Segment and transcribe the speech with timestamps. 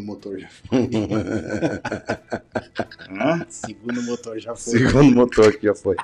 [0.00, 0.78] O motor já foi.
[3.10, 3.46] Hã?
[3.50, 4.78] Segundo motor já foi.
[4.78, 5.96] Segundo motor que já foi.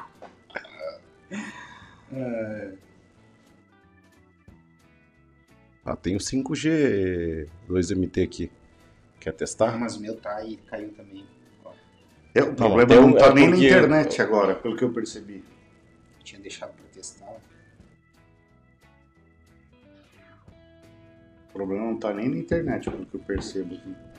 [5.85, 8.51] Ah, tem o 5G 2MT aqui.
[9.21, 9.79] Quer Ah, testar?
[9.79, 11.25] mas o meu tá aí, caiu também.
[12.35, 14.93] É, o problema tem não, um- tá é nem na internet agora, pelo que eu
[14.93, 15.43] percebi.
[16.23, 17.33] tinha deixado pra testar.
[21.57, 23.77] Problema não tá nem na internet, pelo que eu percebo.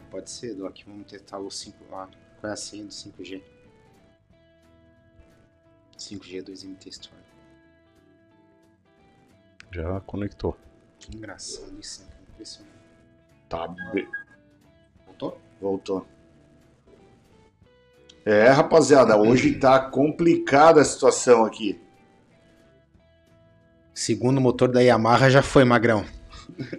[0.10, 0.76] Pode ser, Doc.
[0.88, 1.78] Vamos testar o 5.
[1.92, 2.08] Ó,
[2.40, 3.42] qual é a senha do 5G?
[5.98, 7.22] 5G 2MT Store.
[9.72, 10.58] Já conectou.
[11.00, 12.10] Que engraçado isso, né?
[12.34, 12.76] Impressionante.
[13.50, 14.08] Tá, be-
[15.06, 15.42] Voltou?
[15.62, 16.08] voltou.
[18.26, 21.82] É, rapaziada, hoje tá complicada a situação aqui.
[23.94, 26.06] Segundo motor da Yamaha já foi, Magrão.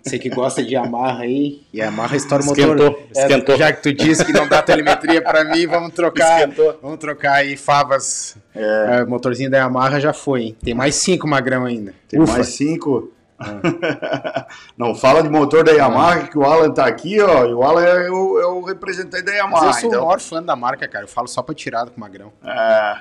[0.02, 2.64] Você que gosta de Yamaha aí, Yamaha estoura o motor.
[2.64, 3.56] Esquentou, É, esquentou.
[3.56, 6.40] já que tu disse que não dá telemetria pra mim, vamos trocar.
[6.48, 6.78] Esquentou.
[6.82, 8.36] Vamos trocar aí favas.
[8.54, 10.56] É, motorzinho da Yamaha já foi, hein?
[10.62, 11.94] Tem mais cinco, Magrão, ainda.
[12.08, 12.32] Tem Ufa.
[12.32, 13.12] mais cinco.
[14.76, 17.46] Não fala de motor da Yamaha, que o Alan tá aqui, ó.
[17.46, 19.66] E o Alan é o, é o representante da Mas Yamaha.
[19.66, 21.04] eu sou o então, maior fã da marca, cara.
[21.04, 22.32] Eu falo só pra tirada com o Magrão.
[22.44, 22.96] É.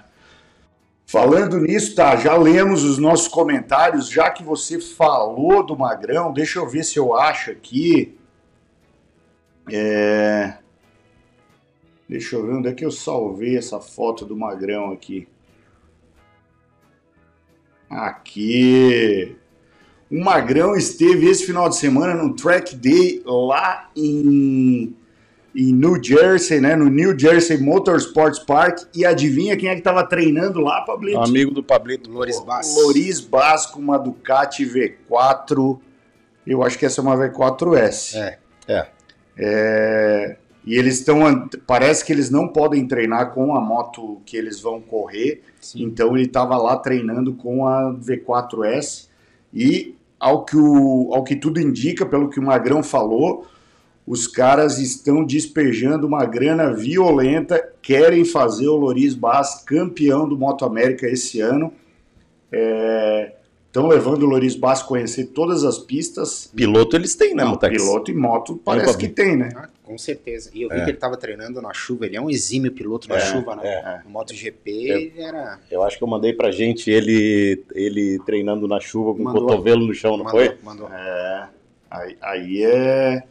[1.10, 2.18] Falando nisso, tá?
[2.18, 4.10] Já lemos os nossos comentários.
[4.10, 8.18] Já que você falou do Magrão, deixa eu ver se eu acho aqui.
[9.72, 10.58] É...
[12.10, 15.30] Deixa eu ver onde é que eu salvei essa foto do Magrão aqui.
[17.90, 19.38] Aqui.
[20.12, 24.94] O Magrão esteve esse final de semana no Track Day lá em
[25.58, 26.76] em New Jersey, né?
[26.76, 28.84] No New Jersey Motorsports Park.
[28.94, 31.18] E adivinha quem é que tava treinando lá, Pablito?
[31.20, 32.12] Amigo do Pablito.
[32.12, 32.76] Loris Bass.
[32.76, 35.80] Loris Bass com uma Ducati V4.
[36.46, 38.16] Eu acho que essa é uma V4S.
[38.16, 38.38] É.
[38.68, 38.88] É.
[39.36, 41.50] É, E eles estão.
[41.66, 45.42] Parece que eles não podem treinar com a moto que eles vão correr.
[45.60, 45.84] Sim.
[45.86, 49.08] Então ele estava lá treinando com a V4S.
[49.52, 53.48] E ao que, o, ao que tudo indica, pelo que o Magrão falou,
[54.08, 60.64] os caras estão despejando uma grana violenta, querem fazer o Loris Bass campeão do Moto
[60.64, 61.74] América esse ano.
[63.68, 66.50] Estão levando o Loris Bass a conhecer todas as pistas.
[66.56, 67.78] Piloto eles têm, né, Mutex?
[67.84, 69.50] piloto e moto parece que tem, né?
[69.56, 70.50] Ah, com certeza.
[70.54, 70.84] E eu vi É.
[70.86, 72.06] que ele tava treinando na chuva.
[72.06, 73.62] Ele é um exímio piloto na É, chuva, né?
[73.68, 74.02] é.
[74.06, 75.02] No MotoGP É.
[75.02, 75.60] ele era.
[75.70, 79.44] Eu acho que eu mandei pra gente ele, ele treinando na chuva com Mandou.
[79.44, 80.58] o cotovelo no chão, não mandou, foi?
[80.64, 80.88] mandou.
[80.90, 81.48] É,
[81.92, 83.24] aí, aí é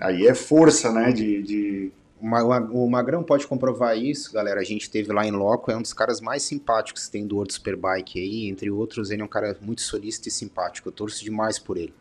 [0.00, 1.12] aí é força, né?
[1.12, 2.42] De, de- O Ma-
[2.72, 4.60] O Magrão pode comprovar isso, galera.
[4.60, 7.36] A gente teve lá em Loco, é um dos caras mais simpáticos que tem do
[7.36, 8.48] World Superbike aí.
[8.48, 10.88] Entre outros, ele é um cara muito solícito e simpático.
[10.88, 11.94] Eu torço demais por ele.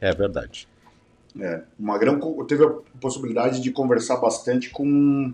[0.00, 0.68] É verdade.
[1.40, 1.62] é.
[1.78, 2.70] O Magrão teve a
[3.00, 5.32] possibilidade de conversar bastante com,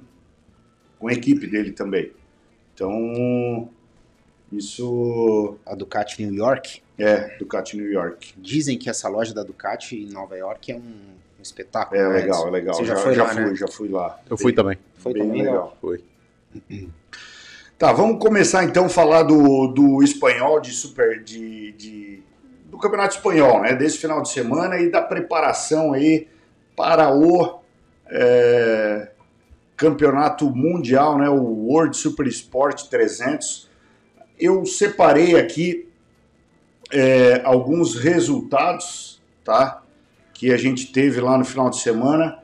[0.99, 2.13] com a equipe dele também.
[2.75, 3.69] Então,
[4.53, 8.35] isso A Ducati New York, é Ducati New York.
[8.39, 12.01] dizem que essa loja da Ducati em Nova York é um, um espetáculo.
[12.01, 12.75] É né, legal, é legal.
[12.75, 13.55] Você já, já foi já lá, fui, né?
[13.55, 14.21] já fui lá.
[14.29, 14.79] Eu fui também.
[14.99, 15.77] Foi Bem também, legal.
[15.81, 16.05] Foi.
[17.79, 22.23] Tá, vamos começar então a falar do, do espanhol, de super, de, de-
[22.67, 23.75] do campeonato espanhol, né?
[23.75, 26.29] Desse final de semana e da preparação aí
[26.77, 27.61] para o
[28.07, 29.11] é,
[29.77, 31.29] campeonato mundial, né?
[31.31, 33.71] O World Super Sport 300.
[34.39, 35.89] Eu separei aqui
[36.93, 39.83] é, alguns resultados, tá?
[40.41, 42.39] Que a gente teve lá no final de semana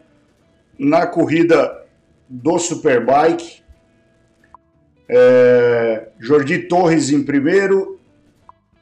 [0.79, 1.83] na corrida
[2.29, 3.63] do Superbike.
[5.09, 7.99] É, Jordi Torres em primeiro,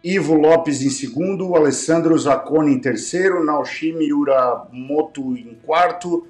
[0.02, 6.26] Ivo Lopes em segundo, Alessandro Zacconi em terceiro, Naoshimi Uramoto em quarto,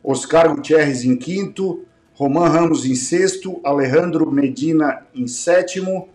[0.00, 6.08] Oscar Gutierrez em quinto, Roman Ramos em sexto, Alejandro Medina em sétimo,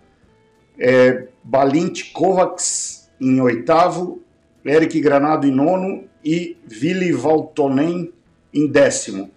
[0.80, 4.22] é, Balint Kovacs em oitavo,
[4.66, 8.12] Eric Granado em nono e Vili Valtonen
[8.54, 9.30] em décimo.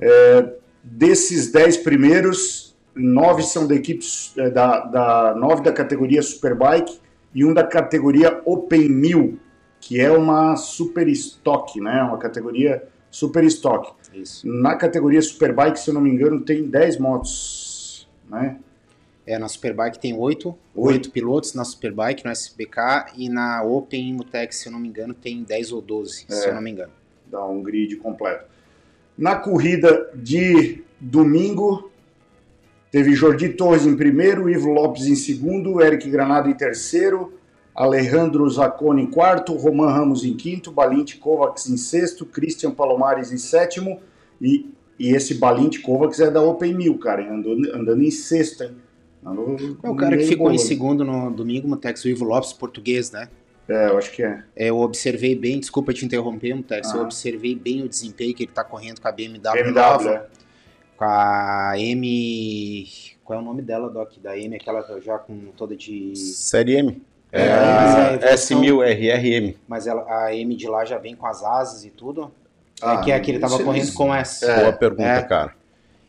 [0.00, 4.04] É, desses dez primeiros, nove são da equipe
[4.36, 6.98] eh, da, da nove da categoria Superbike
[7.34, 9.38] e um da categoria Open 1000,
[9.80, 12.02] que é uma super stock, né?
[12.02, 13.92] Uma categoria super stock.
[14.14, 14.46] Isso.
[14.46, 18.58] Na categoria Superbike, se eu não me engano, tem 10 motos, né?
[19.26, 21.10] É, na Superbike tem oito, Oito.
[21.10, 25.44] pilotos na Superbike, no SBK, e na Open Mutex, se eu não me engano, tem
[25.44, 26.50] 10 ou 12, se É.
[26.50, 26.92] eu não me engano.
[27.30, 28.44] Dá um grid completo.
[29.16, 31.90] Na corrida de domingo,
[32.90, 37.32] teve Jordi Torres em primeiro, Ivo Lopes em segundo, Eric Granado em terceiro,
[37.74, 43.38] Alejandro Zacconi em quarto, Roman Ramos em quinto, Balint Kovacs em sexto, Christian Palomares em
[43.38, 44.00] sétimo
[44.40, 44.68] e,
[44.98, 48.76] e esse Balint Kovacs é da Open Mil, cara, andando, andando em sexto, hein?
[49.24, 50.54] Andou é o cara que ficou bolo.
[50.54, 53.28] em segundo no domingo, Mutex, o Ivo Lopes, português, né?
[53.68, 54.42] É, eu acho que é.
[54.56, 54.70] é.
[54.70, 56.96] Eu observei bem, desculpa te interromper, Mutex, ah.
[56.96, 60.26] eu observei bem o desempenho que ele tá correndo com a BMW, BMW nova, é.
[60.96, 62.88] com a M...
[63.24, 64.18] Qual é o nome dela, Doc?
[64.20, 66.16] Da M, aquela já com toda de...
[66.16, 67.00] Série M.
[67.30, 69.56] É, é a S1000RRM.
[69.66, 72.30] Mas ela, a M de lá já vem com as asas e tudo.
[72.82, 74.50] Ah, é que é que ele tava correndo com essa.
[74.50, 75.22] É, Boa pergunta, é.
[75.22, 75.54] cara.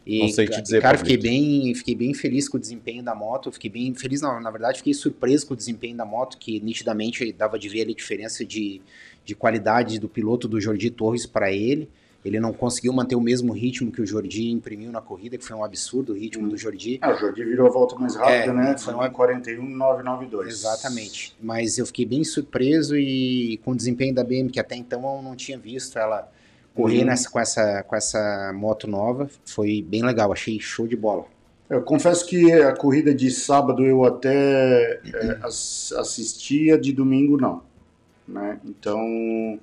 [0.06, 0.82] E, não sei te dizer.
[0.82, 3.52] Cara, fiquei bem, fiquei bem feliz com o desempenho da moto.
[3.52, 7.32] Fiquei bem feliz, não, na verdade, fiquei surpreso com o desempenho da moto, que nitidamente
[7.32, 8.82] dava de ver a diferença de,
[9.24, 11.90] de qualidade do piloto do Jordi Torres para ele.
[12.24, 15.58] Ele não conseguiu manter o mesmo ritmo que o Jordi imprimiu na corrida, que foi
[15.58, 16.50] um absurdo o ritmo hum.
[16.50, 16.98] do Jordi.
[17.02, 18.78] Ah, o Jordi virou a volta mais rápida, é, né?
[18.78, 20.48] Foi um 41,992.
[20.48, 21.36] Exatamente.
[21.42, 25.22] Mas eu fiquei bem surpreso e com o desempenho da BM, que até então eu
[25.22, 26.32] não tinha visto ela
[26.74, 27.06] correr uhum.
[27.06, 29.30] nessa, com, essa, com essa moto nova.
[29.46, 31.26] Foi bem legal, achei show de bola.
[31.70, 37.64] Eu confesso que a corrida de sábado eu até é, assistia, de domingo não.
[38.28, 38.60] Né?
[38.66, 39.60] Então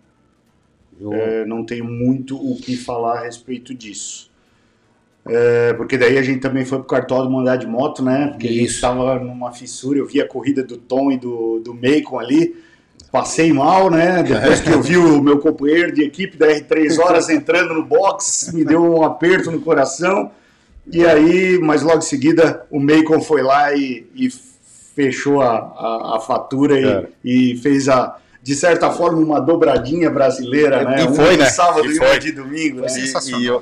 [1.12, 4.31] é, não tenho muito o que falar a respeito disso.
[5.27, 8.29] É, porque daí a gente também foi pro cartório mandar de moto, né?
[8.29, 8.56] Porque Isso.
[8.56, 12.19] a gente estava numa fissura, eu vi a corrida do Tom e do, do Macon
[12.19, 12.56] ali,
[13.11, 14.23] passei mal, né?
[14.23, 18.53] Depois que eu vi o meu companheiro de equipe da R3 Horas entrando no box,
[18.55, 20.31] me deu um aperto no coração.
[20.93, 24.29] E aí, mas logo em seguida, o Macon foi lá e, e
[24.95, 30.85] fechou a, a, a fatura e, e fez a, de certa forma, uma dobradinha brasileira,
[30.85, 31.05] né?
[31.05, 31.45] E foi, um de né?
[31.47, 32.19] sábado e, e foi.
[32.19, 32.89] de domingo, né?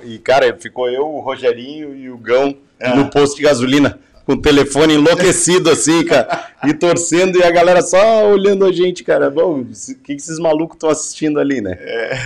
[0.05, 2.95] E, e, cara, ficou eu, o Rogerinho e o Gão é.
[2.95, 3.99] no posto de gasolina,
[4.29, 9.03] com o telefone enlouquecido assim, cara, e torcendo, e a galera só olhando a gente,
[9.03, 9.31] cara.
[9.31, 11.79] Bom, o que, que esses malucos estão assistindo ali, né?
[11.81, 12.19] É.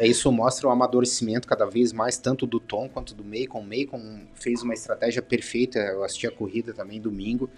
[0.00, 0.06] é.
[0.08, 3.60] Isso mostra o amadurecimento cada vez mais, tanto do Tom quanto do Macon.
[3.60, 7.48] O Macon fez uma estratégia perfeita, eu assisti a corrida também domingo.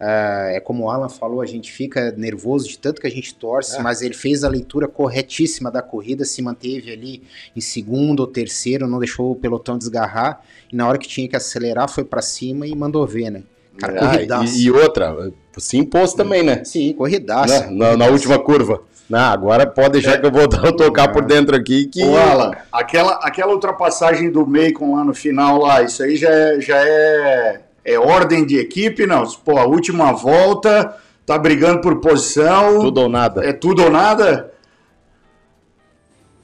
[0.00, 3.34] Uh, é como o Alan falou, a gente fica nervoso de tanto que a gente
[3.34, 3.82] torce, é.
[3.82, 7.24] mas ele fez a leitura corretíssima da corrida, se manteve ali
[7.56, 10.40] em segundo ou terceiro, não deixou o pelotão desgarrar,
[10.72, 13.42] e na hora que tinha que acelerar foi para cima e mandou ver, né?
[13.76, 16.64] Cara, ah, e, e, outra, se impôs também, né?
[16.64, 17.66] Sim, corridaça.
[17.66, 17.76] Né?
[17.76, 18.82] Na, na, última curva.
[19.08, 20.18] Não, agora pode deixar é.
[20.18, 21.86] que eu vou tocar por dentro aqui.
[21.86, 22.02] Que...
[22.02, 26.60] Ô, Alan, aquela, aquela ultrapassagem do Macon lá no final, lá, isso aí já é,
[26.60, 29.24] já é é ordem de equipe, não.
[29.44, 32.80] Pô, a última volta, tá brigando por posição.
[32.80, 33.44] Tudo ou nada.
[33.44, 34.52] É tudo ou nada?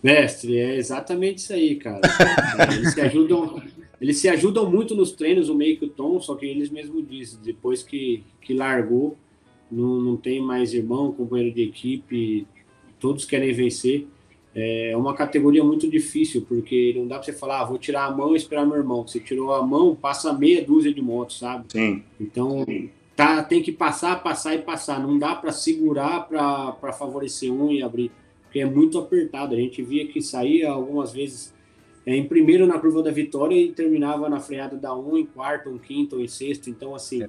[0.03, 2.01] Mestre, é exatamente isso aí, cara.
[2.77, 3.63] eles se ajudam,
[4.01, 7.07] eles se ajudam muito nos treinos, o meio que o Tom, só que eles mesmos
[7.09, 9.17] dizem, depois que, que largou,
[9.71, 12.47] não, não tem mais irmão, companheiro de equipe,
[13.01, 14.07] todos querem vencer
[14.55, 18.11] é uma categoria muito difícil, porque não dá para você falar, ah, vou tirar a
[18.11, 19.07] mão e esperar meu irmão.
[19.07, 21.65] Você tirou a mão, passa meia dúzia de motos, sabe?
[21.69, 22.03] Sim.
[22.21, 22.65] Então,
[23.17, 25.01] Tá, tem que passar, passar e passar.
[25.01, 28.11] Não dá para segurar para favorecer um e abrir,
[28.43, 29.55] porque é muito apertado.
[29.55, 31.55] A gente via que saía algumas vezes
[32.05, 35.71] é, em primeiro na curva da vitória e terminava na freada da um, em quarto,
[35.71, 36.69] em quinto, em sexto.
[36.69, 37.23] Então, assim,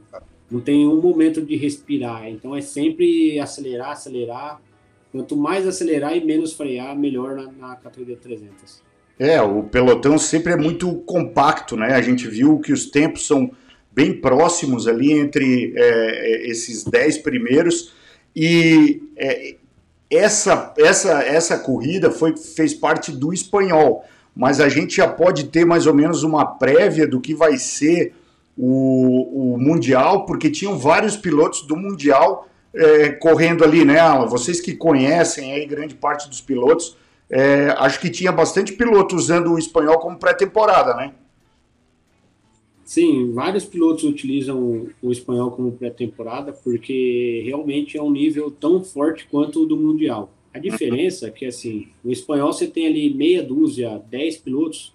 [0.50, 2.27] não tem um momento de respirar.
[2.30, 4.60] Então, é sempre acelerar, acelerar
[5.15, 8.83] Quanto mais acelerar e menos frear, melhor na, na categoria 300.
[9.17, 11.93] É, o pelotão sempre é muito compacto, né?
[11.93, 13.50] A gente viu que os tempos são
[13.93, 17.93] bem próximos ali entre é, é esses 10 primeiros
[18.36, 19.55] e é,
[20.12, 24.03] essa, essa, essa corrida foi, fez parte do espanhol,
[24.36, 28.13] mas a gente já pode ter mais ou menos uma prévia do que vai ser
[28.57, 34.27] o, o Mundial, porque tinham vários pilotos do Mundial é, correndo ali, né, Alan?
[34.27, 36.98] Vocês que conhecem aí grande parte dos pilotos,
[37.29, 41.13] é, acho que tinha bastante piloto usando o espanhol como pré-temporada, né?
[42.84, 49.27] Sim, vários pilotos utilizam o espanhol como pré-temporada porque realmente é um nível tão forte
[49.29, 50.32] quanto o do Mundial.
[50.53, 54.94] A diferença é que, assim, o espanhol você tem ali meia dúzia, dez pilotos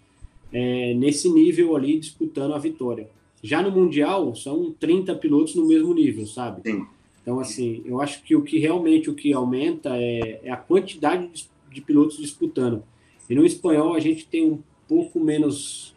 [0.53, 3.09] é, nesse nível ali disputando a vitória.
[3.43, 6.63] Já no Mundial, são 30 pilotos no mesmo nível, sabe?
[6.63, 6.87] Sim.
[7.23, 11.29] Então, assim, eu acho que o que realmente o que aumenta é, é a quantidade
[11.29, 12.83] de, de, pilotos disputando.
[13.29, 15.95] E no espanhol a gente tem um pouco menos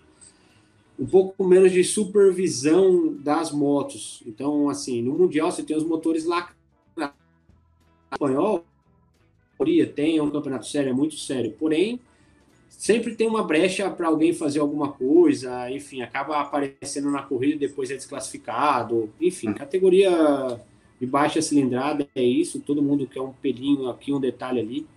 [0.99, 4.21] um pouco menos de supervisão das motos.
[4.27, 6.53] Então, assim, no mundial você tem os motores lá.
[6.95, 7.09] No
[8.11, 8.63] espanhol,
[9.95, 11.51] tem é um campeonato sério, é muito sério.
[11.57, 11.99] Porém,
[12.69, 17.67] sempre tem uma brecha para alguém fazer alguma coisa, enfim, acaba aparecendo na corrida e
[17.67, 19.11] depois é desclassificado.
[19.19, 20.59] Enfim, categoria
[21.03, 24.87] de baixa cilindrada, é isso, todo mundo quer um pelinho aqui, um detalhe ali.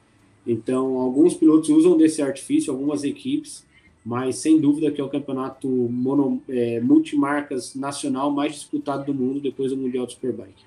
[0.47, 3.67] Então, alguns pilotos usam desse artifício, algumas equipes,
[4.05, 9.41] mas sem dúvida que é o campeonato mono, é, multimarcas nacional mais disputado do mundo
[9.41, 10.65] depois do Mundial de Superbike.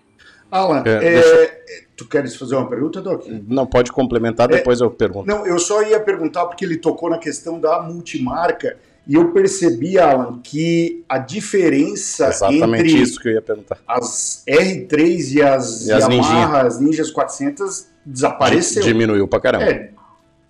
[0.51, 1.57] Alan, é, é, deixa...
[1.95, 3.25] tu queres fazer uma pergunta, Doc?
[3.47, 5.25] Não, pode complementar, depois eu pergunto.
[5.25, 8.77] Não, eu só ia perguntar porque ele tocou na questão da multimarca
[9.09, 13.79] e eu percebi, Alan, que a diferença Exatamente entre isso que eu ia perguntar.
[13.87, 18.83] as R3 e as, E as Yamaha, as Ninjas 400 desapareceu.
[18.83, 19.65] Diminuiu pra caramba.
[19.65, 19.89] É,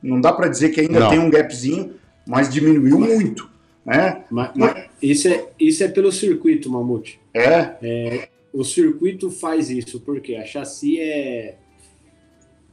[0.04, 1.10] não dá para dizer que ainda Não.
[1.10, 1.94] tem um gapzinho,
[2.28, 3.50] mas diminuiu muito,
[3.86, 4.26] né?
[4.30, 7.18] Mas, mas isso, é, isso é pelo circuito, Mamute.
[7.34, 11.56] É, O circuito faz isso, porque a chassi é,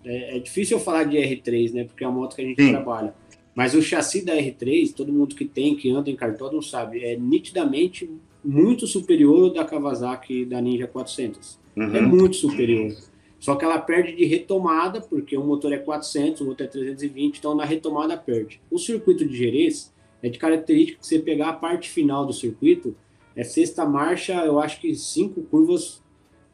[0.04, 0.36] é.
[0.36, 1.84] É difícil eu falar de R3, né?
[1.84, 2.70] Porque é a moto que a gente Sim.
[2.72, 3.14] trabalha.
[3.56, 7.16] Mas o chassi da R3, todo mundo que tem, que anda em cartódromo sabe, é
[7.16, 8.08] nitidamente
[8.44, 11.58] muito superior ao da Kawasaki da Ninja 400.
[11.74, 12.94] É uhum, muito superior.
[13.40, 17.38] Só que ela perde de retomada, porque um motor é 400, o outro é 320,
[17.38, 18.60] então na retomada perde.
[18.70, 19.90] O circuito de Jerez
[20.22, 22.94] é de característica que você pegar a parte final do circuito,
[23.34, 26.02] é sexta marcha, eu acho que cinco curvas,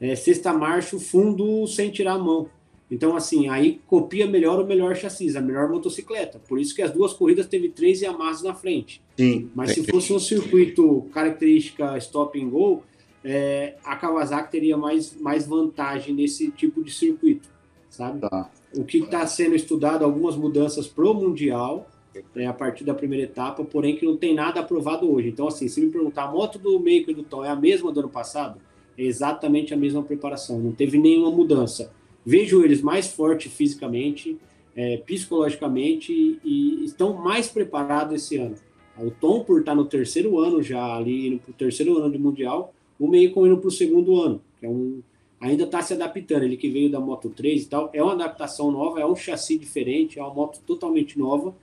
[0.01, 2.49] é sexta marcha, o fundo sem tirar a mão.
[2.93, 6.39] Então, assim, aí copia melhor o melhor chassi, a melhor motocicleta.
[6.47, 9.01] Por isso que as duas corridas teve três Yamahas na frente.
[9.17, 9.51] sim.
[9.55, 12.83] Mas se fosse um circuito característica stop and go,
[13.25, 17.49] é, a Kawasaki teria mais, mais vantagem nesse tipo de circuito,
[17.89, 18.21] sabe?
[18.21, 18.51] Tá.
[18.77, 21.89] O que está sendo estudado, algumas mudanças pro Mundial,
[22.35, 25.29] né, a partir da primeira etapa, porém que não tem nada aprovado hoje.
[25.29, 27.91] Então, assim, se me perguntar, a moto do Meiko e do Tom é a mesma
[27.91, 28.61] do ano passado?
[28.99, 31.91] É exatamente a mesma preparação, não teve nenhuma mudança.
[32.25, 34.38] Vejo eles mais fortes fisicamente,
[34.76, 38.55] é, psicologicamente e estão mais preparados esse ano.
[38.99, 42.19] O Tom, por estar no terceiro ano já ali, indo para o terceiro ano de
[42.19, 45.02] Mundial, o Meikon indo para o segundo ano, que é um,
[45.41, 46.45] ainda está se adaptando.
[46.45, 49.59] Ele que veio da Moto 3 e tal, é uma adaptação nova, é um chassi
[49.59, 51.55] diferente, é uma moto totalmente nova.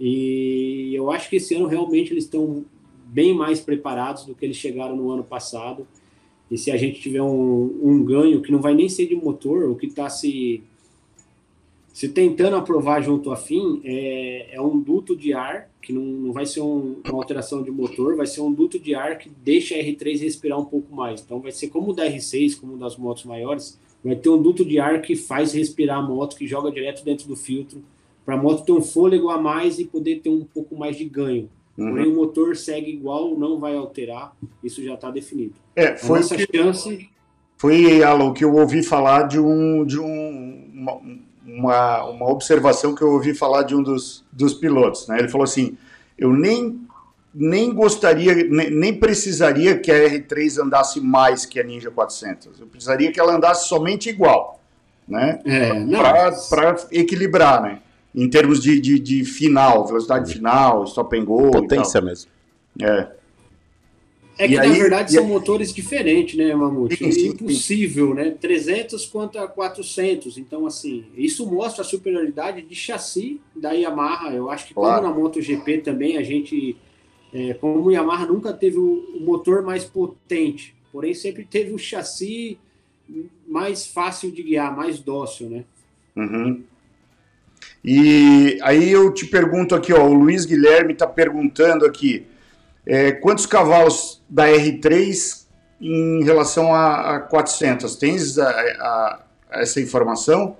[0.00, 2.64] E eu acho que esse ano realmente eles estão
[3.04, 5.86] bem mais preparados do que eles chegaram no ano passado.
[6.50, 9.70] E se a gente tiver um, um ganho que não vai nem ser de motor,
[9.70, 10.62] o que está se,
[11.92, 16.32] se tentando aprovar junto à FIM é, é um duto de ar, que não, não
[16.32, 19.74] vai ser um- uma alteração de motor, vai ser um duto de ar que deixa
[19.74, 21.20] a R3 respirar um pouco mais.
[21.20, 24.64] Então vai ser como o da R6, como das motos maiores, vai ter um duto
[24.64, 27.82] de ar que faz respirar a moto, que joga direto dentro do filtro,
[28.24, 31.04] para a moto ter um fôlego a mais e poder ter um pouco mais de
[31.04, 31.48] ganho.
[31.78, 32.12] Porém, Uhum.
[32.12, 35.54] o motor segue igual, não vai alterar, isso já está definido.
[35.76, 37.08] É, foi, nossa que, chance
[37.56, 41.00] foi Alan, que eu ouvi falar de um de um, uma,
[41.46, 45.20] uma, uma observação que eu ouvi falar de um dos, dos pilotos, né?
[45.20, 45.78] Ele falou assim,
[46.18, 46.80] eu nem
[47.32, 52.58] nem gostaria, nem, nem precisaria que a R3 andasse mais que a Ninja 400.
[52.58, 54.60] Eu precisaria que ela andasse somente igual,
[55.06, 55.38] né?
[55.44, 55.70] É,
[56.50, 57.80] Para equilibrar, né?
[58.20, 61.48] Em termos de, de, de final, velocidade final, stop and go.
[61.48, 61.62] e tal.
[61.62, 62.30] Potência mesmo.
[62.80, 63.12] É.
[64.38, 66.96] é que e na aí- verdade são aí- motores diferentes, né, Mamute?
[66.96, 68.30] Sim, sim, é impossível, né?
[68.30, 70.36] 300 contra 400.
[70.36, 74.30] Então, assim, isso mostra a superioridade de chassi da Yamaha.
[74.34, 75.02] Eu acho que Claro.
[75.02, 76.76] como na MotoGP também a gente,
[77.32, 81.78] é, como o Yamaha nunca teve o, o motor mais potente, porém sempre teve o
[81.78, 82.58] chassi
[83.46, 85.64] mais fácil de guiar, mais dócil, né?
[86.16, 86.62] Uhum.
[87.90, 92.26] E aí eu te pergunto aqui, ó, o Luiz Guilherme está perguntando aqui,
[92.84, 95.46] é, quantos cavalos da R3
[95.80, 97.96] em relação a, a 400?
[97.96, 99.20] Tens a- a-
[99.52, 100.58] essa informação?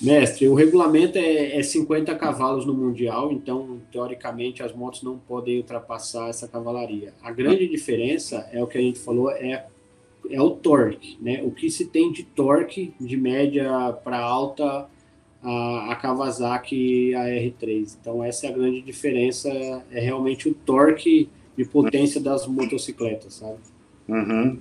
[0.00, 5.58] Mestre, o regulamento é, é 50 cavalos no Mundial, então, teoricamente, as motos não podem
[5.58, 7.12] ultrapassar essa cavalaria.
[7.22, 9.66] A grande diferença é o que a gente falou, é,
[10.30, 11.42] é o torque, né?
[11.44, 14.88] O que se tem de torque de média para alta
[15.42, 17.96] a, a Kawasaki e a R3.
[18.00, 19.48] Então, essa é a grande diferença,
[19.90, 23.58] é realmente o torque de potência das motocicletas, sabe?
[24.08, 24.58] Uhum.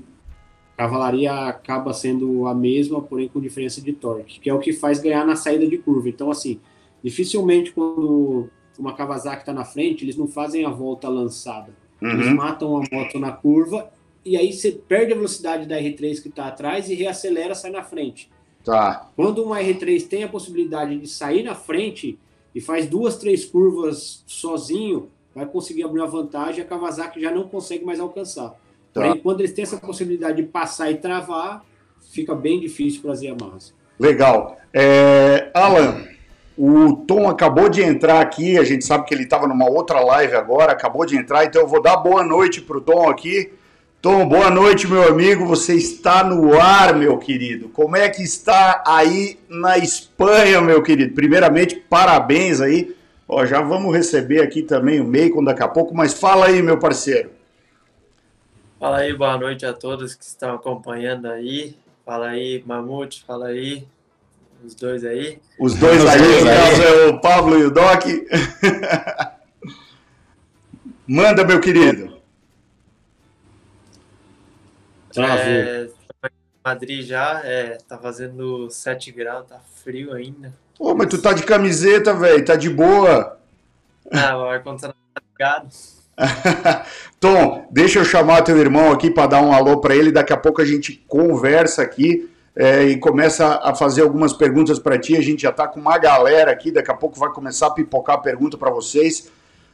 [0.78, 5.00] cavalaria acaba sendo a mesma, porém com diferença de torque, que é o que faz
[5.00, 6.10] ganhar na saída de curva.
[6.10, 6.60] Então, assim,
[7.04, 11.74] dificilmente quando uma Kawasaki está na frente, eles não fazem a volta lançada.
[12.02, 12.36] Eles Uhum.
[12.36, 13.90] matam a moto na curva
[14.26, 17.84] e aí você perde a velocidade da R3 que está atrás e reacelera, sai na
[17.84, 18.30] frente.
[18.64, 19.12] Tá.
[19.16, 22.18] Quando uma R3 tem a possibilidade de sair na frente
[22.54, 27.48] e faz duas, três curvas sozinho, vai conseguir abrir uma vantagem, a Kawasaki já não
[27.48, 28.50] consegue mais alcançar.
[28.92, 29.02] Tá.
[29.02, 31.64] Porém, quando eles têm essa possibilidade de passar e travar,
[32.12, 33.74] fica bem difícil para as Yamahas.
[34.00, 34.58] Legal.
[34.74, 36.04] É, Alan,
[36.58, 40.36] o Tom acabou de entrar aqui, a gente sabe que ele estava numa outra live
[40.36, 43.52] agora, acabou de entrar, então eu vou dar boa noite para o Tom aqui.
[44.06, 45.48] Tom, boa noite, meu amigo.
[45.48, 47.70] Você está no ar, meu querido.
[47.70, 51.16] Como é que está aí na Espanha, meu querido?
[51.16, 52.96] Primeiramente, parabéns aí.
[53.28, 56.78] Ó, já vamos receber aqui também o Macon daqui a pouco, mas fala aí, meu
[56.78, 57.32] parceiro.
[58.80, 61.76] Fala aí, boa noite a todos que estão acompanhando aí.
[62.06, 63.88] Fala aí, Mamute, fala aí,
[64.64, 65.40] os dois aí.
[65.60, 68.04] Os dois Os aí, dois no caso é o Pablo e o Doc.
[71.10, 72.16] Manda, meu querido.
[75.24, 75.88] É,
[76.64, 80.54] Madrid já, é, tá fazendo 7 graus, tá frio ainda.
[80.78, 83.40] Pô, mas tu tá de camiseta, velho, tá de boa.
[84.12, 85.70] Ah, o ar-condicionado tá ligado.
[87.20, 90.12] Tom, deixa eu chamar teu irmão aqui para dar um alô para ele.
[90.12, 94.98] Daqui a pouco a gente conversa aqui é, e começa a fazer algumas perguntas para
[94.98, 95.16] ti.
[95.16, 96.72] A gente já está com uma galera aqui.
[96.72, 99.30] Daqui a pouco vai começar a pipocar pergunta para vocês.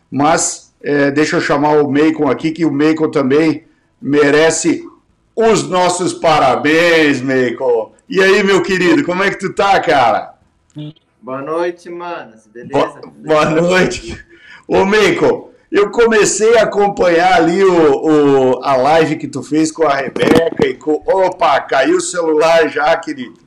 [0.10, 3.65] Mas é, deixa eu chamar o Macon aqui, que o Macon também
[4.01, 4.83] merece
[5.50, 7.93] os nossos parabéns, Macon.
[8.07, 10.36] E aí, meu querido, como é que tu tá, cara?
[11.21, 12.48] Boa noite, manos.
[12.48, 13.01] Beleza?
[13.17, 14.24] Boa, boa noite.
[14.67, 19.83] Ô, Macon, eu comecei a acompanhar ali o, o, a live que tu fez com
[19.83, 21.01] a Rebeca e com.
[21.05, 23.40] Opa, caiu o celular já, querido.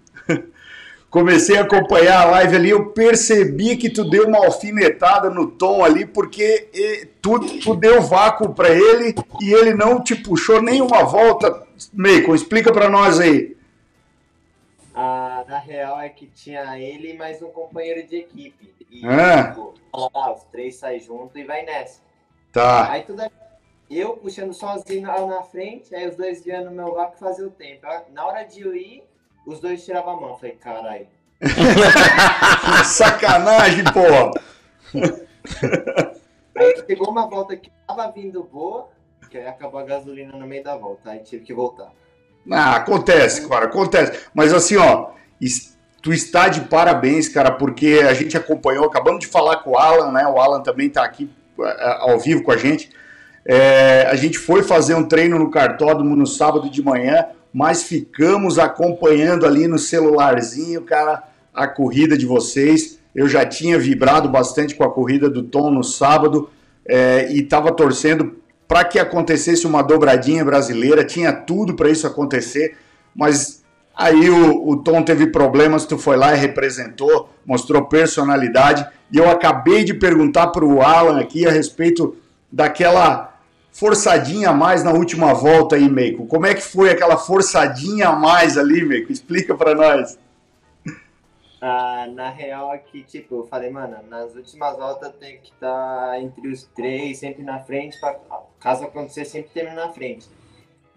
[1.14, 5.84] Comecei a acompanhar a live ali, eu percebi que tu deu uma alfinetada no tom
[5.84, 11.68] ali, porque tu, tu deu vácuo para ele e ele não te puxou nenhuma volta.
[11.92, 13.56] Meiko, explica para nós aí.
[14.92, 18.74] Ah, na real é que tinha ele e mais um companheiro de equipe.
[18.90, 19.50] E, ah.
[19.50, 22.00] tipo, os três saem junto e vai nessa.
[22.50, 22.90] Tá.
[22.90, 23.22] Aí tudo
[23.88, 27.50] eu puxando sozinho lá na frente, aí os dois guiando no meu vácuo fazer o
[27.50, 27.86] tempo.
[28.12, 29.04] Na hora de eu ir,
[29.46, 30.36] os dois tiravam a mão.
[30.36, 31.06] Falei, caralho.
[32.84, 34.32] Sacanagem, pô!
[36.56, 38.88] Aí chegou uma volta que tava vindo boa,
[39.28, 41.10] que aí acabou a gasolina no meio da volta.
[41.10, 41.90] Aí tive que voltar.
[42.50, 44.28] Ah, acontece, cara, acontece.
[44.32, 45.10] Mas assim, ó,
[46.00, 50.12] tu está de parabéns, cara, porque a gente acompanhou, acabamos de falar com o Alan,
[50.12, 50.26] né?
[50.28, 51.28] O Alan também tá aqui
[52.00, 52.90] ao vivo com a gente.
[53.46, 58.58] É, a gente foi fazer um treino no cartódromo no sábado de manhã, mas ficamos
[58.58, 61.22] acompanhando ali no celularzinho, cara,
[61.54, 62.98] a corrida de vocês.
[63.14, 66.50] Eu já tinha vibrado bastante com a corrida do Tom no sábado
[66.84, 68.34] é, e estava torcendo
[68.66, 71.04] para que acontecesse uma dobradinha brasileira.
[71.04, 72.76] Tinha tudo para isso acontecer,
[73.14, 73.62] mas
[73.96, 75.86] aí o, o Tom teve problemas.
[75.86, 81.20] Tu foi lá e representou, mostrou personalidade e eu acabei de perguntar para o Alan
[81.20, 82.16] aqui a respeito
[82.50, 83.33] daquela
[83.74, 86.26] forçadinha a mais na última volta aí, Meiko.
[86.26, 89.12] Como é que foi aquela forçadinha a mais ali, Meiko?
[89.12, 90.18] Explica para nós.
[91.60, 96.10] Ah, na real é que, tipo, eu falei, mano, nas últimas voltas tem que estar
[96.10, 98.18] tá entre os três, sempre na frente, pra,
[98.60, 100.28] caso acontecer, sempre terminar na frente.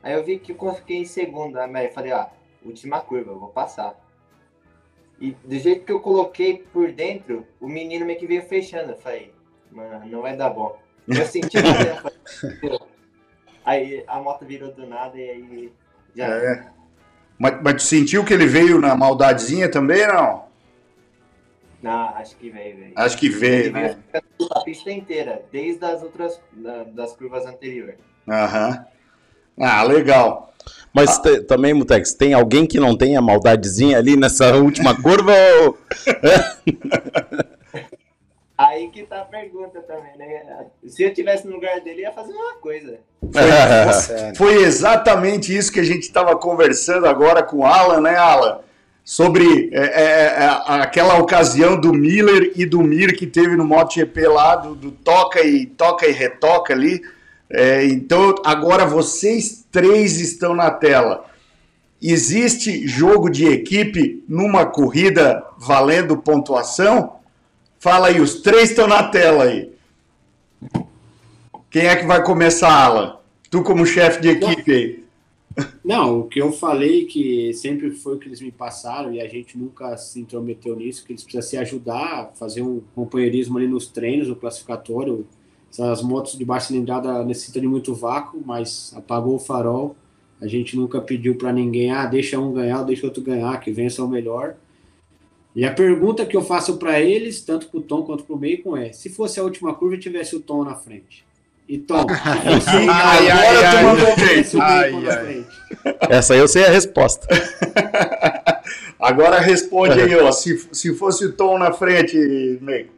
[0.04, 2.30] Aí eu vi que eu fiquei em segunda, aí eu falei, ah,
[2.64, 3.96] última curva, eu vou passar.
[5.20, 8.92] E do jeito que eu coloquei por dentro, o menino meio que veio fechando.
[8.92, 9.34] Eu falei,
[9.72, 10.78] mano, não vai dar bom.
[11.08, 11.58] Eu senti
[13.66, 15.72] Aí a moto virou do nada e aí
[16.16, 16.26] já.
[16.28, 16.68] É.
[17.38, 20.46] Mas, mas tu sentiu que ele veio na maldadezinha também, não?
[21.82, 22.94] Não, acho que veio, velho.
[22.96, 23.98] Acho que veio, né?
[24.52, 26.40] A pista inteira, desde as outras
[26.94, 28.00] das curvas anteriores.
[28.28, 28.86] Aham.
[29.60, 30.54] Ah, legal.
[30.94, 31.44] Mas ah.
[31.48, 35.34] também, Mutex, tem alguém que não tenha maldadezinha ali nessa última curva?
[35.62, 35.78] Ou...
[38.58, 40.66] Aí que tá a pergunta também, né?
[40.88, 42.98] Se eu tivesse no lugar dele, ia fazer uma coisa.
[43.32, 48.62] Foi, foi exatamente isso que a gente estava conversando agora com o Alan, né, Alan?
[49.06, 50.04] Sobre é, é,
[50.44, 54.92] é, aquela ocasião do Miller e do Mir que teve no MotoGP lá, do, do
[54.92, 57.02] toca e toca e retoca ali.
[57.50, 61.26] É, então, agora vocês três estão na tela.
[62.02, 67.17] Existe jogo de equipe numa corrida valendo pontuação?
[67.80, 69.72] Fala aí, os três estão na tela aí.
[71.70, 73.18] Quem é que vai começar, Alan?
[73.50, 75.08] Tu como chefe de equipe aí.
[75.84, 79.28] Não, o que eu falei que sempre foi o que eles me passaram e a
[79.28, 83.88] gente nunca se intrometeu nisso, que eles precisam se ajudar, fazer um companheirismo ali nos
[83.88, 85.26] treinos, no classificatório,
[85.72, 89.96] essas motos de baixa cilindrada necessitam de muito vácuo, mas apagou o farol.
[90.40, 94.04] A gente nunca pediu para ninguém, ah, deixa um ganhar, deixa outro ganhar, que vença
[94.04, 94.56] o melhor.
[95.56, 98.38] E a pergunta que eu faço para eles, tanto para o Tom quanto para o
[98.38, 101.26] Bacon, é: se fosse a última curva e tivesse o Tom na frente?
[101.68, 103.76] E Tom, ai, ai, ai,
[104.56, 105.46] ai,
[106.10, 107.28] Essa aí eu sei a resposta.
[109.00, 110.32] Agora responde aí, ó.
[110.32, 112.18] Se, se fosse o Tom na frente,
[112.62, 112.94] Meiko.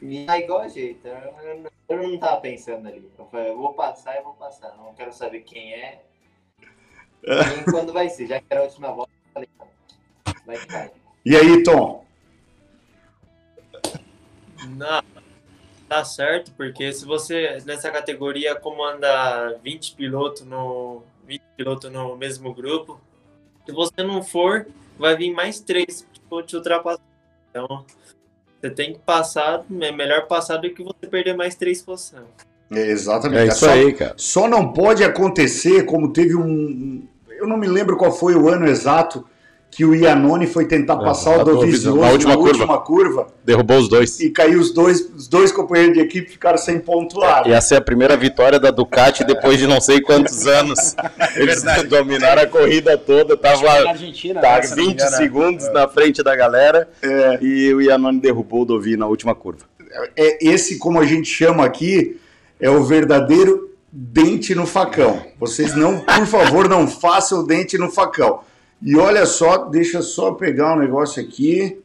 [0.00, 1.06] Ia igual a jeito.
[1.88, 3.10] eu não tava pensando ali.
[3.18, 4.76] Eu falei, eu vou passar, eu vou passar.
[4.76, 6.02] Não quero saber quem é.
[7.26, 8.26] Nem quando vai ser.
[8.26, 9.66] Já que era a última volta, eu falei, não,
[10.46, 10.90] vai ficar.
[11.24, 12.04] E aí, Tom?
[14.68, 15.02] Não,
[15.88, 22.54] tá certo, porque se você nessa categoria comanda 20 pilotos no 20 pilotos no mesmo
[22.54, 23.00] grupo,
[23.66, 24.66] se você não for,
[24.98, 27.02] vai vir mais três tipo, te ultrapassar.
[27.50, 27.84] Então,
[28.60, 32.26] você tem que passar, é melhor passar do que você perder mais três posições.
[32.70, 33.40] É, exatamente.
[33.42, 34.14] É isso só, aí, cara.
[34.16, 37.02] Só não pode acontecer como teve um.
[37.38, 39.24] Eu não me lembro qual foi o ano exato
[39.70, 42.48] que o Iannone foi tentar É, passar o na Dovizioso na última curva.
[42.50, 44.18] última curva Derrubou os dois.
[44.18, 47.46] e caiu os dois, os dois companheiros de equipe ficaram sem pontuar.
[47.46, 50.96] E essa é a primeira vitória da Ducati depois de não sei quantos anos.
[51.36, 55.16] Eles dominaram a corrida toda, tava Na Argentina, tá né, se não me 20 engano.
[55.16, 56.88] segundos na frente da galera
[57.42, 59.64] e o Iannone derrubou o Dovi na última curva.
[60.16, 62.18] É, esse, como a gente chama aqui,
[62.60, 65.22] é o verdadeiro dente no facão.
[65.38, 68.40] Vocês não, por favor, não façam o dente no facão.
[68.80, 71.80] E olha só, deixa só pegar um negócio aqui.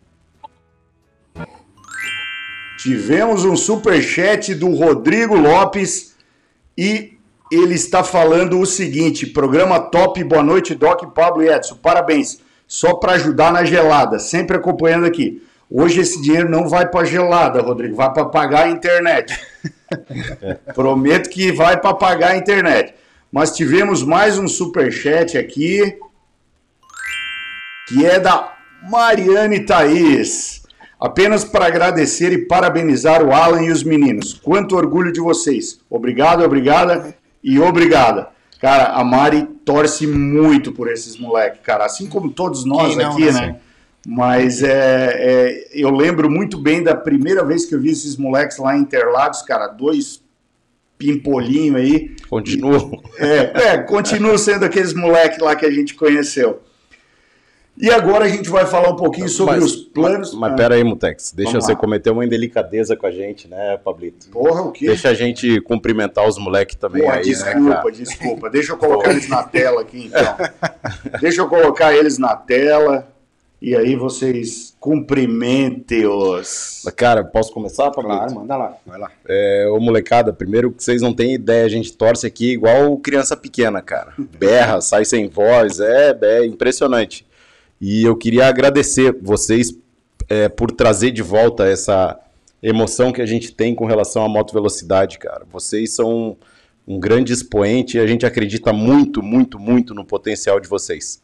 [2.78, 6.16] Tivemos um superchat do Rodrigo Lopes
[6.78, 7.18] e
[7.52, 11.76] ele está falando o seguinte: programa top, boa noite, Doc, Pablo e Edson.
[11.76, 12.40] Parabéns.
[12.68, 15.44] Só para ajudar na gelada, sempre acompanhando aqui.
[15.70, 19.40] Hoje esse dinheiro não vai para gelada, Rodrigo, vai para pagar a internet.
[20.73, 22.93] Prometo que vai para pagar a internet.
[23.32, 25.97] Mas tivemos mais um superchat aqui,
[27.88, 28.53] que é da
[28.89, 30.63] Mariane Thaís.
[30.99, 34.34] Apenas para agradecer e parabenizar o Alan e os meninos.
[34.34, 35.79] Quanto orgulho de vocês.
[35.89, 38.29] Obrigado, obrigada e obrigada.
[38.62, 41.86] Cara, a Mari torce muito por esses moleques, cara.
[41.86, 43.56] Assim como todos nós não, aqui, né, né?
[44.06, 48.58] Mas é, é, eu lembro muito bem da primeira vez que eu vi esses moleques
[48.58, 50.22] lá em Interlagos, cara, dois
[50.98, 52.16] pimpolinhos aí.
[52.30, 52.92] Continua.
[53.18, 56.62] É, é, continuam sendo aqueles moleques lá que a gente conheceu.
[57.76, 60.34] E agora a gente vai falar um pouquinho sobre Mas- os planos.
[60.36, 61.78] Mas Ah, pera aí, Mutex, deixa você lá.
[61.78, 64.30] cometer uma indelicadeza com a gente, né, Pablito?
[64.30, 64.86] Porra, o quê?
[64.88, 68.50] Deixa a gente cumprimentar os moleques também Porra, aí, desculpa, né, desculpa.
[68.52, 70.38] Deixa eu colocar eles na tela aqui, então.
[71.20, 73.12] Deixa eu colocar eles na tela
[73.63, 76.84] e aí vocês cumprimentem-os.
[76.97, 78.17] Cara, posso começar, Pablito?
[78.17, 79.10] Claro, manda lá, vai lá.
[79.26, 83.38] É, ô molecada, primeiro que vocês não têm ideia, a gente torce aqui igual criança
[83.38, 84.12] pequena, cara.
[84.38, 87.26] Berra, sai sem voz, é, é impressionante.
[87.80, 89.73] E eu queria agradecer vocês
[90.28, 92.19] é, por trazer de volta essa
[92.62, 95.45] emoção que a gente tem com relação à moto velocidade, cara.
[95.49, 96.36] Vocês são
[96.86, 101.23] um grande expoente e a gente acredita muito, muito, muito no potencial de vocês.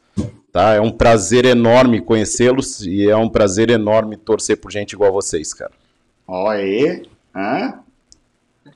[0.51, 0.73] Tá?
[0.73, 5.13] É um prazer enorme conhecê-los e é um prazer enorme torcer por gente igual a
[5.13, 5.71] vocês, cara.
[6.27, 7.05] Olha aí.
[7.35, 7.79] Hã?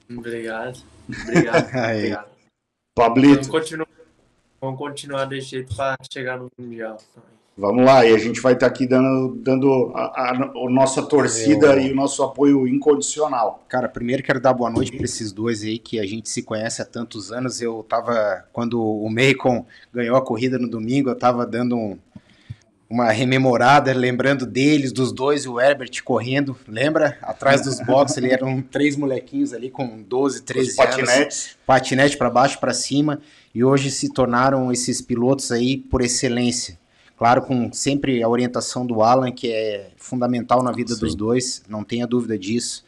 [0.10, 0.80] Obrigado.
[1.08, 1.68] Obrigado.
[1.96, 2.34] Obrigado.
[2.96, 3.88] Pablito, Vamos continuar,
[4.62, 6.98] vamos continuar desse jeito para chegar no Mundial.
[7.58, 8.06] Vamos lá.
[8.06, 11.92] E a gente vai estar aqui dando, dando a, a- a nossa torcida Eu- e
[11.92, 13.64] o nosso apoio incondicional.
[13.70, 16.82] Cara, primeiro quero dar boa noite para esses dois aí que a gente se conhece
[16.82, 17.62] há tantos anos.
[17.62, 21.98] Eu tava, quando o Macon ganhou a corrida no domingo, eu tava dando um-
[22.90, 27.18] uma rememorada, lembrando deles, dos dois, e o Herbert correndo, lembra?
[27.24, 31.58] Atrás dos boxes, ele eram três molequinhos ali com 12, 13 Os anos patinetes.
[31.66, 33.20] patinete para baixo, para cima,
[33.56, 36.78] e hoje se tornaram esses pilotos aí por excelência.
[37.24, 41.82] Claro, com sempre a orientação do Alan, que é fundamental na vida dos dois, não
[41.82, 42.84] tenha dúvida disso.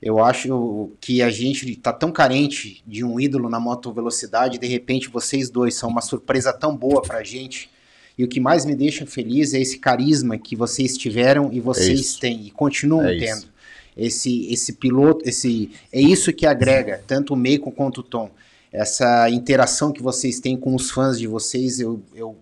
[0.00, 4.68] Eu acho que a gente está tão carente de um ídolo na moto velocidade, de
[4.68, 7.68] repente vocês dois são uma surpresa tão boa para a gente.
[8.16, 11.98] E o que mais me deixa feliz é esse carisma que vocês tiveram e vocês
[11.98, 12.20] isso.
[12.20, 13.26] têm e continuam É isso.
[13.26, 13.52] tendo.
[13.96, 18.30] Esse, esse piloto, esse é isso que agrega tanto o Meiko quanto o Tom.
[18.72, 22.38] Essa interação que vocês têm com os fãs de vocês, eu, eu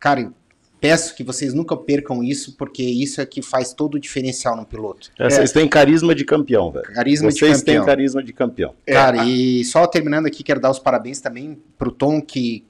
[0.00, 0.32] cara,
[0.82, 4.66] peço que vocês nunca percam isso, porque isso é que faz todo o diferencial no
[4.66, 5.12] piloto.
[5.16, 6.92] É, Vocês têm carisma de campeão, velho.
[6.92, 7.86] Carisma de Vocês têm campeão.
[7.86, 8.74] carisma de campeão.
[8.84, 12.66] É, Cara, e só terminando aqui, quero dar os parabéns também pro Tom, que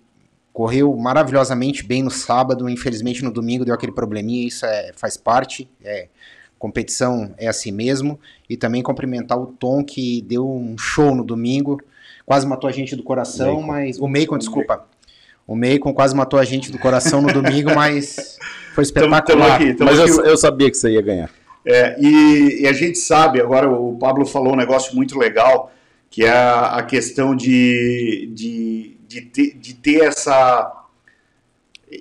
[0.53, 5.67] correu maravilhosamente bem no sábado, infelizmente no domingo deu aquele probleminha, isso é, faz parte,
[5.83, 6.09] é,
[6.59, 11.81] competição é assim mesmo, e também cumprimentar o Tom, que deu um show no domingo,
[12.27, 13.67] quase matou a gente do coração, Macon.
[13.67, 13.99] mas...
[13.99, 14.85] O Macon, desculpa.
[15.47, 18.39] O Macon quase matou a gente do coração no domingo, mas
[18.75, 19.55] foi Tamo- tamo espetacular.
[19.57, 20.11] aqui, tamo Mas aqui.
[20.11, 21.31] eu, eu sabia que você ia ganhar.
[21.65, 25.71] É, e, e a gente sabe, agora o Pablo falou um negócio muito legal,
[26.11, 30.73] que é a, a questão de, de, de, ter, de ter essa,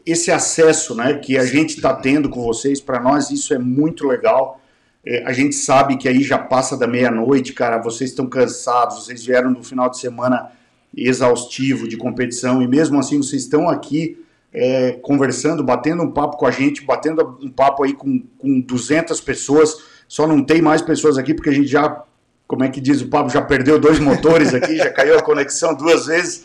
[0.06, 2.80] esse acesso né, que a gente está tendo com vocês.
[2.82, 4.60] Para nós, isso é muito legal.
[5.06, 7.77] É, a gente sabe que aí já passa da meia-noite, cara.
[7.80, 10.51] Vocês estão cansados, vocês vieram do final de semana
[10.95, 14.17] exaustivo de competição e mesmo assim vocês estão aqui
[14.54, 19.19] é, conversando, batendo um papo com a gente, batendo um papo aí com, com 200
[19.21, 19.77] pessoas.
[20.08, 22.04] Só não tem mais pessoas aqui porque a gente já,
[22.47, 25.73] como é que diz o Pablo, já perdeu dois motores aqui, já caiu a conexão
[25.73, 26.43] duas vezes.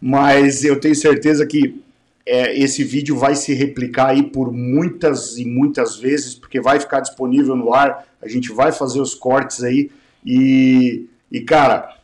[0.00, 1.82] Mas eu tenho certeza que
[2.26, 7.00] é, esse vídeo vai se replicar aí por muitas e muitas vezes, porque vai ficar
[7.00, 8.06] disponível no ar.
[8.22, 9.90] A gente vai fazer os cortes aí.
[10.24, 11.94] E, e cara,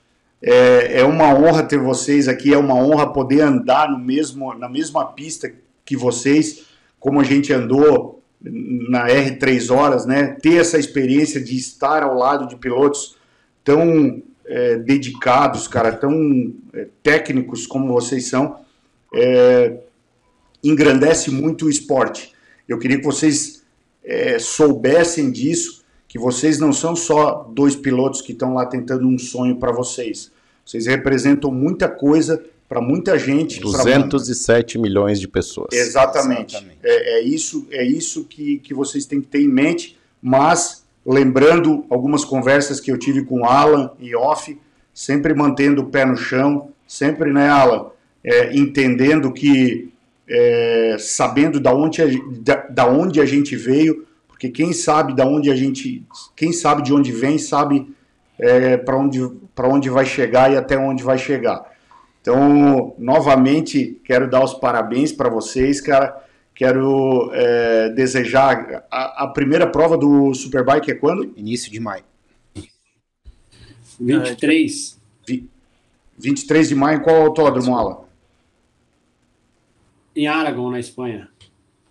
[0.43, 4.69] é, é uma honra ter vocês aqui, é uma honra poder andar no mesmo, na
[4.69, 5.53] mesma pista
[5.85, 6.65] que vocês,
[6.99, 10.29] como a gente andou na R3 horas, né?
[10.41, 13.17] Ter essa experiência de estar ao lado de pilotos
[13.63, 18.57] tão é, dedicados, cara, tão é, técnicos como vocês são,
[19.15, 19.79] é,
[20.65, 22.33] engrandece muito o esporte.
[22.67, 23.63] Eu queria que vocês
[24.03, 25.80] é, soubessem disso
[26.11, 30.33] que vocês não são só dois pilotos que estão lá tentando um sonho para vocês.
[30.67, 33.61] Vocês representam muita coisa para muita gente.
[33.61, 34.83] 207 pra...
[34.83, 35.69] milhões de pessoas.
[35.73, 36.57] Exatamente.
[36.57, 36.79] Exatamente.
[36.83, 41.85] É, é, isso, é isso que, que vocês têm que ter em mente, mas lembrando
[41.89, 44.59] algumas conversas que eu tive com Alan e off,
[44.93, 47.87] sempre mantendo o pé no chão, sempre, né, Alan,
[48.25, 49.93] é, entendendo que,
[50.29, 52.07] é, sabendo da onde, a,
[52.41, 54.10] da, da onde a gente veio,
[54.41, 56.03] porque quem sabe da onde a gente,
[56.35, 57.95] quem sabe de onde vem, sabe
[58.39, 61.71] é, para onde, onde vai chegar e até onde vai chegar.
[62.23, 66.25] Então, novamente, quero dar os parabéns para vocês, cara.
[66.55, 68.87] Quero é, desejar.
[68.91, 71.35] A, a, primeira prova do Superbike é quando?
[71.37, 72.05] Início de maio.
[74.01, 74.99] 23.
[76.17, 77.99] 23 de maio, qual autódromo, Alan?
[80.17, 81.29] Em Aragon, na Espanha.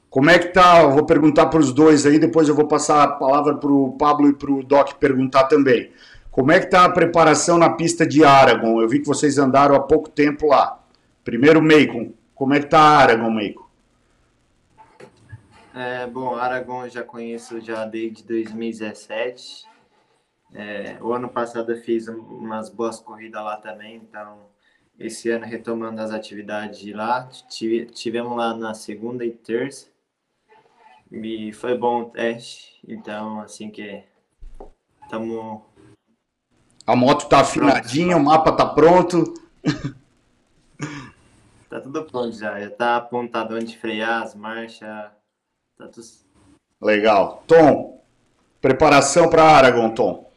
[0.10, 0.82] Como é que tá?
[0.82, 3.92] Eu vou perguntar para os dois aí, depois eu vou passar a palavra para o
[3.98, 5.92] Pablo e para o Doc perguntar também.
[6.32, 8.82] Como é que tá a preparação na pista de Aragon?
[8.82, 10.80] Eu vi que vocês andaram há pouco tempo lá.
[11.24, 12.14] Primeiro, Macon.
[12.34, 13.68] Como é que tá Aragon, Macon?
[15.76, 19.66] É, bom, Aragon eu já conheço já desde 2017.
[20.54, 24.48] É, o ano passado eu fiz umas boas corridas lá também, então
[24.98, 27.30] esse ano retomando as atividades de lá.
[27.94, 29.88] Tivemos lá na segunda e terça.
[31.12, 34.04] E foi bom o teste, então assim que
[35.04, 35.62] estamos.
[36.86, 39.34] A moto tá afinadinha, o mapa tá pronto.
[41.70, 45.12] tá tudo pronto já, já tá apontado onde frear, as marchas.
[45.78, 46.06] Tá tudo...
[46.82, 47.44] Legal.
[47.48, 48.02] Tom,
[48.62, 50.30] preparação para Aragon, Tom.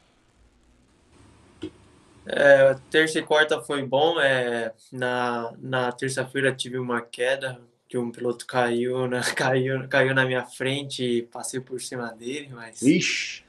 [2.24, 4.18] É, terça e quarta foi bom.
[4.20, 7.60] É, na na terça-feira tive uma queda,
[7.92, 12.48] que um piloto caiu na, caiu, caiu na minha frente e passei por cima dele,
[12.50, 12.80] mas.
[12.80, 13.44] Ixi!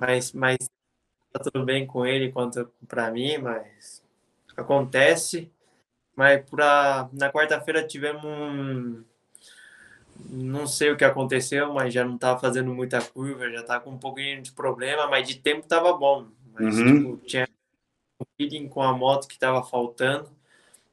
[0.00, 0.56] Mas, mas
[1.32, 4.00] tá tudo bem com ele quanto para mim, mas
[4.56, 5.50] acontece.
[6.14, 9.02] Mas pra, na quarta-feira tivemos um.
[10.30, 13.90] Não sei o que aconteceu, mas já não tava fazendo muita curva, já tava com
[13.90, 16.28] um pouquinho de problema, mas de tempo tava bom.
[16.54, 17.16] Mas uhum.
[17.16, 17.48] tipo, tinha
[18.20, 20.30] um feeling com a moto que estava faltando.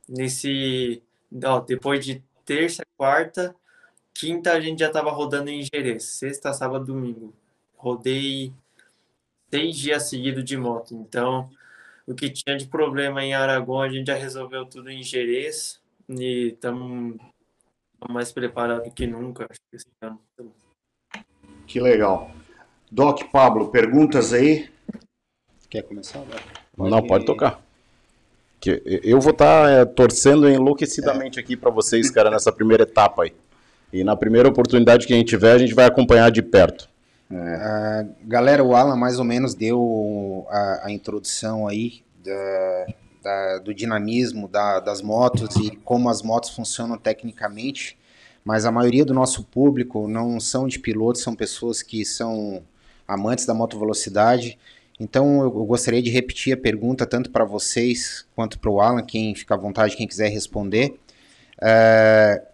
[0.09, 1.03] Nesse.
[1.45, 3.56] Ó, depois de terça, quarta,
[4.13, 6.03] quinta a gente já estava rodando em Jerez.
[6.03, 7.34] Sexta, sábado, domingo.
[7.75, 8.53] Rodei
[9.49, 10.95] seis dias seguidos de moto.
[10.95, 11.49] Então,
[12.08, 15.82] o que tinha de problema em Aragão, a gente já resolveu tudo em Jerez.
[16.10, 17.17] E estamos
[18.10, 19.47] mais preparados que nunca.
[19.49, 20.47] Acho que,
[21.65, 22.32] que legal.
[22.91, 24.69] Doc Pablo, perguntas aí?
[25.69, 26.23] Quer começar.
[26.77, 27.62] Não, pode tocar.
[28.63, 31.41] Que eu vou estar tá, é, torcendo enlouquecidamente é.
[31.41, 33.34] aqui para vocês, cara, nessa primeira etapa aí.
[33.91, 36.88] E na primeira oportunidade que a gente tiver, a gente vai acompanhar de perto.
[37.30, 37.36] É.
[38.06, 42.86] Uh, galera, o Alan mais ou menos deu a, a introdução aí da,
[43.21, 47.97] da, do dinamismo da, das motos e como as motos funcionam tecnicamente,
[48.45, 52.63] mas a maioria do nosso público não são de pilotos, são pessoas que são
[53.06, 54.58] amantes da moto velocidade
[54.99, 59.34] então eu gostaria de repetir a pergunta tanto para vocês quanto para o Alan, quem
[59.34, 60.95] fica à vontade, quem quiser responder.
[61.58, 62.53] Uh,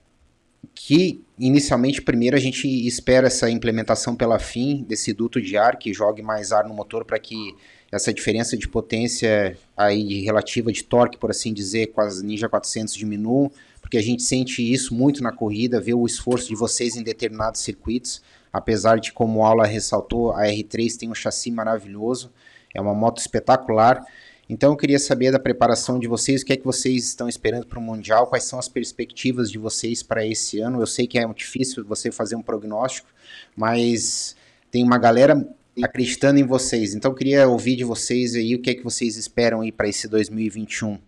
[0.73, 5.93] que inicialmente primeiro a gente espera essa implementação pela FIM desse duto de ar que
[5.93, 7.55] jogue mais ar no motor para que
[7.91, 12.93] essa diferença de potência aí relativa de torque, por assim dizer, com as Ninja 400
[12.93, 17.03] diminua, porque a gente sente isso muito na corrida, vê o esforço de vocês em
[17.03, 18.21] determinados circuitos,
[18.51, 22.31] apesar de, como a aula ressaltou, a R3 tem um chassi maravilhoso,
[22.73, 24.03] é uma moto espetacular.
[24.49, 27.67] Então eu queria saber da preparação de vocês, o que é que vocês estão esperando
[27.67, 30.81] para o Mundial, quais são as perspectivas de vocês para esse ano.
[30.81, 33.07] Eu sei que é difícil você fazer um prognóstico,
[33.55, 34.35] mas
[34.71, 35.47] tem uma galera
[35.83, 36.93] acreditando em vocês.
[36.93, 39.87] Então, eu queria ouvir de vocês aí o que é que vocês esperam aí para
[39.87, 40.99] esse 2021.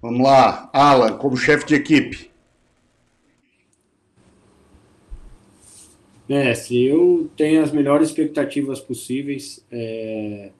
[0.00, 2.30] Vamos lá, Alan, como chefe de equipe.
[6.28, 9.64] Mestre, eu tenho as melhores expectativas possíveis.
[9.70, 10.50] É...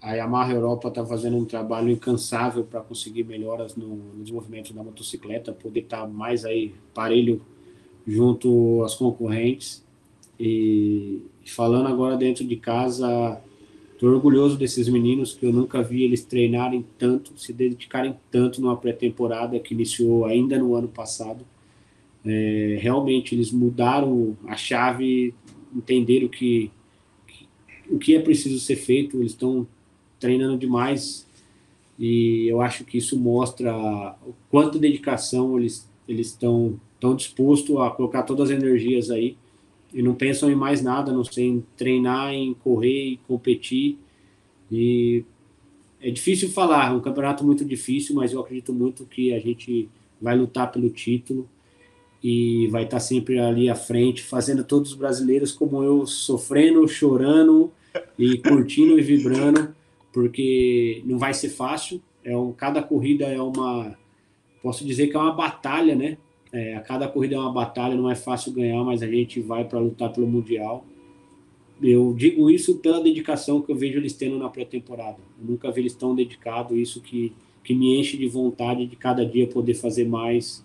[0.00, 4.82] A Yamaha Europa está fazendo um trabalho incansável para conseguir melhoras no, no desenvolvimento da
[4.82, 7.40] motocicleta, poder estar tá mais aí parelho
[8.06, 9.84] junto às concorrentes.
[10.38, 13.40] E falando agora dentro de casa,
[13.92, 18.76] estou orgulhoso desses meninos que eu nunca vi eles treinarem tanto, se dedicarem tanto numa
[18.76, 21.44] pré-temporada que iniciou ainda no ano passado.
[22.24, 25.34] É, realmente eles mudaram a chave,
[25.74, 26.70] entenderam que,
[27.26, 27.48] que,
[27.90, 29.66] o que é preciso ser feito, eles estão
[30.20, 31.26] treinando demais.
[31.98, 37.90] E eu acho que isso mostra o quanto dedicação eles eles estão tão dispostos a
[37.90, 39.36] colocar todas as energias aí.
[39.92, 43.98] E não pensam em mais nada, não sei em treinar, em correr e competir.
[44.70, 45.24] E
[46.00, 49.88] é difícil falar, é um campeonato muito difícil, mas eu acredito muito que a gente
[50.20, 51.48] vai lutar pelo título
[52.22, 57.72] e vai estar sempre ali à frente, fazendo todos os brasileiros como eu, sofrendo, chorando
[58.18, 59.74] e curtindo e vibrando,
[60.12, 62.00] porque não vai ser fácil.
[62.24, 63.96] É um, cada corrida é uma,
[64.62, 66.16] posso dizer que é uma batalha, né?
[66.52, 69.64] É, a cada corrida é uma batalha, não é fácil ganhar, mas a gente vai
[69.64, 70.84] para lutar pelo mundial.
[71.82, 75.18] Eu digo isso pela dedicação que eu vejo eles tendo na pré-temporada.
[75.40, 77.32] Nunca vi eles tão dedicados, isso que,
[77.64, 80.64] que me enche de vontade de cada dia poder fazer mais.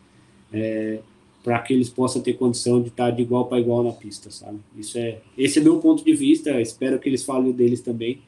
[0.54, 1.00] É,
[1.44, 4.60] para que eles possam ter condição de estar de igual para igual na pista, sabe?
[4.76, 6.60] Isso é, esse é meu ponto de vista.
[6.60, 8.22] Espero que eles falem deles também.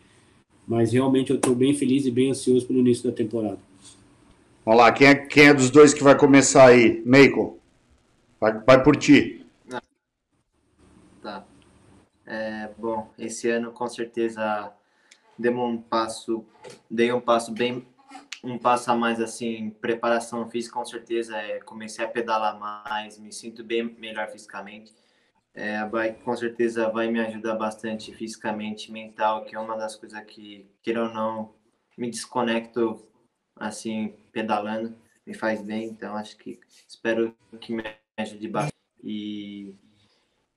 [0.68, 3.58] Mas realmente eu estou bem feliz e bem ansioso pelo início da temporada.
[4.64, 7.02] Vamos lá, quem é, quem é dos dois que vai começar aí?
[7.06, 7.58] Meiko,
[8.40, 9.44] vai, vai por ti.
[11.22, 11.44] Tá.
[12.26, 14.72] É, bom, esse ano com certeza
[15.38, 16.46] dei um passo,
[16.90, 17.84] dei um passo bem
[18.44, 23.32] um passo a mais assim, preparação física com certeza é comecei a pedalar mais, me
[23.32, 24.94] sinto bem melhor fisicamente.
[25.54, 29.96] É, a bike com certeza vai me ajudar bastante fisicamente, mental, que é uma das
[29.96, 31.54] coisas que, queira ou não,
[31.98, 33.06] me desconecto
[33.56, 37.84] assim, pedalando, me faz bem, então acho que espero que me
[38.18, 38.76] ajude bastante.
[39.04, 39.76] E,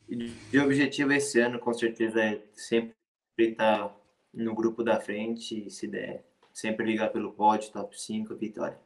[0.09, 2.95] e o objetivo esse ano, com certeza, é sempre
[3.39, 3.93] estar
[4.33, 8.79] no grupo da frente, se der Sempre ligar pelo pódio, top 5, vitória.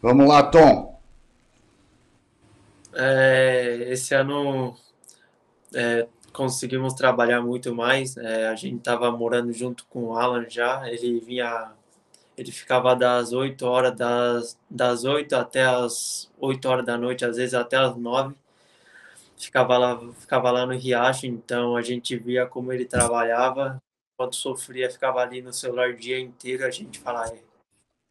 [0.00, 1.00] Vamos lá, Tom.
[2.94, 4.76] É, esse ano
[5.74, 8.16] é, conseguimos trabalhar muito mais.
[8.16, 10.88] É, a gente estava morando junto com o Alan já.
[10.88, 11.72] Ele vinha,
[12.36, 17.36] ele ficava das 8 horas das, das 8 até as 8 horas da noite, às
[17.36, 18.34] vezes até as 9.
[19.36, 23.80] Ficava lá, ficava lá no Riacho, então a gente via como ele trabalhava
[24.18, 27.38] quando sofria, ficava ali no celular o dia inteiro, a gente fala, é,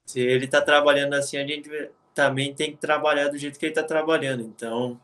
[0.05, 1.69] se ele está trabalhando assim, a gente
[2.13, 4.41] também tem que trabalhar do jeito que ele está trabalhando.
[4.41, 4.99] Então,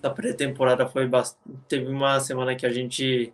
[0.00, 1.58] a pré-temporada foi bastante.
[1.68, 3.32] Teve uma semana que a gente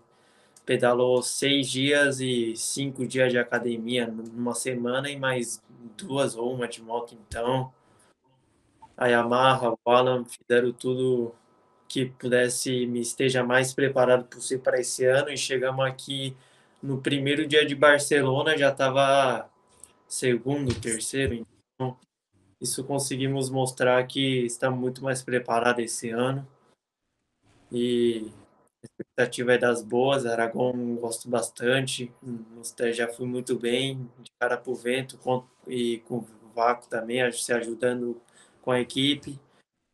[0.65, 5.63] pedalou seis dias e cinco dias de academia numa semana e mais
[5.99, 7.15] duas ou uma de moto.
[7.29, 7.71] Então,
[8.97, 11.35] a Yamaha, o Alan fizeram tudo
[11.89, 16.37] que pudesse me esteja mais preparado possível para esse ano e chegamos aqui
[16.83, 19.49] no primeiro dia de Barcelona já estava
[20.09, 21.97] segundo, terceiro, então
[22.61, 26.47] isso conseguimos mostrar que estamos muito mais preparados esse ano.
[27.71, 28.31] E
[28.83, 32.13] a expectativa é das boas, Aragon gosto bastante,
[32.93, 35.19] já fui muito bem, de cara para o vento
[35.67, 38.21] e com o Vácuo também, se ajudando
[38.63, 39.39] com a equipe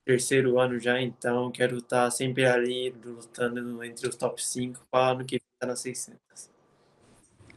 [0.05, 5.25] terceiro ano já, então quero estar sempre ali lutando entre os top 5 para ano
[5.25, 6.19] que vem estar nas 600.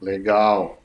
[0.01, 0.81] Legal.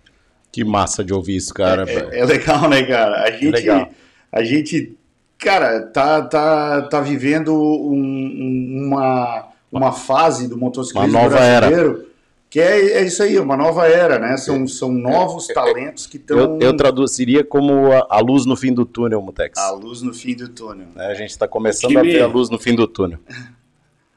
[0.53, 1.85] Que massa de ouvir isso, cara.
[1.89, 3.23] É, é, é legal, né, cara?
[3.23, 3.91] A gente, é
[4.33, 4.97] a gente,
[5.39, 12.01] cara, tá, tá, tá vivendo um, uma, uma fase do motociclismo uma nova brasileiro.
[12.01, 12.10] Era
[12.51, 14.37] que é, é isso aí, uma nova era, né?
[14.37, 16.37] São, são novos talentos que estão.
[16.37, 19.57] Eu, eu, traduziria como a, a, luz no fim do túnel, Mutex.
[19.57, 20.89] A luz no fim do túnel.
[20.97, 23.21] É, a gente está começando a ter a luz no fim do túnel.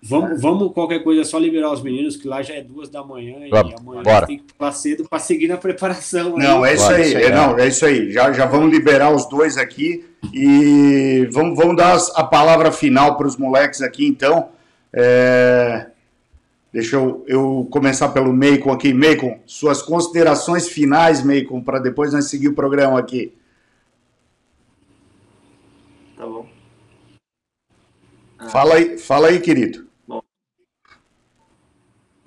[0.06, 3.02] Vamos, vamos, qualquer coisa, é só liberar os meninos, que lá já é duas da
[3.02, 4.28] manhã vamos, e amanhã bora.
[4.28, 6.36] tem que ir cedo para seguir na preparação.
[6.38, 8.12] Não, é isso bora, aí, é, não, é isso aí.
[8.12, 13.28] Já, já vamos liberar os dois aqui e vamos, vamos dar a palavra final para
[13.28, 14.50] os moleques aqui, então.
[14.92, 15.93] É...
[16.74, 18.92] Deixa eu, eu começar pelo Meikon aqui.
[18.92, 23.38] Meikon, suas considerações finais, Meikon, para depois nós seguir o programa aqui.
[26.18, 26.50] Tá bom.
[28.40, 28.50] Ah.
[28.50, 29.88] Fala aí, fala aí, querido.
[30.08, 30.24] Bom,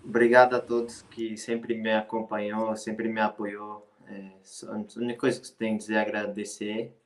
[0.05, 3.85] obrigado a todos que sempre me acompanhou, sempre me apoiou.
[4.07, 4.31] É,
[4.69, 6.97] a única coisa que tenho a dizer é agradecer.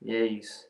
[0.00, 0.68] E é isso.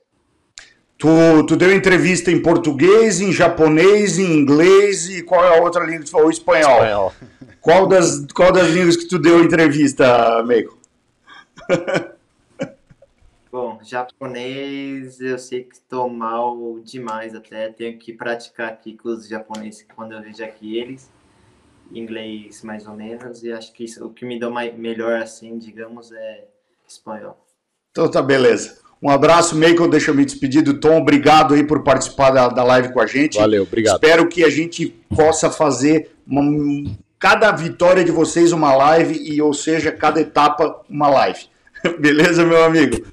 [0.98, 1.08] Tu,
[1.46, 6.00] tu deu entrevista em português, em japonês, em inglês e qual é a outra língua
[6.00, 6.28] que tu falou?
[6.28, 6.82] Espanhol.
[6.82, 7.12] Espanhol.
[7.60, 10.76] Qual, das, qual das línguas que tu deu entrevista, Meiko?
[13.50, 17.68] Bom, japonês eu sei que estou mal demais até.
[17.68, 21.08] Tenho que praticar aqui com os japoneses quando eu vejo aqui eles.
[21.92, 23.44] Inglês mais ou menos.
[23.44, 26.44] E acho que isso, o que me deu mais, melhor assim, digamos, é
[26.88, 27.38] espanhol.
[27.92, 28.87] Então tá, beleza.
[29.00, 29.86] Um abraço, Meiko.
[29.86, 30.98] Deixa eu me despedir do Tom.
[30.98, 33.38] Obrigado aí por participar da, da live com a gente.
[33.38, 33.94] Valeu, obrigado.
[33.94, 36.42] Espero que a gente possa fazer uma,
[37.18, 41.46] cada vitória de vocês uma live e, ou seja, cada etapa uma live.
[41.98, 43.06] Beleza, meu amigo?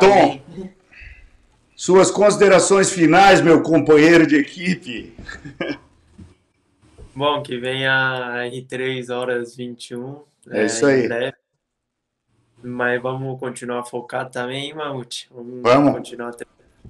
[0.00, 0.40] Tom,
[1.76, 5.14] suas considerações finais, meu companheiro de equipe.
[7.14, 10.22] Bom, que venha R3 horas 21.
[10.50, 11.06] É, é isso aí.
[11.06, 11.43] Breve.
[12.64, 15.28] Mas vamos continuar focado também, Mamute.
[15.30, 15.92] Vamos, vamos.
[15.92, 16.34] continuar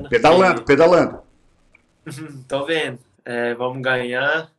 [0.09, 1.23] pedalando, pedalando.
[2.47, 3.01] Tô vendo.
[3.25, 4.53] É, vamos ganhar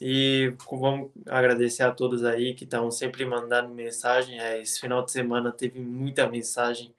[0.00, 4.38] e vamos agradecer a todos aí que estão sempre mandando mensagem.
[4.38, 6.94] É, esse final de semana teve muita mensagem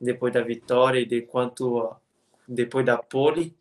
[0.00, 1.94] depois da vitória e de quanto
[2.48, 3.54] depois da pole.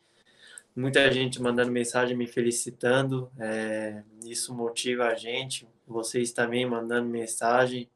[0.76, 3.32] Muita gente mandando mensagem me felicitando.
[3.38, 5.68] É, isso motiva a gente.
[5.88, 7.88] Vocês também mandando mensagem.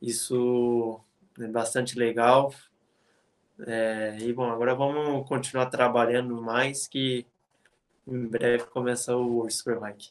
[0.00, 1.00] Isso
[1.40, 2.52] é bastante legal.
[3.66, 7.24] É, e bom, agora vamos continuar trabalhando mais que
[8.06, 10.10] em breve começa o Superbike.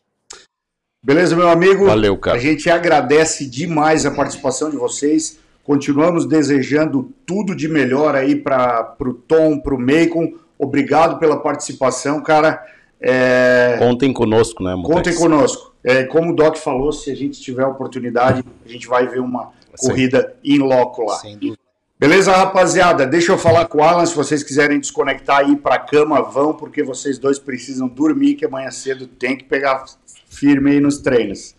[1.04, 1.86] Beleza, meu amigo?
[1.86, 2.38] Valeu, cara.
[2.38, 5.40] A gente agradece demais a participação de vocês.
[5.64, 10.34] Continuamos desejando tudo de melhor aí para o Tom, para o Macon.
[10.58, 12.66] Obrigado pela participação, cara.
[13.00, 13.76] É...
[13.78, 14.96] Contem conosco, né, Mutex?
[14.96, 15.76] Contem conosco.
[15.84, 19.52] É, como o Doc falou, se a gente tiver oportunidade, a gente vai ver uma
[19.78, 21.16] corrida em loco lá.
[21.16, 21.66] Sem dúvida.
[21.98, 23.08] Beleza, rapaziada?
[23.08, 24.06] Deixa eu falar com o Alan.
[24.06, 28.70] Se vocês quiserem desconectar aí para cama, vão, porque vocês dois precisam dormir, que amanhã
[28.70, 29.86] cedo tem que pegar
[30.28, 31.56] firme aí nos treinos.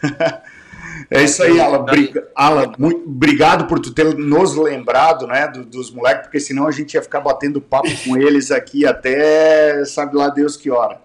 [1.10, 1.84] é isso aí, Alan.
[1.84, 2.14] Brig...
[2.32, 6.70] Alan, muito obrigado por tu ter nos lembrado, né, do, dos moleques, porque senão a
[6.70, 11.00] gente ia ficar batendo papo com eles aqui até sabe lá Deus que hora.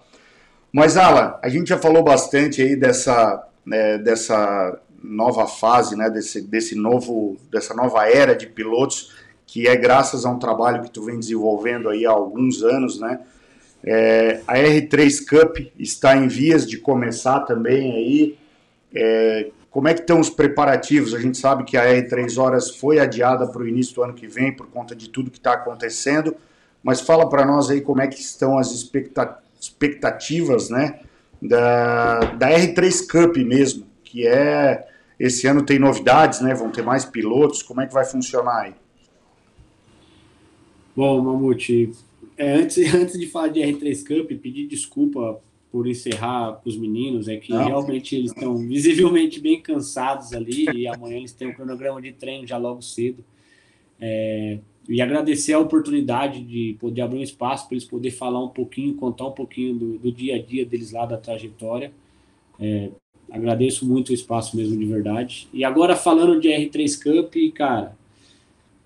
[0.72, 6.40] Mas, Alan, a gente já falou bastante aí dessa, né, dessa nova fase, né, desse,
[6.40, 9.14] desse novo, dessa nova era de pilotos,
[9.46, 13.20] que é graças a um trabalho que tu vem desenvolvendo aí há alguns anos, né?
[13.82, 18.36] É, a R3 Cup está em vias de começar também aí.
[18.94, 21.14] É, como é que estão os preparativos?
[21.14, 24.26] A gente sabe que a R3 Horas foi adiada para o início do ano que
[24.26, 26.36] vem por conta de tudo que está acontecendo,
[26.82, 31.00] mas fala para nós aí como é que estão as expectativas, né,
[31.40, 34.88] da, da R3 Cup mesmo que é
[35.20, 36.54] esse ano tem novidades, né?
[36.54, 37.62] Vão ter mais pilotos.
[37.62, 38.74] Como é que vai funcionar aí?
[40.96, 41.92] Bom, Mamute,
[42.36, 45.40] é, antes, antes de falar de R3 Cup, pedir desculpa
[45.70, 47.66] por encerrar com os meninos, é que Não.
[47.66, 52.46] realmente eles estão visivelmente bem cansados ali e amanhã eles têm um cronograma de treino
[52.46, 53.22] já logo cedo.
[54.00, 58.48] É, e agradecer a oportunidade de poder abrir um espaço para eles poderem falar um
[58.48, 61.92] pouquinho, contar um pouquinho do, do dia a dia deles lá da trajetória.
[62.58, 62.88] É,
[63.30, 65.48] Agradeço muito o espaço mesmo de verdade.
[65.52, 67.96] E agora falando de R3 Cup, cara,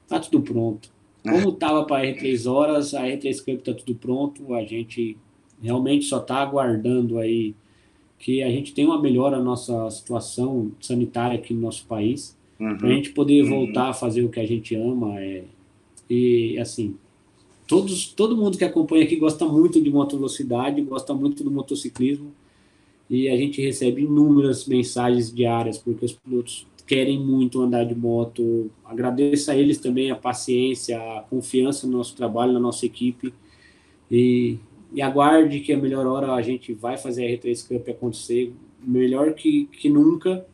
[0.08, 0.90] tá tudo pronto.
[1.22, 4.54] Como tava para R3 horas, a R3 Cup tá tudo pronto.
[4.54, 5.16] A gente
[5.62, 7.54] realmente só tá aguardando aí
[8.18, 12.76] que a gente tenha uma melhora na nossa situação sanitária aqui no nosso país, uhum.
[12.76, 13.90] para a gente poder voltar uhum.
[13.90, 15.20] a fazer o que a gente ama.
[15.20, 15.44] É,
[16.10, 16.96] e assim,
[17.66, 22.32] todos, todo mundo que acompanha aqui gosta muito de moto velocidade, gosta muito do motociclismo
[23.12, 28.70] e a gente recebe inúmeras mensagens diárias, porque os pilotos querem muito andar de moto.
[28.82, 33.34] Agradeço a eles também a paciência, a confiança no nosso trabalho, na nossa equipe.
[34.10, 34.58] E,
[34.94, 39.34] e aguarde que a melhor hora a gente vai fazer a R3 Cup acontecer, melhor
[39.34, 40.46] que, que nunca,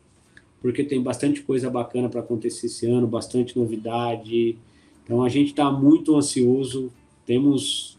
[0.61, 4.57] porque tem bastante coisa bacana para acontecer esse ano, bastante novidade.
[5.05, 6.91] Então a gente está muito ansioso,
[7.25, 7.97] temos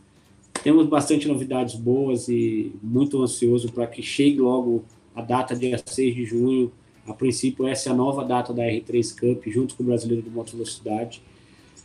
[0.63, 4.85] temos bastante novidades boas e muito ansioso para que chegue logo
[5.15, 6.73] a data dia 6 de junho.
[7.07, 10.31] A princípio, essa é a nova data da R3 Cup, junto com o Brasileiro de
[10.31, 11.23] Moto Velocidade.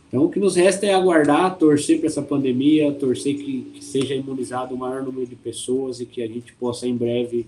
[0.08, 4.14] Então, o que nos resta é aguardar, torcer para essa pandemia, torcer que, que seja
[4.14, 7.46] imunizado o maior número de pessoas e que a gente possa, em breve,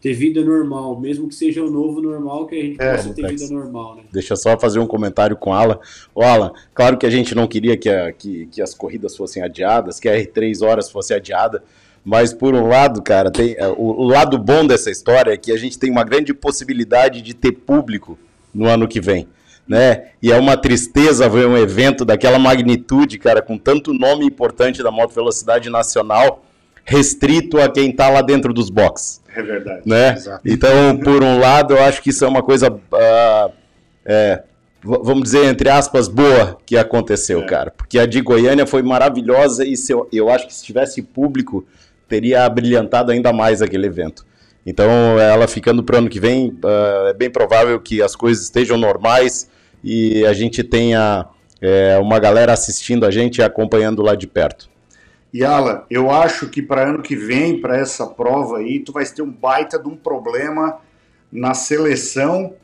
[0.00, 3.26] ter vida normal, mesmo que seja o novo normal, que a gente é, possa ter
[3.28, 4.02] vida normal, né?
[4.10, 5.78] Deixa só fazer um comentário com o Alan.
[6.14, 9.42] O Alan, claro que a gente não queria que, a, que, que as corridas fossem
[9.42, 11.62] adiadas, que a R3 horas fosse adiada,
[12.02, 15.52] Mas por um lado, cara, tem é, o, o lado bom dessa história é que
[15.52, 18.18] a gente tem uma grande possibilidade de ter público
[18.54, 19.28] no ano que vem.
[19.68, 20.08] Né?
[20.20, 24.90] E é uma tristeza ver um evento daquela magnitude, cara, com tanto nome importante da
[24.90, 26.42] moto velocidade nacional,
[26.84, 29.19] restrito a quem está lá dentro dos boxes.
[29.34, 29.82] É verdade.
[29.86, 30.16] Né?
[30.44, 33.52] Então, por um lado, eu acho que isso é uma coisa, uh,
[34.04, 34.42] é,
[34.82, 37.46] vamos dizer, entre aspas, boa que aconteceu, é.
[37.46, 37.70] cara.
[37.70, 41.64] Porque a de Goiânia foi maravilhosa e eu, eu acho que se tivesse público,
[42.08, 44.26] teria brilhantado ainda mais aquele evento.
[44.66, 48.44] Então, ela ficando para o ano que vem, uh, é bem provável que as coisas
[48.44, 49.48] estejam normais
[49.82, 51.26] e a gente tenha
[51.60, 54.69] é, uma galera assistindo a gente e acompanhando lá de perto.
[55.32, 59.04] E Alan, eu acho que para ano que vem, para essa prova aí, tu vai
[59.06, 60.80] ter um baita de um problema
[61.30, 62.54] na seleção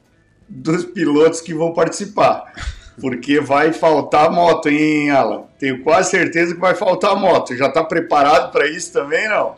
[0.48, 2.52] dos pilotos que vão participar.
[3.00, 5.44] Porque vai faltar moto, hein, Alan?
[5.58, 7.54] Tenho quase certeza que vai faltar moto.
[7.54, 9.54] Já está preparado para isso também, não?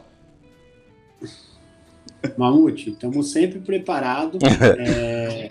[2.37, 4.41] Mamute, estamos sempre preparados.
[4.79, 5.51] é,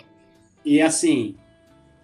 [0.66, 1.36] e assim,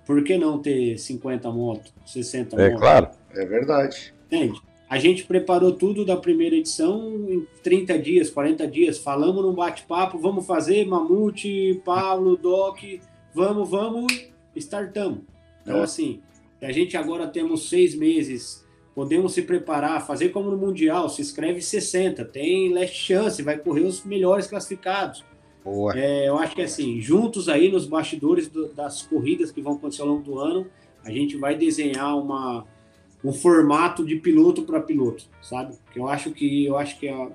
[0.06, 2.74] por que não ter 50 motos, 60 motos?
[2.74, 3.10] É claro.
[3.36, 4.14] É verdade.
[4.26, 4.62] Entende?
[4.94, 9.00] A gente preparou tudo da primeira edição em 30 dias, 40 dias.
[9.00, 12.78] Falamos num bate-papo, vamos fazer, Mamute, Pablo, Doc,
[13.34, 15.22] vamos, vamos, startamos.
[15.64, 15.82] Então, é.
[15.82, 16.22] assim,
[16.62, 18.64] a gente agora temos seis meses,
[18.94, 23.86] podemos se preparar, fazer como no Mundial, se inscreve 60, tem last chance, vai correr
[23.86, 25.26] os melhores classificados.
[25.96, 30.04] É, eu acho que assim, juntos aí nos bastidores do, das corridas que vão acontecer
[30.04, 30.68] ao longo do ano,
[31.04, 32.64] a gente vai desenhar uma,
[33.24, 35.76] um formato de piloto para piloto, sabe?
[35.92, 37.30] Que eu acho que eu acho que a,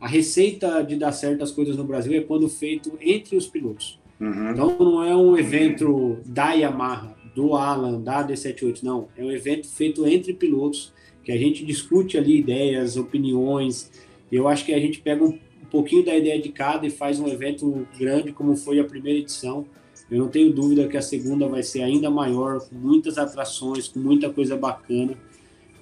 [0.00, 3.98] a receita de dar certas coisas no Brasil é quando feito entre os pilotos.
[4.20, 4.50] Uhum.
[4.50, 9.08] Então não é um evento da Yamaha, do Alan, da D78, não.
[9.16, 10.92] É um evento feito entre pilotos
[11.24, 13.90] que a gente discute ali ideias, opiniões.
[14.30, 17.18] Eu acho que a gente pega um, um pouquinho da ideia de cada e faz
[17.18, 19.66] um evento grande como foi a primeira edição.
[20.14, 23.98] Eu não tenho dúvida que a segunda vai ser ainda maior, com muitas atrações, com
[23.98, 25.14] muita coisa bacana,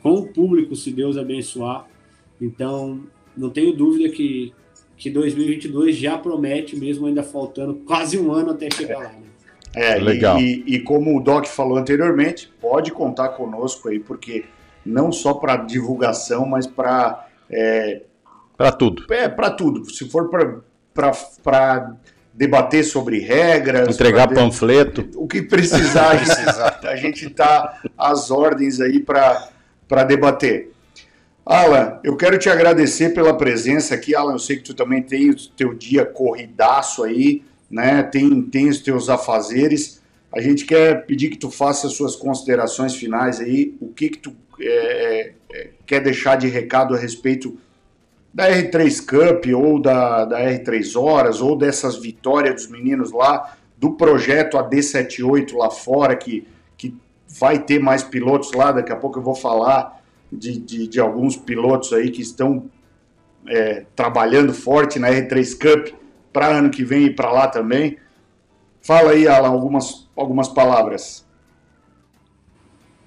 [0.03, 1.87] com o público, se Deus abençoar.
[2.41, 3.03] Então,
[3.37, 4.51] não tenho dúvida que,
[4.97, 9.13] que 2022 já promete, mesmo ainda faltando quase um ano até chegar lá.
[9.13, 9.23] Né?
[9.75, 10.39] É, legal.
[10.41, 14.47] E, e, como o Doc falou anteriormente, pode contar conosco aí, porque
[14.85, 17.29] não só para divulgação, mas para.
[17.51, 18.01] É,
[18.57, 19.05] para tudo.
[19.13, 19.85] É, para tudo.
[19.91, 21.97] Se for para
[22.33, 23.89] debater sobre regras.
[23.89, 25.09] Entregar panfleto.
[25.17, 26.17] O que precisar,
[26.83, 30.71] a gente está às ordens aí para debater.
[31.45, 34.15] Alan, eu quero te agradecer pela presença aqui.
[34.15, 38.03] Alan, eu sei que tu também tem o teu dia corridaço aí, né?
[38.03, 40.01] Tem, tem os teus afazeres.
[40.33, 43.75] A gente quer pedir que tu faça as suas considerações finais aí.
[43.81, 47.59] O que que tu é, é, quer deixar de recado a respeito
[48.33, 53.93] da R3 Cup ou da, da R3 Horas ou dessas vitórias dos meninos lá, do
[53.93, 56.97] projeto AD78 lá fora, que, que
[57.29, 61.37] vai ter mais pilotos lá, daqui a pouco eu vou falar de, de, de alguns
[61.37, 62.71] pilotos aí que estão
[63.47, 65.95] é, trabalhando forte na R3 Cup
[66.33, 67.99] para ano que vem e para lá também.
[68.81, 71.27] Fala aí, Alan, algumas, algumas palavras.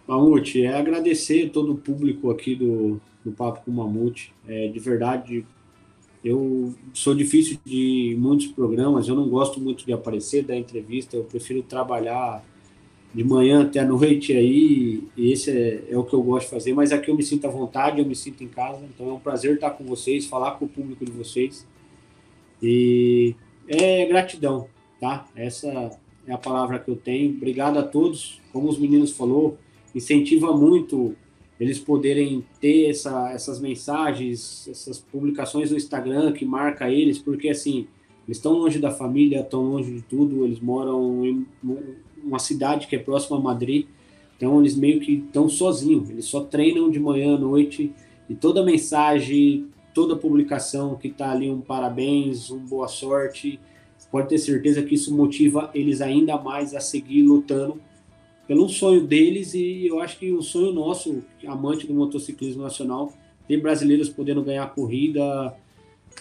[0.07, 4.31] Mamute, é agradecer todo o público aqui do, do Papo com Mamute.
[4.47, 5.43] É, de verdade,
[6.23, 11.23] eu sou difícil de muitos programas, eu não gosto muito de aparecer, da entrevista, eu
[11.23, 12.43] prefiro trabalhar
[13.13, 16.51] de manhã até a noite aí, e esse é, é, o que eu gosto de
[16.51, 19.13] fazer, mas aqui eu me sinto à vontade, eu me sinto em casa, então é
[19.13, 21.65] um prazer estar com vocês, falar com o público de vocês,
[22.61, 23.35] e
[23.67, 24.67] é gratidão,
[24.99, 25.25] tá?
[25.35, 25.97] Essa
[26.27, 29.57] é a palavra que eu tenho, obrigado a todos, como os meninos falou,
[29.93, 31.15] incentiva muito
[31.59, 37.87] eles poderem ter essa, essas mensagens, essas publicações no Instagram que marca eles, porque assim,
[38.27, 41.45] eles estão longe da família, estão longe de tudo, eles moram em
[42.23, 43.85] uma cidade que é próxima a Madrid,
[44.35, 47.93] então eles meio que estão sozinhos, eles só treinam de manhã à noite,
[48.29, 53.59] e toda mensagem, toda publicação que está ali um parabéns, um boa sorte,
[54.11, 57.79] pode ter certeza que isso motiva eles ainda mais a seguir lutando
[58.47, 63.11] pelo sonho deles e eu acho que o sonho nosso, amante do motociclismo nacional,
[63.47, 65.53] ter brasileiros podendo ganhar corrida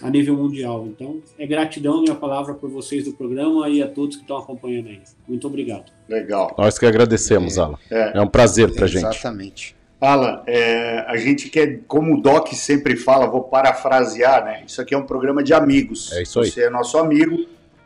[0.01, 0.85] a nível mundial.
[0.87, 4.89] Então, é gratidão minha palavra por vocês do programa e a todos que estão acompanhando
[4.89, 5.01] aí.
[5.27, 5.91] Muito obrigado.
[6.07, 6.53] Legal.
[6.57, 7.77] Nós que agradecemos, é, Alan.
[7.89, 9.05] É, é um prazer para gente.
[9.05, 9.75] Exatamente.
[10.01, 14.63] Alan, é, a gente quer, como o Doc sempre fala, vou parafrasear, né?
[14.67, 16.11] Isso aqui é um programa de amigos.
[16.11, 16.51] É isso aí.
[16.51, 17.45] Você é nosso amigo,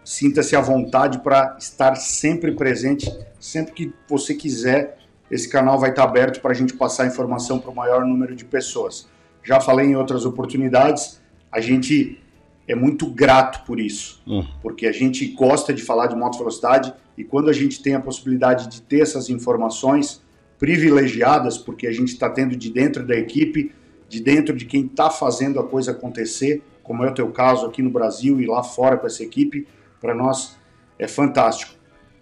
[0.10, 4.98] sinta-se à vontade para estar sempre presente sempre que você quiser,
[5.30, 8.44] esse canal vai estar aberto para a gente passar informação para o maior número de
[8.44, 9.08] pessoas.
[9.44, 12.20] Já falei em outras oportunidades, a gente
[12.68, 14.44] é muito grato por isso, Hum.
[14.64, 18.00] porque a gente gosta de falar de moto velocidade e quando a gente tem a
[18.00, 20.24] possibilidade de ter essas informações
[20.58, 23.72] privilegiadas, porque a gente está tendo de dentro da equipe,
[24.10, 27.84] de dentro de quem está fazendo a coisa acontecer, como é o teu caso aqui
[27.84, 29.68] no Brasil e lá fora com essa equipe,
[30.02, 30.58] para nós
[30.98, 31.74] é fantástico.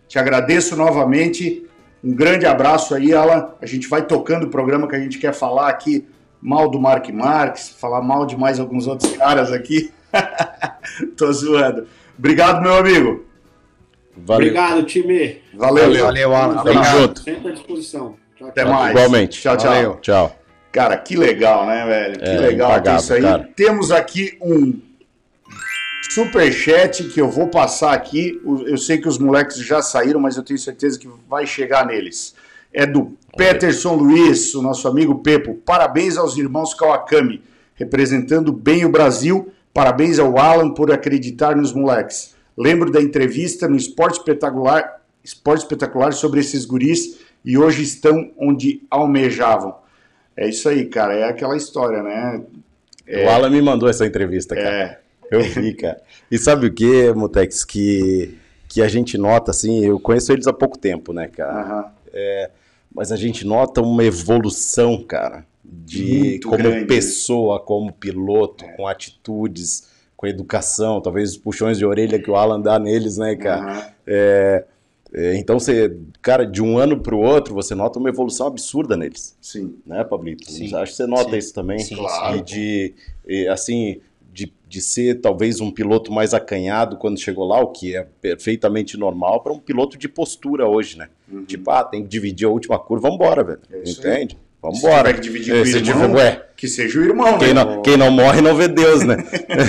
[0.08, 1.66] Te agradeço novamente,
[2.04, 3.50] um grande abraço aí, Alan.
[3.62, 6.08] A gente vai tocando o programa que a gente quer falar aqui
[6.42, 9.92] mal do Mark Marques, falar mal de mais alguns outros caras aqui.
[11.18, 11.88] Tô zoando.
[12.18, 13.26] Obrigado, meu amigo.
[14.16, 14.48] Valeu.
[14.48, 15.42] Obrigado, time.
[15.54, 15.94] Valeu.
[16.06, 16.64] Valeu, Alan.
[16.64, 17.20] Tamo junto.
[17.22, 18.16] Sempre à disposição.
[18.36, 18.74] Tchau, Até tchau.
[18.74, 18.92] mais.
[18.96, 19.42] Igualmente.
[19.42, 19.72] Tchau, tchau.
[19.72, 19.96] Valeu.
[20.02, 20.36] Tchau.
[20.72, 22.20] Cara, que legal, né, velho?
[22.20, 23.22] Que É, legal impagável, isso aí.
[23.22, 23.50] cara.
[23.56, 24.80] Temos aqui um
[26.10, 28.42] superchat que eu vou passar aqui.
[28.66, 32.34] Eu sei que os moleques já saíram, mas eu tenho certeza que vai chegar neles.
[32.74, 35.56] É do Peterson Luiz, o nosso amigo Pepo.
[35.56, 37.42] Parabéns aos irmãos Kawakami,
[37.76, 39.52] representando bem o Brasil.
[39.74, 42.36] Parabéns ao Alan por acreditar nos moleques.
[42.58, 48.82] Lembro da entrevista no Esporte Espetacular, Esporte Espetacular sobre esses guris e hoje estão onde
[48.90, 49.76] almejavam.
[50.36, 51.14] É isso aí, cara.
[51.14, 52.42] É aquela história, né?
[53.26, 54.70] O Alan me mandou essa entrevista, cara.
[54.70, 55.07] É.
[55.32, 56.02] Eu vi, cara.
[56.32, 60.54] E sabe o que, Mutex, que, que a gente nota, assim, eu conheço eles há
[60.54, 61.62] pouco tempo, né, cara?
[61.62, 61.86] aham.
[62.94, 66.86] Mas a gente nota uma evolução, cara, de Muito como grande.
[66.88, 72.60] pessoa, como piloto, com atitudes, com educação, talvez os puxões de orelha que o Alan
[72.60, 73.94] dá neles, né, cara?
[74.08, 74.66] É,
[75.14, 78.98] é, então você, cara, de um ano para o outro, você nota uma evolução absurda
[78.98, 79.76] neles, Sim.
[79.86, 80.50] né, Pablito?
[80.52, 80.74] Sim.
[80.76, 81.38] Acho que você nota Sim.
[81.38, 81.78] isso também.
[81.80, 82.38] Sim, Claro.
[82.38, 82.94] E de,
[83.28, 84.00] e, assim,
[84.68, 89.42] de, ser talvez um piloto mais acanhado quando chegou lá, o que é perfeitamente normal
[89.42, 91.10] para um piloto de postura hoje, né?
[91.32, 91.46] Uhum.
[91.46, 93.60] Tipo, ah, tem que dividir a última curva, vambora, velho.
[93.72, 93.84] É aí.
[93.92, 94.34] Entende?
[94.34, 95.04] Se Vambora.
[95.10, 97.54] tiver que dividir É, com o se irmão, tiver- ué, que seja o irmão, quem
[97.54, 97.64] né?
[97.64, 99.16] não, quem não morre não vê Deus, né?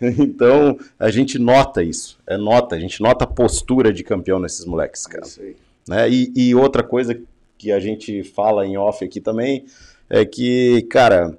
[0.00, 2.18] então, a gente nota isso.
[2.26, 5.24] É nota, a gente nota a postura de campeão nesses moleques, É cara.
[5.26, 5.56] isso aí.
[5.88, 6.08] né?
[6.10, 7.18] E, e outra coisa
[7.56, 9.64] que a gente fala em off aqui também
[10.08, 11.36] é que, cara,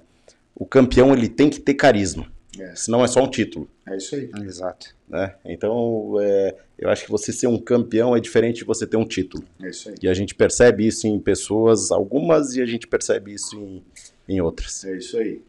[0.54, 2.26] o campeão ele tem que ter carisma.
[2.58, 2.74] É.
[2.74, 3.68] Senão é só um título.
[3.86, 4.30] É isso aí.
[4.42, 4.94] Exato.
[5.08, 5.34] Né?
[5.44, 9.06] Então, é, eu acho que você ser um campeão é diferente de você ter um
[9.06, 9.44] título.
[9.60, 9.94] É isso aí.
[10.02, 13.84] E a gente percebe isso em pessoas, algumas, e a gente percebe isso em,
[14.28, 14.84] em outras.
[14.84, 15.42] É isso aí.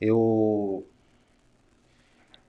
[0.00, 0.86] Eu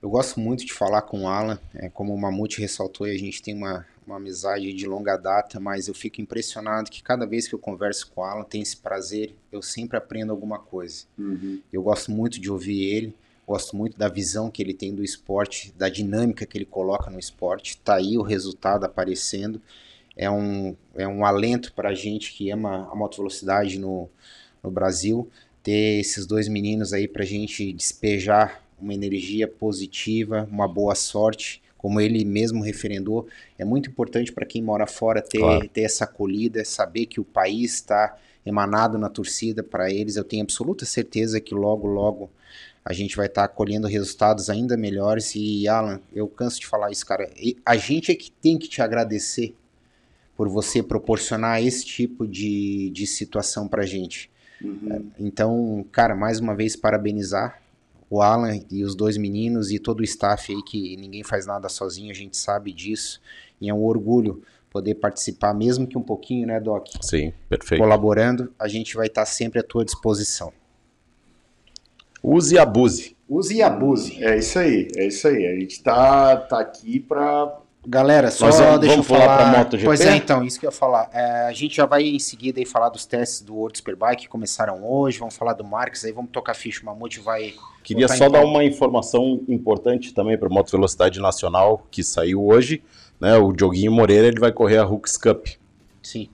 [0.00, 3.42] eu gosto muito de falar com o Alan, é, como o Mamute ressaltou, a gente
[3.42, 7.54] tem uma, uma amizade de longa data, mas eu fico impressionado que cada vez que
[7.54, 11.04] eu converso com o Alan, tem esse prazer, eu sempre aprendo alguma coisa.
[11.18, 11.60] Uhum.
[11.72, 13.14] Eu gosto muito de ouvir ele,
[13.48, 17.18] gosto muito da visão que ele tem do esporte, da dinâmica que ele coloca no
[17.18, 17.78] esporte.
[17.78, 19.60] Tá aí o resultado aparecendo.
[20.14, 24.10] É um, é um alento para a gente que ama a motovelocidade no,
[24.62, 25.30] no Brasil,
[25.62, 31.62] ter esses dois meninos aí para a gente despejar uma energia positiva, uma boa sorte.
[31.78, 35.68] Como ele mesmo referendou, é muito importante para quem mora fora ter, Claro.
[35.68, 40.16] ter essa acolhida, saber que o país está emanado na torcida para eles.
[40.16, 42.30] Eu tenho absoluta certeza que logo, logo
[42.88, 45.34] a gente vai estar colhendo resultados ainda melhores.
[45.34, 47.30] E, Alan, eu canso de falar isso, cara.
[47.36, 49.54] E a gente é que tem que te agradecer
[50.34, 54.30] por você proporcionar esse tipo de, de situação pra gente.
[54.64, 55.10] Uhum.
[55.20, 57.60] Então, cara, mais uma vez parabenizar
[58.08, 61.68] o Alan e os dois meninos e todo o staff aí que ninguém faz nada
[61.68, 63.20] sozinho, a gente sabe disso.
[63.60, 66.86] E é um orgulho poder participar, mesmo que um pouquinho, né, Doc?
[67.02, 67.82] Sim, perfeito.
[67.82, 70.54] Colaborando, a gente vai estar sempre à tua disposição.
[72.22, 73.16] Use e abuse.
[73.28, 74.22] Use e abuse.
[74.24, 74.88] É isso aí.
[74.96, 75.46] É isso aí.
[75.46, 77.56] A gente tá, tá aqui pra.
[77.86, 79.50] Galera, só Nós vamos- deixa vamos eu pular falar.
[79.50, 79.84] pra MotoGP?
[79.86, 81.08] Pois é, então, isso que eu ia falar.
[81.12, 84.28] É, a gente já vai em seguida aí falar dos testes do World Superbike que
[84.28, 86.82] começaram hoje, vamos falar do Marques, aí vamos tocar ficha.
[86.82, 87.54] O Mamute vai.
[87.82, 92.82] Queria só em dar uma informação importante também para Moto Velocidade Nacional que saiu hoje.
[93.20, 95.46] Né, o Dioguinho Moreira ele vai correr a Hooks Cup.
[96.02, 96.28] Sim.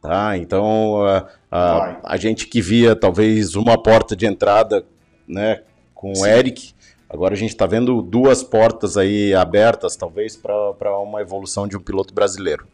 [0.00, 0.36] Tá?
[0.38, 4.84] Então a, a, a gente que via talvez uma porta de entrada
[5.26, 5.62] né,
[5.94, 6.72] com o Eric,
[7.08, 11.80] agora a gente está vendo duas portas aí abertas, talvez, para uma evolução de um
[11.80, 12.66] piloto brasileiro.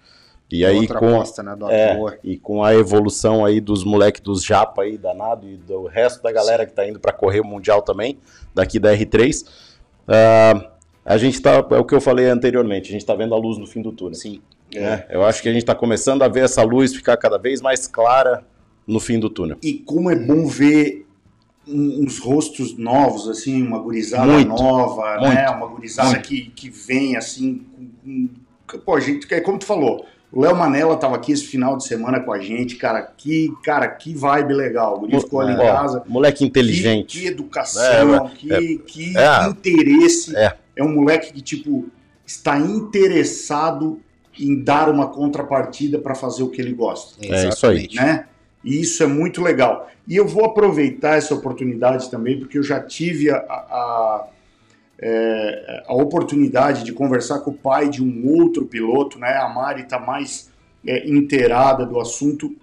[0.51, 4.45] E aí Outra com, aposta, né, é, e com a evolução aí dos moleques dos
[4.45, 7.81] Japa aí, danado, e do resto da galera que tá indo para correr o Mundial
[7.81, 8.19] também,
[8.55, 9.47] daqui da R3,
[10.07, 10.73] ah,
[11.07, 13.57] a gente tá, é o que eu falei anteriormente, a gente tá vendo a luz
[13.57, 14.15] no fim do túnel.
[14.15, 14.43] Sim.
[14.75, 15.07] né?
[15.09, 17.87] Eu acho que a gente tá começando a ver essa luz ficar cada vez mais
[17.87, 18.45] clara
[18.87, 19.57] no fim do túnel.
[19.63, 21.07] E como é bom ver
[21.67, 25.47] uns rostos novos, assim, uma gurizada Muito, nova, né?
[25.47, 26.29] muito, Uma gurizada muito.
[26.29, 27.65] que, que vem, assim,
[28.05, 28.29] com,
[28.67, 31.77] com- Pô, a gente, é como tu falou, O Léo Manella tava aqui esse final
[31.77, 33.03] de semana com a gente, cara.
[33.03, 34.97] Que, cara, que vibe legal.
[34.97, 36.03] O guri ficou ali em casa.
[36.09, 37.19] Moleque inteligente.
[37.19, 39.47] Que, que educação, É, que, que é.
[39.49, 40.35] interesse.
[40.35, 40.57] É.
[40.75, 41.85] É um moleque que, tipo,
[42.27, 44.01] está interessado
[44.39, 47.89] em dar uma contrapartida para fazer o que ele gosta, É isso aí.
[47.95, 48.25] Né?
[48.65, 49.89] E isso é muito legal.
[50.07, 54.27] E eu vou aproveitar essa oportunidade também, porque eu já tive a, a,
[54.99, 59.37] é, a oportunidade de conversar com o pai de um outro piloto, né?
[59.37, 60.51] A Mari está mais
[60.87, 62.55] é, inteirada do assunto,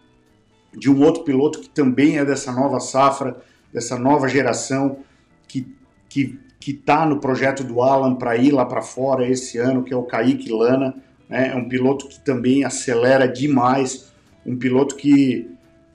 [0.74, 3.38] de um outro piloto que também é dessa nova safra,
[3.74, 5.00] dessa nova geração,
[5.48, 5.68] que
[6.08, 9.94] que que está no projeto do Alan para ir lá para fora esse ano, que
[9.94, 10.94] é o Kaique Lana.
[11.30, 11.52] Né?
[11.54, 14.12] É um piloto que também acelera demais,
[14.46, 15.50] um piloto que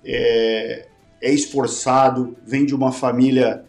[0.05, 0.87] é,
[1.21, 3.65] é esforçado, vem de uma família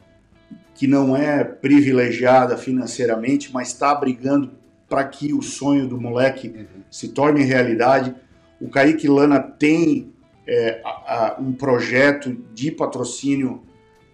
[0.73, 4.51] que não é privilegiada financeiramente, mas está brigando
[4.89, 8.13] para que o sonho do moleque se torne realidade.
[8.59, 10.11] O Kaique Lana tem
[10.47, 13.63] é, a- a- um projeto de patrocínio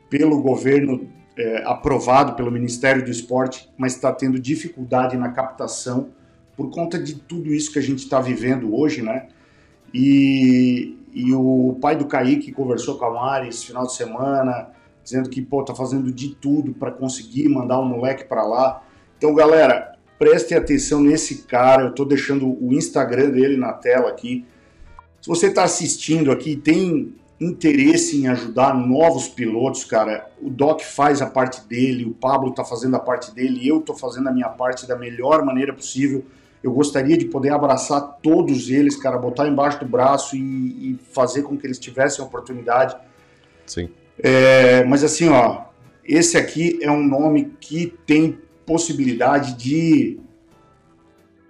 [0.10, 6.10] pelo governo é, aprovado pelo Ministério do Esporte, mas está tendo dificuldade na captação
[6.56, 9.28] por conta de tudo isso que a gente está vivendo hoje, né?
[9.94, 14.70] E, e o pai do Kaique conversou com a Mari esse final de semana,
[15.04, 18.84] dizendo que pô, tá fazendo de tudo para conseguir mandar um moleque para lá.
[19.18, 21.84] Então, galera, prestem atenção nesse cara.
[21.84, 24.46] Eu tô deixando o Instagram dele na tela aqui.
[25.22, 31.24] Se você está assistindo aqui, tem interesse em ajudar novos pilotos, cara, o Doc faz
[31.24, 34.50] a parte dele, o Pablo tá fazendo a parte dele, eu tô fazendo a minha
[34.50, 36.24] parte da melhor maneira possível.
[36.64, 41.42] Eu gostaria de poder abraçar todos eles, cara, botar embaixo do braço e, e fazer
[41.42, 42.96] com que eles tivessem a oportunidade.
[43.66, 43.90] Sim.
[44.20, 45.64] É, mas assim, ó,
[46.04, 50.20] esse aqui é um nome que tem possibilidade de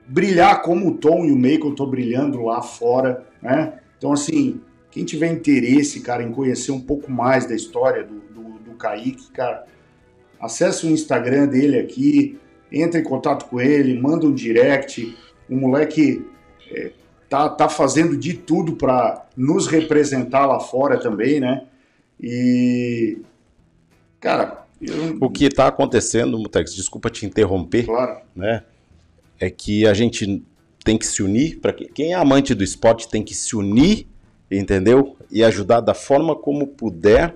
[0.08, 3.80] brilhar como o Tom e o Macon estão brilhando lá fora, né?
[3.98, 8.60] Então, assim, quem tiver interesse, cara, em conhecer um pouco mais da história do, do,
[8.60, 9.66] do Kaique, cara,
[10.40, 12.40] acesse o Instagram dele aqui,
[12.72, 15.18] entre em contato com ele, manda um direct.
[15.50, 16.26] O moleque
[16.72, 16.92] é,
[17.30, 21.66] tá, tá fazendo de tudo para nos representar lá fora também, né?
[22.20, 23.18] E,
[24.20, 28.64] cara, eu, O que está acontecendo, Mutex, desculpa te interromper, claro, né?
[29.40, 30.44] É que a gente
[30.84, 34.08] tem que se unir, para quem é amante do esporte tem que se unir,
[34.50, 35.16] entendeu?
[35.32, 37.36] E ajudar da forma como puder,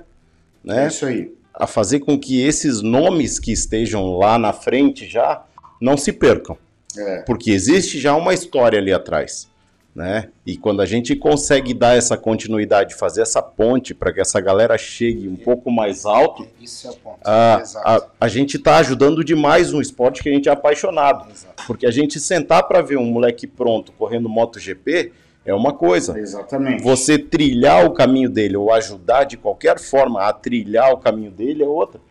[0.65, 0.87] é né?
[0.87, 1.31] isso aí.
[1.57, 5.43] A fazer com que esses nomes que estejam lá na frente já
[5.81, 6.57] não se percam.
[6.97, 7.23] É.
[7.23, 9.47] Porque existe já uma história ali atrás.
[9.93, 10.27] Né?
[10.45, 14.77] E quando a gente consegue dar essa continuidade, fazer essa ponte para que essa galera
[14.77, 17.19] chegue um pouco mais alto, Isso é o ponto.
[17.23, 21.31] a, a, a gente está ajudando demais um esporte que a gente é apaixonado.
[21.31, 21.63] Exato.
[21.65, 25.13] Porque a gente sentar para ver um moleque pronto correndo MotoGP
[25.45, 26.17] é uma coisa.
[26.19, 26.83] Exatamente.
[26.83, 31.63] Você trilhar o caminho dele ou ajudar de qualquer forma a trilhar o caminho dele
[31.63, 32.01] é outra.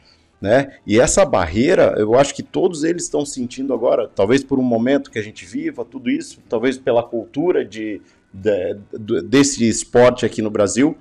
[0.40, 0.74] Né?
[0.86, 5.10] E essa barreira, eu acho que todos eles estão sentindo agora, talvez por um momento
[5.10, 10.42] que a gente viva, tudo isso, talvez pela cultura de, de- de- desse esporte aqui
[10.42, 10.96] no Brasil,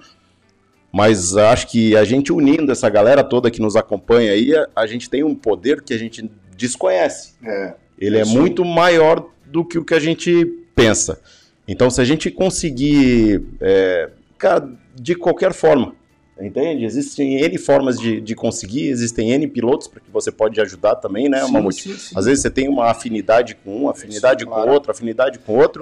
[0.91, 4.87] mas acho que a gente unindo essa galera toda que nos acompanha aí, a, a
[4.87, 7.33] gente tem um poder que a gente desconhece.
[7.43, 8.37] É, Ele é Isso.
[8.37, 11.19] muito maior do que o que a gente pensa.
[11.67, 15.95] Então, se a gente conseguir, é, cara, de qualquer forma,
[16.39, 16.83] entende?
[16.83, 21.29] Existem N formas de, de conseguir, existem N pilotos para que você pode ajudar também,
[21.29, 21.83] né, sim, Mamute?
[21.83, 22.15] sim, sim.
[22.17, 24.71] Às vezes você tem uma afinidade com um, afinidade Isso, com claro.
[24.71, 25.81] outro, afinidade com outro.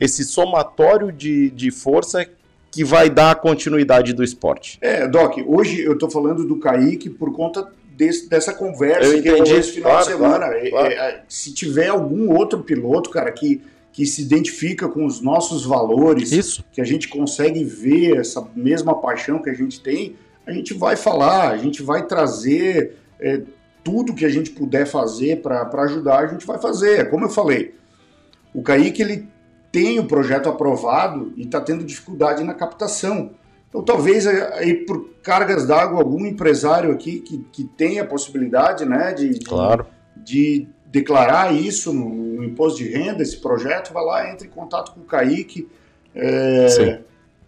[0.00, 2.26] Esse somatório de, de força
[2.72, 4.78] que vai dar a continuidade do esporte.
[4.80, 9.28] É, Doc, hoje eu tô falando do Kaique por conta desse- dessa conversa Eu que
[9.28, 10.38] entendi, esse final claro, de semana.
[10.46, 10.88] claro, É, claro.
[10.88, 13.60] é, é, se tiver algum outro piloto, cara, que,
[13.92, 16.64] que se identifica com os nossos valores, Isso.
[16.72, 20.16] que a gente consegue ver essa mesma paixão que a gente tem,
[20.46, 23.42] a gente vai falar, a gente vai trazer é,
[23.82, 27.10] tudo que a gente puder fazer para ajudar, a gente vai fazer.
[27.10, 27.74] Como eu falei,
[28.54, 29.28] o Kaique ele
[29.72, 33.32] tem o projeto aprovado e está tendo dificuldade na captação.
[33.68, 39.12] Então, talvez aí por cargas d'água, algum empresário aqui que, que tenha a possibilidade né,
[39.12, 39.86] de, de, Claro.
[40.16, 44.92] de declarar isso no, no imposto de renda, esse projeto, vai lá, entre em contato
[44.92, 45.68] com o Kaique,
[46.14, 47.00] é,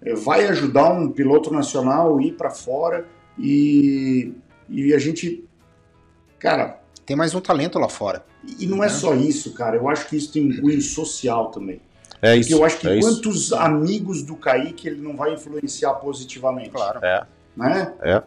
[0.03, 3.07] é, vai ajudar um piloto nacional a ir para fora
[3.39, 4.33] e,
[4.69, 5.45] e a gente,
[6.39, 8.25] cara, Tem mais um talento lá fora.
[8.61, 11.81] e não é só isso, cara, eu acho que isso tem um cunho social também.
[12.21, 12.53] É Porque isso.
[12.55, 13.09] eu acho que é isso.
[13.09, 17.01] quantos amigos do Kaique ele não vai influenciar positivamente, Claro.
[17.05, 17.27] É,
[17.57, 17.93] né?
[18.01, 18.23] é.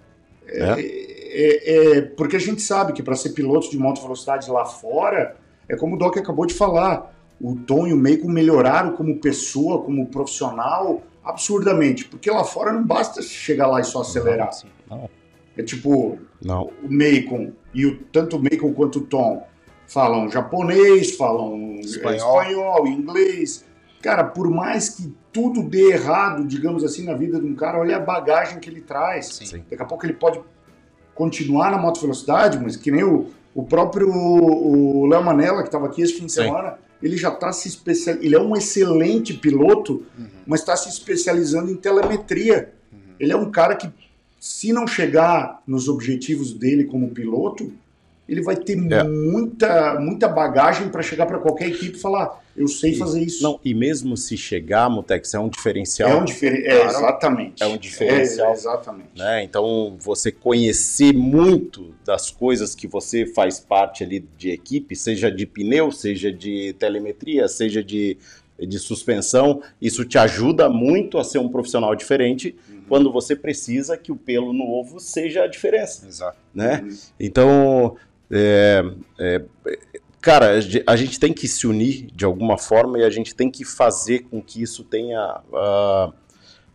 [0.48, 4.66] É, é- é- porque a gente sabe que para ser piloto de moto velocidade lá
[4.66, 5.36] fora,
[5.68, 9.82] é como o Doc acabou de falar, o Tom e o Meiko melhoraram como pessoa,
[9.82, 12.06] como profissional, absurdamente.
[12.06, 14.50] Porque lá fora não basta chegar lá e só acelerar.
[14.90, 15.10] Não, não.
[15.58, 16.70] É tipo, Não.
[16.84, 19.46] o Macon e o, tanto o Macon quanto o Tom
[19.88, 22.42] falam japonês, falam Espanhol.
[22.42, 23.64] espanhol, inglês.
[24.02, 27.98] Cara, por mais que tudo dê errado, digamos assim, na vida de um cara, olha
[27.98, 29.28] a bagagem que ele traz.
[29.28, 29.64] Sim.
[29.70, 30.40] Daqui a pouco ele pode
[31.16, 35.88] continuar na moto velocidade, mas que nem o, o próprio o Léo Manella, que estava
[35.88, 36.44] aqui esse fim de Sim.
[36.44, 38.26] semana, ele já está se especializando.
[38.26, 40.28] Ele é um excelente piloto, Uhum.
[40.46, 42.74] mas está se especializando em telemetria.
[43.20, 43.90] Ele é um cara que,
[44.40, 47.72] se não chegar nos objetivos dele como piloto,
[48.28, 49.04] ele vai ter É.
[49.04, 53.44] muita, muita bagagem para chegar para qualquer equipe e falar: eu sei E- fazer isso.
[53.44, 56.10] Não, e mesmo se chegar, Mutex, é um diferencial.
[56.10, 56.78] é um diferencial.
[56.78, 57.62] É, exatamente.
[57.64, 58.50] É um diferencial.
[58.50, 59.10] É, exatamente.
[59.18, 59.44] né?
[59.44, 65.46] Então, você conhecer muito das coisas que você faz parte ali de equipe, seja de
[65.46, 68.18] pneu, seja de telemetria, seja de,
[68.60, 72.56] de suspensão, isso te ajuda muito a ser um profissional diferente
[72.88, 76.38] quando você precisa que o pelo no ovo seja a diferença, Exato.
[76.54, 76.82] né?
[76.84, 76.96] Uhum.
[77.20, 77.96] Então,
[78.32, 78.84] é,
[79.20, 79.42] é,
[80.22, 83.36] cara, a ge- a gente tem que se unir de alguma forma e a gente
[83.36, 85.40] tem que fazer com que isso tenha.
[85.54, 86.12] ah,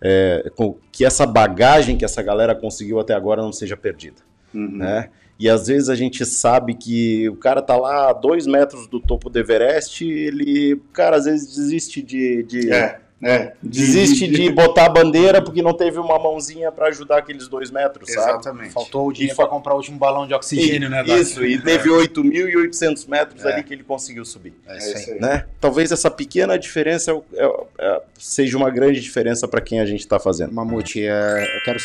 [0.02, 4.22] é, com que essa bagagem que essa galera conseguiu até agora não seja perdida,
[4.54, 4.78] Uhum.
[4.78, 5.10] né?
[5.38, 8.98] E às vezes a gente sabe que o cara tá lá a dois metros do
[9.00, 13.52] topo do Everest, ele, cara, às vezes desiste de, de- É, é.
[13.62, 18.12] desiste de, botar a bandeira porque não teve uma mãozinha para ajudar aqueles dois metros,
[18.12, 18.30] sabe?
[18.30, 18.72] Exatamente.
[18.72, 21.02] Faltou o dinheiro E para comprar o último balão de oxigênio, né?
[21.02, 21.18] Doc?
[21.18, 23.52] Isso, e teve 8.800 metros É.
[23.54, 24.54] ali que ele conseguiu subir.
[24.66, 24.94] É É isso aí.
[25.02, 25.20] isso aí.
[25.20, 25.44] Né?
[25.60, 30.00] Talvez essa pequena diferença é é- é- seja uma grande diferença para quem a gente
[30.00, 30.52] está fazendo.
[30.52, 31.78] Mamute, é, eu quero.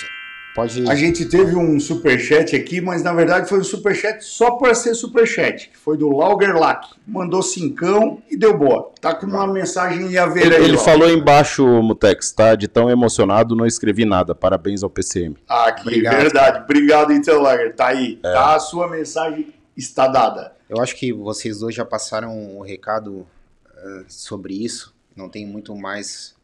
[0.55, 0.89] Pode.
[0.89, 4.95] A gente teve um superchat aqui, mas na verdade foi um superchat só para ser
[4.95, 6.87] superchat, que foi do Laugerlack.
[7.05, 8.89] Mandou cincão e deu boa.
[9.01, 10.63] Tá com uma mensagem em haver Ele, aí.
[10.63, 10.79] ele ó.
[10.79, 12.55] falou embaixo, Mutex, tá?
[12.55, 14.33] De tão emocionado, não escrevi nada.
[14.33, 15.35] Parabéns ao PCM.
[15.45, 16.63] Aqui, Obrigado, verdade.
[16.63, 17.75] Obrigado então, Lager.
[17.75, 18.17] Tá aí.
[18.23, 18.31] É.
[18.31, 20.53] Tá, a sua mensagem está dada.
[20.69, 23.27] Eu acho que vocês dois já passaram o recado
[23.75, 24.95] eh, sobre isso.
[25.13, 26.34] Não tem muito mais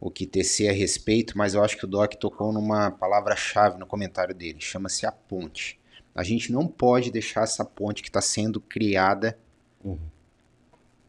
[0.00, 3.86] o que tecer a respeito, mas eu acho que o Doc tocou numa palavra-chave no
[3.86, 4.58] comentário dele.
[4.60, 5.78] Chama-se a ponte.
[6.14, 9.38] A gente não pode deixar essa ponte que está sendo criada
[9.84, 9.98] Uhum.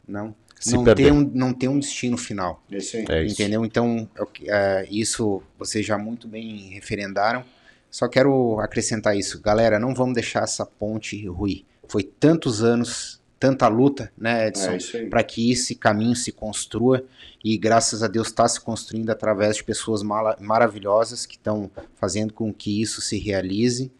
[0.07, 1.05] não, Se não, perder.
[1.05, 2.63] ter um, não ter um destino final.
[2.71, 3.05] Esse aí.
[3.09, 3.33] É isso.
[3.33, 3.65] Entendeu?
[3.65, 7.43] Então, é é, isso vocês já muito bem referendaram.
[7.89, 9.41] Só quero acrescentar isso.
[9.41, 11.65] Galera, não vamos deixar essa ponte ruir.
[11.87, 14.71] Foi tantos anos, tanta luta, né, Edson?
[14.71, 15.07] É isso aí.
[15.09, 17.03] para que esse caminho se construa
[17.43, 22.33] e graças a Deus está se construindo através de pessoas mala- maravilhosas que estão fazendo
[22.33, 23.91] com que isso se realize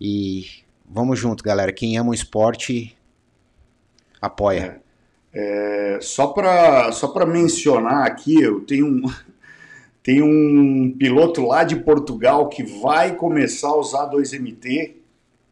[0.00, 0.46] e
[0.84, 1.72] vamos junto, galera.
[1.72, 2.96] Quem ama o esporte
[4.20, 4.80] apoia.
[5.32, 9.02] É, só para só pra mencionar aqui, eu tenho um,
[10.02, 14.94] tenho um piloto lá de Portugal que vai começar a usar 2MT,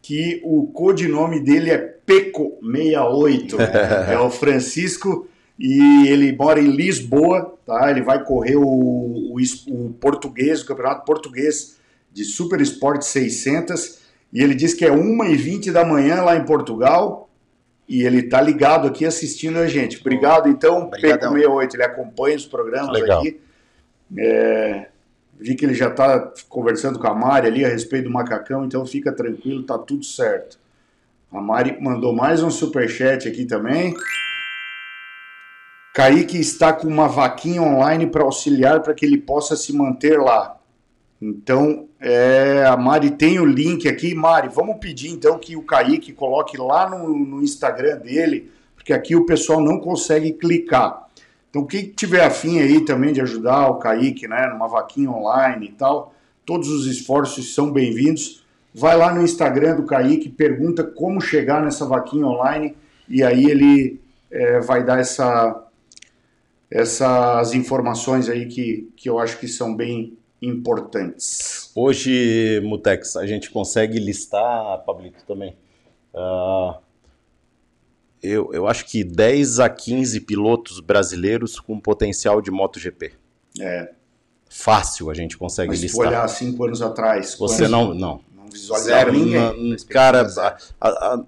[0.05, 3.57] que o codinome dele é Peco68.
[4.13, 5.27] é o Francisco
[5.59, 7.91] e ele mora em Lisboa, tá?
[7.91, 9.37] Ele vai correr o, o,
[9.69, 11.79] o português, o campeonato português
[12.13, 14.01] de Super Sport 600
[14.31, 17.31] e ele diz que é 1h20 da manhã lá em Portugal
[17.89, 19.99] e ele tá ligado aqui assistindo a gente.
[20.03, 21.33] Obrigado, então, Obrigadão.
[21.33, 21.75] Peco68.
[21.75, 23.21] Ele acompanha os programas Legal.
[23.21, 23.41] aqui.
[24.19, 24.89] É,
[25.45, 28.87] vi que ele já tá conversando com a Mari ali a respeito do macacão, então
[28.87, 30.59] fica tranquilo, tá tudo certo.
[31.31, 33.95] A Mari mandou mais um superchat aqui também.
[35.93, 40.57] Kaique está com uma vaquinha online para auxiliar para que ele possa se manter lá.
[41.21, 44.15] Então, é, a Mari tem o link aqui.
[44.15, 49.15] Mari, vamos pedir então que o Kaique coloque lá no, no Instagram dele, porque aqui
[49.15, 51.04] o pessoal não consegue clicar.
[51.55, 55.71] Então, quem tiver afim aí também de ajudar o Kaique, né, numa vaquinha online e
[55.71, 56.13] tal,
[56.45, 58.45] todos os esforços são bem-vindos.
[58.75, 62.77] Vai lá no Instagram do Kaique, pergunta como chegar nessa vaquinha online
[63.09, 64.01] e aí ele
[64.33, 65.65] é, vai dar essa,
[66.69, 71.71] essas informações aí que, que eu acho que são bem importantes.
[71.73, 75.55] Hoje, Mutex, a gente consegue listar, Pablito, também.
[76.17, 76.81] ah,
[78.27, 83.13] eu, eu acho que 10 a 15 pilotos brasileiros com potencial de MotoGP.
[83.61, 83.91] É,
[84.49, 86.07] Fácil a gente consegue mas se listar.
[86.09, 88.21] olhar cinco anos atrás, Você não, não.
[88.37, 89.77] não visualizava Zero, ninguém.
[89.89, 91.23] Cara, a- a- a-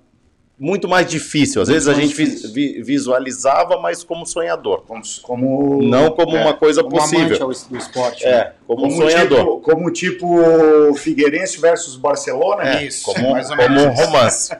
[0.58, 1.60] muito mais difícil.
[1.60, 2.14] Às Muito vezes a gente
[2.54, 4.82] vi- visualizava, mas como sonhador.
[4.86, 7.36] Como, como, Não como é, uma coisa Como possível.
[7.42, 8.24] ao- do esporte.
[8.24, 8.30] né?
[8.30, 9.38] É, como, um como sonhador.
[9.38, 12.62] tipo, como tipo Figueirense versus Barcelona.
[12.78, 14.56] É, Isso, como, mais ou como um romance.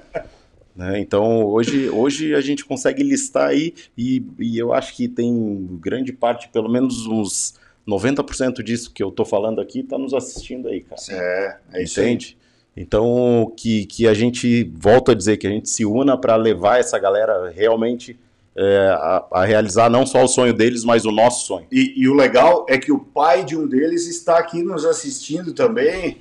[0.77, 1.01] Né?
[1.01, 6.12] Então, hoje, hoje a gente consegue listar aí, e, e eu acho que tem grande
[6.12, 7.55] parte, pelo menos uns
[7.89, 11.01] 90% disso que eu tô falando aqui, tá nos assistindo aí, cara.
[11.11, 12.07] É, é isso aí.
[12.07, 12.37] Entende?
[12.77, 16.79] Então, que, que a gente, volta a dizer, que a gente se una para levar
[16.79, 18.18] essa galera realmente
[18.55, 21.66] é, a, a realizar não só o sonho deles, mas o nosso sonho.
[21.72, 25.55] E, e o legal é que o pai de um deles está aqui nos assistindo
[25.55, 26.18] também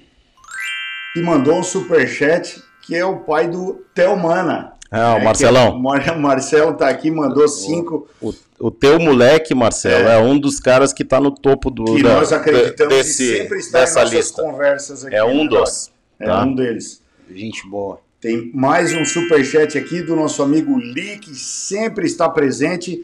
[1.16, 4.74] e mandou um superchat, que é o pai do Telmana.
[4.92, 5.72] É, o É, Marcelão.
[5.72, 8.08] que o Mar- Marcelo tá aqui, mandou cinco.
[8.22, 10.20] O, o teu moleque, Marcelo, é.
[10.20, 13.38] um dos caras que tá no topo do que da- nós acreditamos de- desse, e
[13.40, 14.42] sempre está dessa em nossas lista.
[14.44, 15.16] conversas aqui.
[15.16, 15.92] É um né, dos.
[16.20, 16.44] É tá?
[16.44, 17.02] um deles.
[17.34, 18.00] Gente boa.
[18.22, 23.04] Tem mais um superchat aqui do nosso amigo Lee, que sempre está presente.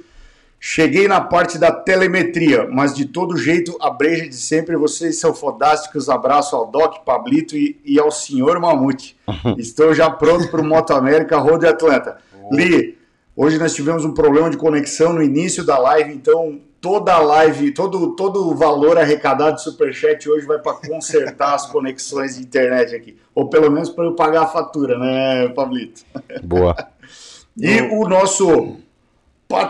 [0.64, 5.34] Cheguei na parte da telemetria, mas de todo jeito, a breja de sempre, vocês são
[5.34, 6.08] fodásticos.
[6.08, 9.18] Abraço ao Doc, Pablito e, e ao senhor Mamute.
[9.58, 12.20] Estou já pronto para o Moto América Road Atlanta.
[12.52, 12.96] Lee,
[13.36, 17.72] hoje nós tivemos um problema de conexão no início da live, então toda a live,
[17.72, 22.94] todo, todo o valor arrecadado do Superchat hoje vai para consertar as conexões de internet
[22.94, 23.18] aqui.
[23.34, 26.04] Ou pelo menos para eu pagar a fatura, né, Pablito?
[26.44, 26.76] Boa.
[27.58, 28.78] E o nosso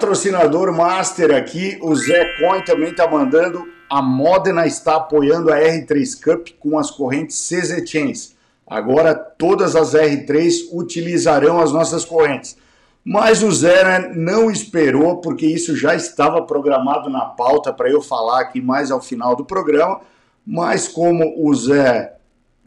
[0.02, 3.68] patrocinador master aqui, o Zé Coin, também está mandando.
[3.88, 8.36] A Modena está apoiando a R3 Cup com as correntes CZ Chains.
[8.66, 12.58] Agora todas as R3 utilizarão as nossas correntes.
[13.06, 18.02] Mas o Zé né, não esperou, porque isso já estava programado na pauta para eu
[18.02, 20.02] falar aqui mais ao final do programa.
[20.44, 22.16] Mas como o Zé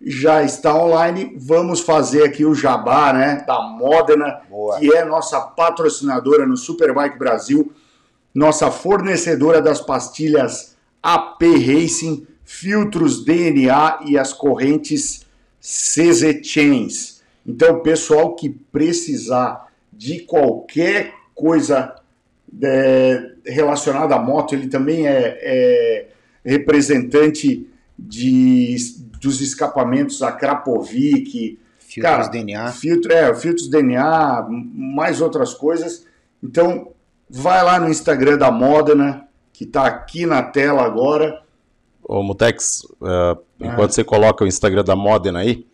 [0.04, 4.78] já está online, vamos fazer aqui o jabá né, da Modena, Boa.
[4.78, 7.72] que é nossa patrocinadora no Superbike Brasil,
[8.34, 15.24] nossa fornecedora das pastilhas AP Racing, filtros DNA e as correntes
[15.60, 17.22] CZ Chains.
[17.46, 21.94] Então, pessoal que precisar de qualquer coisa
[22.62, 26.08] é, relacionada à moto, ele também é, é
[26.44, 27.66] representante
[27.98, 28.76] de,
[29.24, 32.72] dos escapamentos a Krapovic, Filtros Cara, DNA.
[32.72, 36.04] Filtro, é, filtros DNA, mais outras coisas.
[36.42, 36.88] Então,
[37.30, 41.40] vai lá no Instagram da Modena, que está aqui na tela agora.
[42.02, 45.64] Ô, Mutex, eh, enquanto você coloca o Instagram da Modena aí,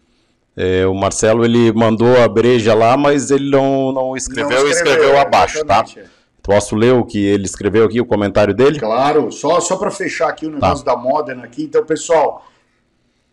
[0.57, 4.71] eh, o Marcelo ele mandou a breja lá, mas ele não, não escreveu, Não e
[4.71, 5.81] escreveu abaixo, tá?
[5.83, 6.21] exatamente, é.
[6.43, 8.79] Posso ler o que ele escreveu aqui, o comentário dele?
[8.79, 10.55] Claro, só, só para fechar aqui o Tá.
[10.69, 11.65] negócio da Modena aqui.
[11.65, 12.47] Então, pessoal,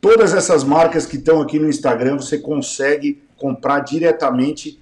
[0.01, 4.79] todas essas marcas que estão aqui no Instagram, você consegue comprar diretamente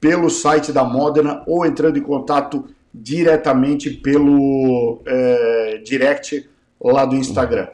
[0.00, 6.48] pelo site da Modena ou entrando em contato diretamente pelo é, direct
[6.80, 7.68] lá do Instagram.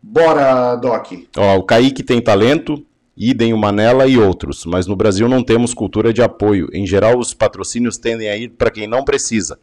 [0.00, 1.12] Bora, Doc.
[1.36, 2.84] Ó, o Kaique tem talento,
[3.16, 6.68] idem o Manela e outros, mas no Brasil não temos cultura de apoio.
[6.72, 9.58] Em geral, os patrocínios tendem a ir para quem não precisa.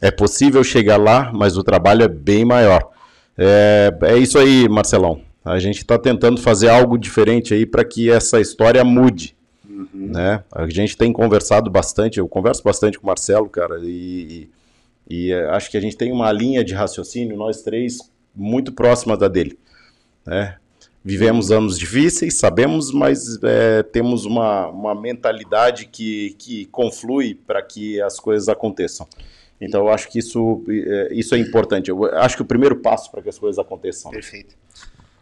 [0.00, 2.90] É possível chegar lá, mas o trabalho é bem maior.
[3.38, 5.25] É, é isso aí, Marcelão.
[5.46, 9.36] A gente está tentando fazer algo diferente aí para que essa história mude.
[9.94, 10.42] Né?
[10.50, 14.48] A gente tem conversado bastante, eu converso bastante com o Marcelo, cara, e,
[15.08, 17.98] e é, acho que a gente tem uma linha de raciocínio, nós três,
[18.34, 19.56] muito próxima da dele.
[20.26, 20.56] Né?
[21.04, 28.02] Vivemos anos difíceis, sabemos, mas é, temos uma, uma mentalidade que, que conflui para que
[28.02, 29.06] as coisas aconteçam.
[29.60, 31.88] Então, eu acho que isso, é, isso é importante.
[31.88, 34.10] Eu acho que o primeiro passo para que as coisas aconteçam.
[34.10, 34.56] Perfeito.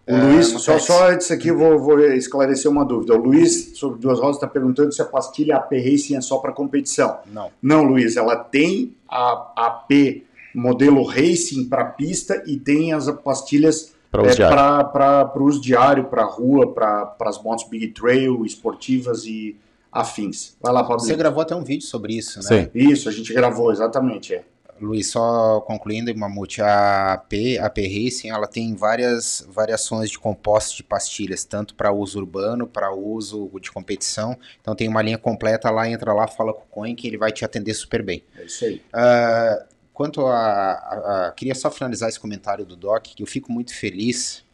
[0.06, 0.84] O É, Luiz, só, Matex.
[0.84, 3.14] só antes aqui, eu vou, vou esclarecer uma dúvida.
[3.14, 6.52] O Luiz, sobre duas rodas, está perguntando se a pastilha AP Racing é só para
[6.52, 7.18] competição.
[7.32, 7.50] Não.
[7.62, 10.22] Não, Luiz, ela tem a AP
[10.54, 17.16] modelo Racing para pista e tem as pastilhas Para para uso diário, para rua, para
[17.22, 19.56] as motos Big Trail, esportivas e
[19.90, 20.56] afins.
[20.60, 21.00] Vai lá, Pablo.
[21.00, 22.44] Você gravou até um vídeo sobre isso, né?
[22.44, 22.70] Sim.
[22.74, 24.34] Isso, a gente gravou, exatamente.
[24.34, 24.44] É.
[24.80, 30.76] Luiz, só concluindo, Mamute, a AP, a AP Racing, ela tem várias variações de compostos
[30.76, 34.36] de pastilhas, tanto para uso urbano, para uso de competição.
[34.60, 37.30] Então tem uma linha completa lá, entra lá, fala com o Coin que ele vai
[37.32, 38.22] te atender super bem.
[38.36, 38.82] É isso aí.
[38.92, 43.52] Ah, quanto a, a- a- Queria só finalizar esse comentário do Doc, que eu fico
[43.52, 44.44] muito feliz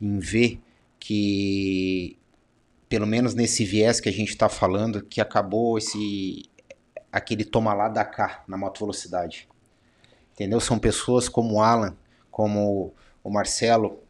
[0.00, 0.60] em ver
[1.00, 2.16] que,
[2.88, 6.44] pelo menos nesse viés que a gente está falando, que acabou esse
[7.12, 9.48] aquele toma lá da cá na moto velocidade.
[10.32, 10.60] Entendeu?
[10.60, 11.96] São pessoas como o Alan,
[12.30, 12.94] como
[13.24, 14.00] o Marcelo,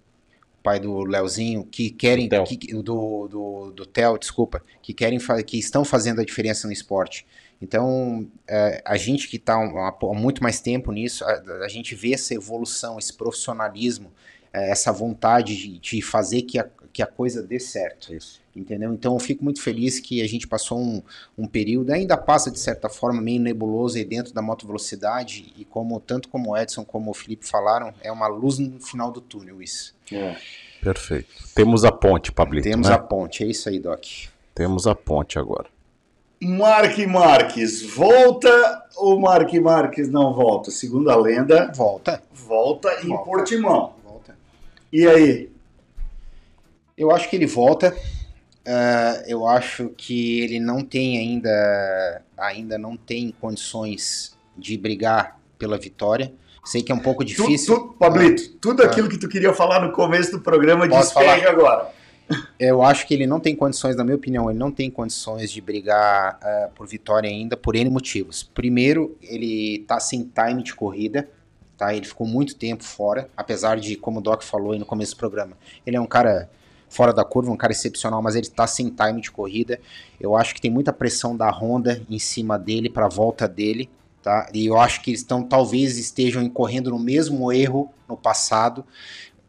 [0.63, 2.45] pai do Leozinho, que querem Theo.
[2.45, 7.27] que, do do do Theo, desculpa, que querem que estão fazendo a diferença no esporte.
[7.61, 12.13] Então, é, a gente que está há muito mais tempo nisso, a, a gente vê
[12.13, 14.13] essa evolução, esse profissionalismo,
[14.53, 16.69] é, essa vontade de, de fazer que a,
[16.99, 18.13] que a coisa dê certo.
[18.13, 18.41] Isso.
[18.57, 18.93] Entendeu?
[18.93, 21.01] Então eu fico muito feliz que a gente passou um,
[21.39, 25.65] um período, ainda passa de certa forma meio nebuloso aí dentro da moto velocidade e
[25.65, 29.21] como tanto como o Edson como o Felipe falaram, é uma luz no final do
[29.21, 29.95] túnel isso.
[30.83, 31.29] Perfeito.
[31.55, 32.69] Temos a ponte, Pablito.
[32.69, 32.95] Temos né?
[32.97, 34.05] a ponte, é isso aí, Doc.
[34.53, 35.69] Temos a ponte agora.
[36.43, 40.73] Mark Marques volta ou Mark Marques não volta?
[40.73, 43.25] Segundo a lenda, Volta, volta em Volta.
[43.25, 43.95] Portimão.
[44.05, 44.37] volta.
[44.93, 45.58] E aí?
[46.99, 47.97] Eu acho que ele volta.
[48.67, 55.79] ah, eu acho que ele não tem ainda, ainda não tem condições de brigar pela
[55.79, 56.33] vitória.
[56.65, 57.75] Sei que é um pouco Tu, difícil.
[57.79, 61.49] tu, Pablito, tudo aquilo que tu queria falar no começo do programa despeja falar?
[61.51, 61.91] agora.
[62.59, 65.63] Eu acho que ele não tem condições, na minha opinião, ele não tem condições de
[65.63, 68.43] brigar ah, por vitória ainda por N motivos.
[68.43, 71.27] Primeiro, ele tá sem time de corrida,
[71.79, 71.95] tá?
[71.95, 75.19] Ele ficou muito tempo fora, apesar de, como o Doc falou aí no começo do
[75.19, 76.51] programa, ele é um cara
[76.89, 79.81] fora da curva, um cara excepcional, mas ele tá sem time de corrida.
[80.21, 83.89] Eu acho que tem muita pressão da Honda em cima dele para a volta dele,
[84.23, 84.49] tá?
[84.53, 88.85] E eu acho que eles estão talvez estejam incorrendo no mesmo erro no passado.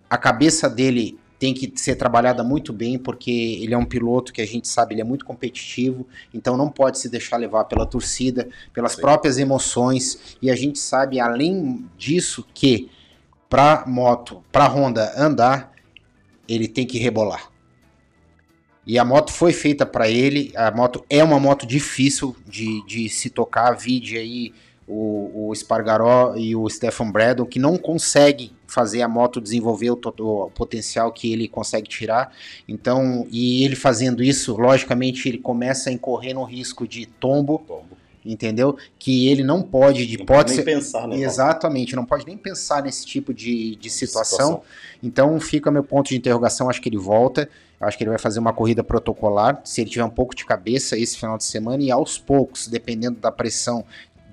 [0.09, 3.31] A cabeça dele tem que ser trabalhada muito bem, porque
[3.61, 6.99] ele é um piloto que a gente sabe, ele é muito competitivo, então não pode
[6.99, 9.01] se deixar levar pela torcida, pelas Sim.
[9.01, 12.91] próprias emoções, e a gente sabe, além disso, que
[13.49, 15.68] para moto, para Honda andar,
[16.49, 17.51] ele tem que rebolar.
[18.85, 23.07] E a moto foi feita para ele, a moto é uma moto difícil de, de
[23.07, 24.51] se tocar, vide aí
[24.87, 29.99] o, o Spargaró e o Stefan Bradle, que não conseguem fazer a moto desenvolver o,
[30.19, 32.33] o potencial que ele consegue tirar.
[32.67, 37.63] Então, e ele fazendo isso, logicamente, ele começa a incorrer no risco de tombo,
[38.25, 38.77] entendeu?
[38.97, 40.57] Que ele não pode, de Não pode hipótese.
[40.57, 41.17] nem pensar, né?
[41.17, 44.37] Exatamente, não pode nem pensar nesse tipo de, de situação.
[44.37, 44.61] Situação.
[45.01, 47.49] Então fica meu ponto de interrogação, acho que ele volta.
[47.79, 49.61] Acho que ele vai fazer uma corrida protocolar.
[49.63, 53.17] Se ele tiver um pouco de cabeça esse final de semana, e aos poucos, dependendo
[53.21, 53.85] da pressão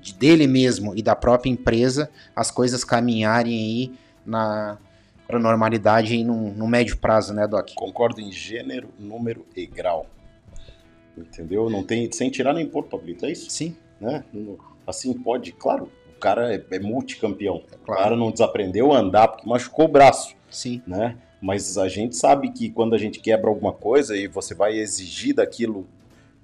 [0.03, 3.93] de- dele mesmo e da própria empresa, as coisas caminharem aí
[4.27, 4.79] na
[5.29, 7.71] para normalidade aí no, no médio prazo, né, Doc?
[7.75, 10.07] Concordo em gênero, número e grau.
[11.17, 11.71] Entendeu?
[11.71, 13.51] Não tem, sem tirar nem pôr, Pablito, é isso?
[13.51, 14.25] Sim, Né?
[14.87, 17.57] Assim pode, claro, o cara é, é multicampeão.
[17.57, 18.03] O claro.
[18.03, 21.17] cara não desaprendeu a andar porque machucou o braço, Sim, né?
[21.41, 25.35] Mas a gente sabe que quando a gente quebra alguma coisa e você vai exigir
[25.35, 25.87] daquilo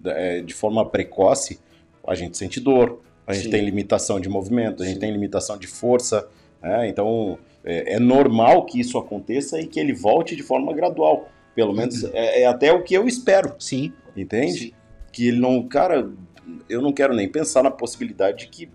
[0.05, 1.59] é, de forma precoce,
[2.07, 3.51] a gente sente dor, a gente Sim.
[3.51, 5.01] tem limitação de movimento, a gente Sim.
[5.01, 6.29] tem limitação de força,
[6.61, 6.89] né?
[6.89, 11.29] Então é, é normal que isso aconteça e que ele volte de forma gradual.
[11.55, 14.59] Pelo menos é, é até o que eu espero, sim, entende?
[14.59, 14.73] sim.
[15.13, 16.11] Que ele não, cara,
[16.69, 18.71] eu não quero nem pensar na possibilidade de que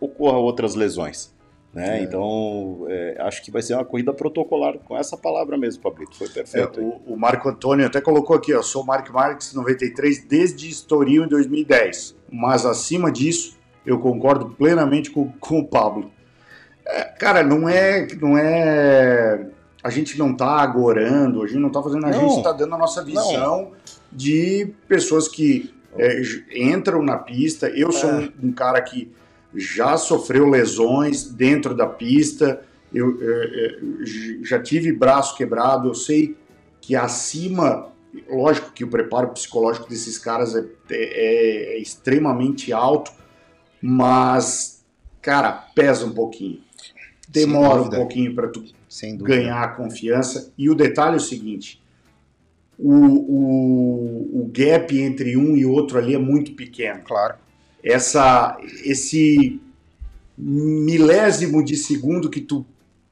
[0.00, 1.32] ocorra outras lesões.
[1.72, 2.00] Né?
[2.00, 2.02] É.
[2.02, 6.16] Então, é, acho que vai ser uma corrida protocolar com essa palavra mesmo, Pablito.
[6.16, 6.80] Foi É, perfeito.
[6.80, 6.92] hein?
[7.06, 11.28] o, o Marco Antônio até colocou aqui, ó, sou Mark Marques 93 desde Estoril em
[11.28, 12.16] 2010.
[12.30, 16.10] Mas acima disso, eu concordo plenamente com, com o Pablo.
[16.86, 19.46] É, cara, não é, não é.
[19.84, 22.28] A gente não tá agorando, a gente não tá fazendo, a Não.
[22.28, 23.72] gente tá dando a nossa visão
[24.12, 26.22] de pessoas que é,
[26.54, 27.68] entram na pista.
[27.68, 28.14] Eu sou É.
[28.42, 29.10] um, um cara que
[29.54, 32.62] já sofreu lesões dentro da pista.
[32.92, 33.78] Eu é, é,
[34.42, 35.88] já tive braço quebrado.
[35.88, 36.36] Eu sei
[36.80, 37.90] que acima,
[38.30, 43.10] lógico que o preparo psicológico desses caras é, é- é extremamente alto,
[43.80, 44.84] mas,
[45.20, 46.60] cara, pesa um pouquinho.
[47.28, 48.62] Demora um pouquinho para tu
[49.18, 50.52] ganhar a confiança.
[50.56, 51.81] E o detalhe é o seguinte:
[52.78, 57.00] o, o, o gap entre um e outro ali é muito pequeno.
[57.04, 57.34] Claro,
[57.82, 59.60] Essa, esse
[60.36, 62.66] milésimo de segundo que tu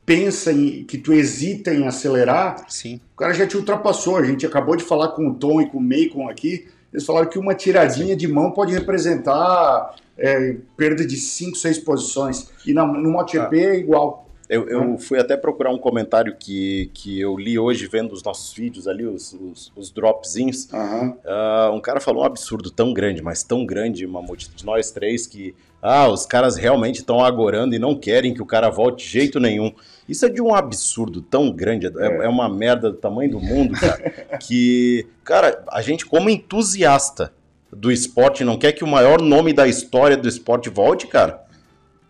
[0.05, 4.17] pensa em, que tu hesita em acelerar, sim, o cara já te ultrapassou.
[4.17, 6.67] A gente acabou de falar com o Tom e com o Macon aqui.
[6.93, 12.51] Eles falaram que uma tiradinha de mão pode representar é, perda de 5, 6 posições.
[12.67, 14.29] E na, no MotoGP é igual.
[14.51, 18.53] Eu, eu fui até procurar um comentário que, que eu li hoje vendo os nossos
[18.53, 20.69] vídeos ali, os, os, os dropzinhos.
[20.75, 21.17] Aham.
[21.25, 25.25] Ah, um cara falou um absurdo tão grande, mas tão grande, Mamute, de nós três,
[25.25, 29.13] que ah, os caras realmente estão agorando e não querem que o cara volte de
[29.13, 29.73] jeito nenhum.
[30.09, 33.79] Isso é de um absurdo tão grande, é, é uma merda do tamanho do mundo,
[33.79, 34.11] cara,
[34.43, 37.33] que, cara, a gente como entusiasta
[37.73, 41.49] do esporte não quer que o maior nome da história do esporte volte, cara.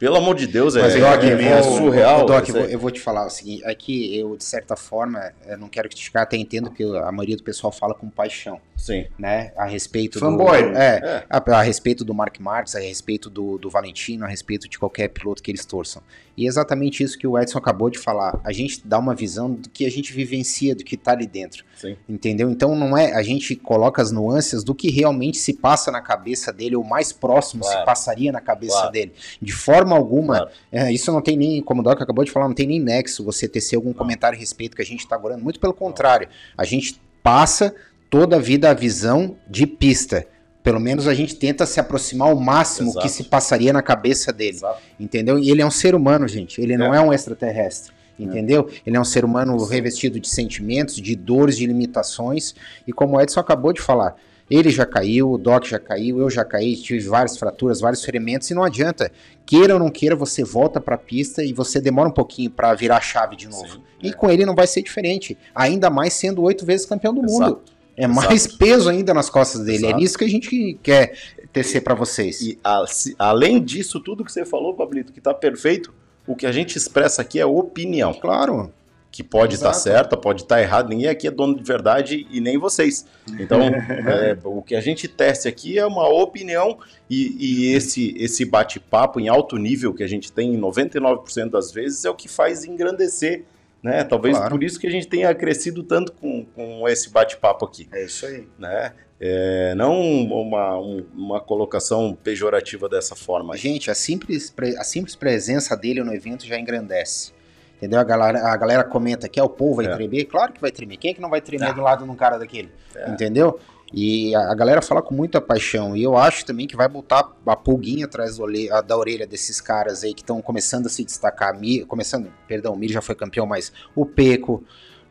[0.00, 2.24] Pelo amor de Deus, é, Mas, é, Doc, é, é, surreal.
[2.24, 5.30] Doc, eu vou, eu vou te falar o seguinte, é que eu, de certa forma,
[5.46, 9.06] eu não quero criticar, até entendo que a maioria do pessoal fala com paixão, Sim.
[9.18, 10.70] né, a respeito Fanboy, do...
[10.70, 10.96] né?
[10.96, 11.24] É, É.
[11.28, 15.08] a, a respeito do Mark Marques, a respeito do, do Valentino, a respeito de qualquer
[15.08, 16.02] piloto que eles torçam.
[16.36, 19.52] E é exatamente isso que o Edson acabou de falar, a gente dá uma visão
[19.52, 21.64] do que a gente vivencia, do que tá ali dentro.
[21.76, 21.96] Sim.
[22.08, 22.50] Entendeu?
[22.50, 23.12] Então não é.
[23.14, 27.12] A gente coloca as nuances do que realmente se passa na cabeça dele, ou mais
[27.12, 27.78] próximo Claro.
[27.80, 28.92] se passaria na cabeça Claro.
[28.92, 29.12] dele.
[29.40, 30.50] De forma alguma, Claro.
[30.72, 33.24] é, isso não tem nem, como o Doc acabou de falar, não tem nem nexo
[33.24, 35.36] você tecer algum comentário a respeito que a gente tá agora.
[35.36, 36.28] Muito pelo contrário.
[36.56, 37.74] A gente passa
[38.08, 40.26] toda a vida a visão de pista.
[40.62, 43.06] Pelo menos a gente tenta se aproximar ao máximo Exato.
[43.06, 44.56] que se passaria na cabeça dele.
[44.56, 44.80] Exato.
[44.98, 45.38] Entendeu?
[45.38, 46.60] E ele é um ser humano, gente.
[46.60, 47.92] Ele não é, um extraterrestre.
[48.18, 48.68] Entendeu?
[48.86, 52.54] Ele é um ser humano revestido de sentimentos, de dores, de limitações.
[52.86, 54.14] E como o Edson acabou de falar,
[54.50, 58.50] ele já caiu, o Doc já caiu, eu já caí, tive várias fraturas, vários ferimentos,
[58.50, 59.10] e não adianta.
[59.46, 62.98] Queira ou não queira, você volta pra pista e você demora um pouquinho pra virar
[62.98, 63.74] a chave de novo.
[63.74, 64.12] Sim, E é.
[64.12, 65.38] com ele não vai ser diferente.
[65.54, 67.62] Ainda mais sendo oito vezes campeão do mundo.
[68.04, 68.24] Exato.
[68.24, 69.78] É mais peso ainda nas costas dele.
[69.86, 69.94] Exato.
[69.94, 71.14] É nisso que a gente quer
[71.52, 72.40] tecer pra vocês.
[72.40, 75.92] E a- se- além disso, tudo que você falou, Pablito, que tá perfeito,
[76.26, 78.12] o que a gente expressa aqui é opinião.
[78.14, 78.72] Claro.
[79.12, 79.82] Que pode estar Exato.
[79.82, 80.88] certa, pode estar errado.
[80.88, 83.04] Ninguém aqui é dono de verdade e nem vocês.
[83.40, 83.58] Então,
[84.06, 86.78] é, o que a gente teste aqui é uma opinião
[87.10, 91.72] e, e esse, esse bate-papo em alto nível que a gente tem em 99% das
[91.72, 93.42] vezes é o que faz engrandecer.
[93.82, 94.04] Né?
[94.04, 94.50] Talvez Claro.
[94.54, 97.88] por isso que a gente tenha crescido tanto com, com esse bate-papo aqui.
[97.92, 98.46] É isso aí.
[98.58, 98.92] Né?
[99.18, 103.56] É, não uma, um- uma colocação pejorativa dessa forma.
[103.56, 107.32] Gente, a simples, a simples presença dele no evento já engrandece.
[107.78, 107.98] Entendeu?
[107.98, 109.94] A galera, a galera comenta que é o povo vai É.
[109.94, 110.26] tremer.
[110.26, 110.98] Claro que vai tremer.
[110.98, 111.72] Quem é que não vai tremer Ah.
[111.72, 112.70] do lado de um cara daquele?
[112.94, 113.08] É.
[113.10, 113.58] Entendeu?
[113.92, 115.96] E a, galera fala com muita paixão.
[115.96, 118.38] E eu acho também que vai botar a pulguinha atrás
[118.86, 121.54] da orelha, desses caras aí que estão começando a se destacar.
[121.88, 124.62] Começando, perdão, o Mir já foi campeão, mas o Peco,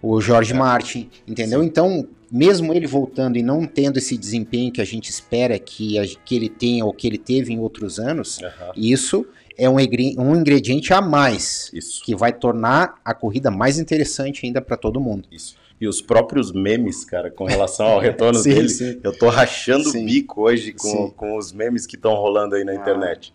[0.01, 0.57] o Jorge É.
[0.57, 1.61] Martin, entendeu?
[1.61, 6.35] Então, mesmo ele voltando e não tendo esse desempenho que a gente espera que, que
[6.35, 9.25] ele tenha ou que ele teve em outros anos, Aham, isso
[9.57, 12.01] é um, um ingrediente a mais Isso.
[12.03, 15.27] que vai tornar a corrida mais interessante ainda para todo mundo.
[15.29, 15.55] Isso.
[15.79, 18.99] E os próprios memes, cara, com relação ao retorno Sim, dele, sim.
[19.03, 20.03] eu tô rachando Sim.
[20.03, 22.75] o bico hoje com, com os memes que estão rolando aí na Ah.
[22.75, 23.33] internet.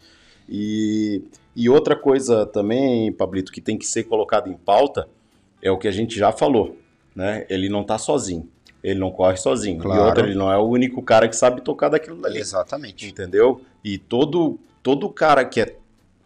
[0.48, 1.22] E,
[1.56, 5.08] e outra coisa também, Pablito, que tem que ser colocado em pauta
[5.62, 6.76] é o que a gente já falou,
[7.16, 7.46] né?
[7.48, 8.46] Ele não tá sozinho.
[8.82, 9.78] Ele não corre sozinho.
[9.80, 10.02] Claro.
[10.02, 13.08] E outra, ele não é o único cara que sabe tocar daquilo dali Exatamente.
[13.08, 13.62] entendeu?
[13.82, 15.76] E todo todo cara que é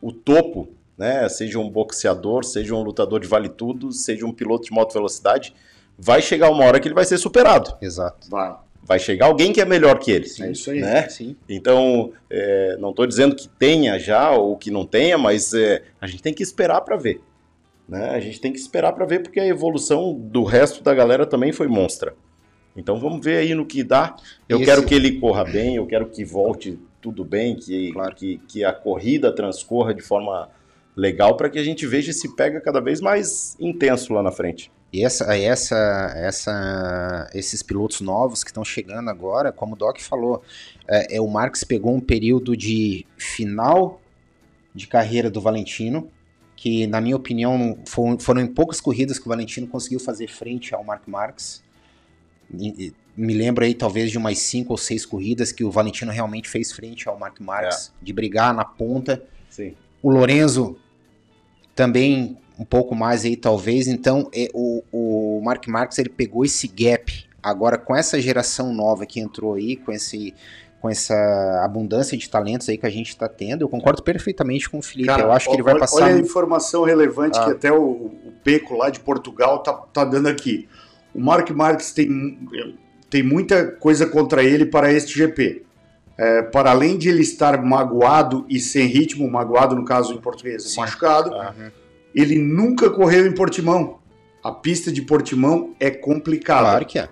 [0.03, 4.65] o topo, né, seja um boxeador, seja um lutador de vale tudo, seja um piloto
[4.65, 5.55] de moto velocidade,
[5.99, 7.77] vai chegar uma hora que ele vai ser superado.
[7.83, 8.29] Exato.
[8.31, 8.57] Vai.
[8.83, 10.27] Vai chegar alguém que é melhor que ele.
[10.41, 10.81] É isso aí.
[10.81, 11.09] Né?
[11.11, 11.37] Sim.
[11.49, 16.07] Então, é, não estou dizendo que tenha já ou que não tenha, mas é, a
[16.07, 17.21] gente tem que esperar para ver.
[17.87, 18.11] Né?
[18.11, 21.53] A gente tem que esperar para ver porque a evolução do resto da galera também
[21.53, 22.15] foi monstra.
[22.77, 24.15] Então vamos ver aí no que dá.
[24.49, 28.15] Eu Esse- quero que ele corra bem, eu quero que volte tudo bem, que, Claro.
[28.15, 30.49] que, que a corrida transcorra de forma
[30.97, 34.71] legal para que a gente veja esse pega cada vez mais intenso lá na frente.
[34.93, 40.43] E essa, essa, essa, esses pilotos novos que estão chegando agora, como o Doc falou,
[40.89, 44.01] é, é, o Marx pegou um período de final
[44.75, 46.11] de carreira do Valentino,
[46.57, 50.75] que na minha opinião foram, foram em poucas corridas que o Valentino conseguiu fazer frente
[50.75, 51.63] ao Mark Marx.
[52.59, 56.49] E- Me lembro aí talvez de umas cinco ou seis corridas que o Valentino realmente
[56.49, 59.23] fez frente ao Mark Marx, de brigar na ponta.
[59.51, 59.75] Sim.
[60.01, 60.79] O Lorenzo
[61.75, 63.87] também um pouco mais aí talvez.
[63.87, 67.27] Então é, o, o Mark Marques ele pegou esse gap.
[67.43, 70.35] Agora com essa geração nova que entrou aí, com esse
[70.81, 71.13] com essa
[71.65, 75.09] abundância de talentos aí que a gente está tendo, eu concordo perfeitamente com o Felipe.
[75.09, 76.05] Cara, eu acho que ele vai olha- passar.
[76.05, 77.47] Olha a informação relevante Ah.
[77.47, 80.69] que até o, o Peco lá de Portugal tá, tá dando aqui.
[81.13, 82.39] O Mark Marques tem,
[83.11, 85.65] tem muita coisa contra ele para este GP.
[86.17, 90.63] É, para além de ele estar magoado e sem ritmo, magoado no caso em português,
[90.63, 90.81] Sim.
[90.81, 91.71] machucado, Uhum.
[92.21, 93.99] Ele nunca correu em Portimão.
[94.43, 96.61] A pista de Portimão é complicada.
[96.71, 97.09] Claro que é.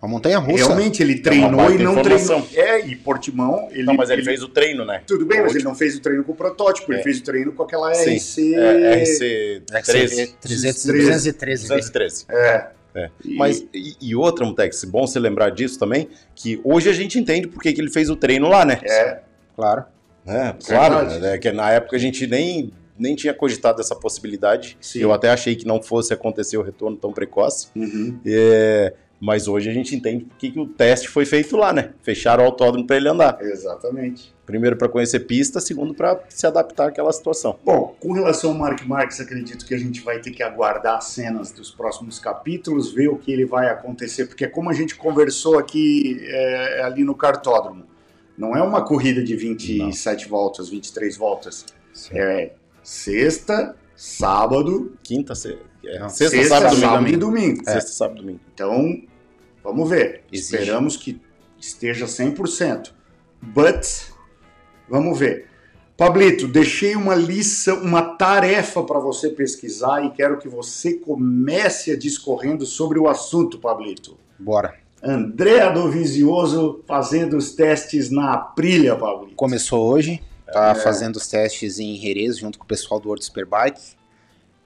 [0.00, 0.64] Uma montanha russa.
[0.64, 2.42] Realmente, ele uma treinou baita e não informação.
[2.42, 2.68] treinou.
[2.74, 5.00] É, e Portimão, ele, Não, mas ele, fez o treino, né?
[5.06, 5.70] Tudo bem, O mas ele último.
[5.70, 7.04] não fez o treino com o protótipo, ele É.
[7.04, 8.54] fez o treino com aquela Sim, RC.
[8.56, 9.62] É, RC XCV
[9.92, 10.36] 13.
[10.40, 10.82] 300, 13.
[11.06, 11.68] 213.
[11.68, 12.24] 213.
[12.28, 12.66] É.
[12.94, 13.10] É.
[13.24, 17.16] E- Mas, e, e outra, Mutex, bom você lembrar disso também, que hoje a gente
[17.18, 18.80] entende por que ele fez o treino lá, né?
[18.82, 19.20] É,
[19.54, 19.84] Claro.
[20.26, 22.72] É, claro, né, que na época a gente nem,
[23.02, 24.78] nem tinha cogitado essa possibilidade.
[24.80, 25.00] Sim.
[25.00, 27.68] Eu até achei que não fosse acontecer o retorno tão precoce.
[27.74, 28.18] Uhum.
[28.24, 31.92] É, mas hoje a gente entende por que que o teste foi feito lá, né?
[32.02, 33.38] Fecharam o autódromo para ele andar.
[33.40, 34.32] Exatamente.
[34.46, 37.58] Primeiro para conhecer pista, segundo para se adaptar àquela situação.
[37.64, 41.06] Bom, com relação ao Mark Marques, acredito que a gente vai ter que aguardar as
[41.06, 45.58] cenas dos próximos capítulos, ver o que ele vai acontecer, porque como a gente conversou
[45.58, 47.84] aqui é, ali no cartódromo,
[48.36, 50.30] não é uma corrida de 27 não.
[50.30, 51.66] voltas, 23 voltas.
[51.92, 52.18] Sim.
[52.18, 52.52] É
[52.92, 55.58] sexta, sábado, quinta, se...
[55.84, 57.14] é, sexta, sexta, sábado, sábado domingo.
[57.14, 57.62] e domingo.
[57.66, 57.72] É.
[57.72, 58.40] Sexta, sábado e domingo.
[58.52, 59.02] Então,
[59.64, 60.24] vamos ver.
[60.30, 60.54] Existe.
[60.56, 61.20] Esperamos que
[61.58, 62.90] esteja 100%.
[63.40, 63.86] But,
[64.88, 65.46] vamos ver.
[65.96, 71.98] Pablito, deixei uma lição, uma tarefa para você pesquisar e quero que você comece a
[71.98, 74.18] discorrendo sobre o assunto, Pablito.
[74.38, 74.74] Bora.
[75.02, 79.34] André Dovizioso fazendo os testes na Aprilia, Pablito.
[79.34, 80.20] Começou hoje,
[80.52, 80.74] tá é.
[80.74, 83.96] fazendo os testes em Jerez junto com o pessoal do World Superbike.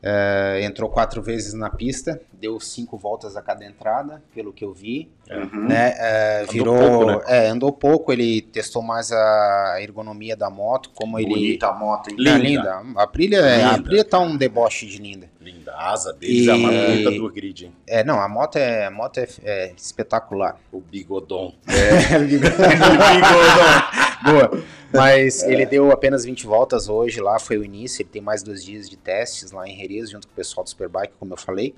[0.03, 4.73] É, entrou quatro vezes na pista, deu cinco voltas a cada entrada, pelo que eu
[4.73, 5.11] vi.
[5.31, 5.67] Uhum.
[5.67, 5.95] Né?
[5.97, 7.25] É, virou, andou pouco, né?
[7.27, 11.41] é, andou pouco, ele testou mais a ergonomia da moto, como Bonita ele.
[11.41, 12.17] Bonita a moto, hein?
[12.19, 12.39] Linda.
[12.39, 12.83] linda.
[12.97, 13.51] A Aprilia, linda.
[13.51, 15.29] É, a Aprilia tá um deboche de linda.
[15.41, 15.73] Linda.
[15.73, 16.51] A asa deles e...
[16.51, 17.73] é uma ponta do grid, hein?
[17.87, 20.59] É, não, a moto é, a moto é, é espetacular.
[20.73, 21.55] O bigodon.
[21.67, 22.53] É, o bigodon.
[24.25, 24.65] Boa.
[24.93, 25.53] Mas é.
[25.53, 28.03] ele deu apenas 20 voltas hoje lá, foi o início.
[28.03, 30.71] Ele tem mais dois dias de testes lá em Jerez, junto com o pessoal do
[30.71, 31.75] Superbike, como eu falei.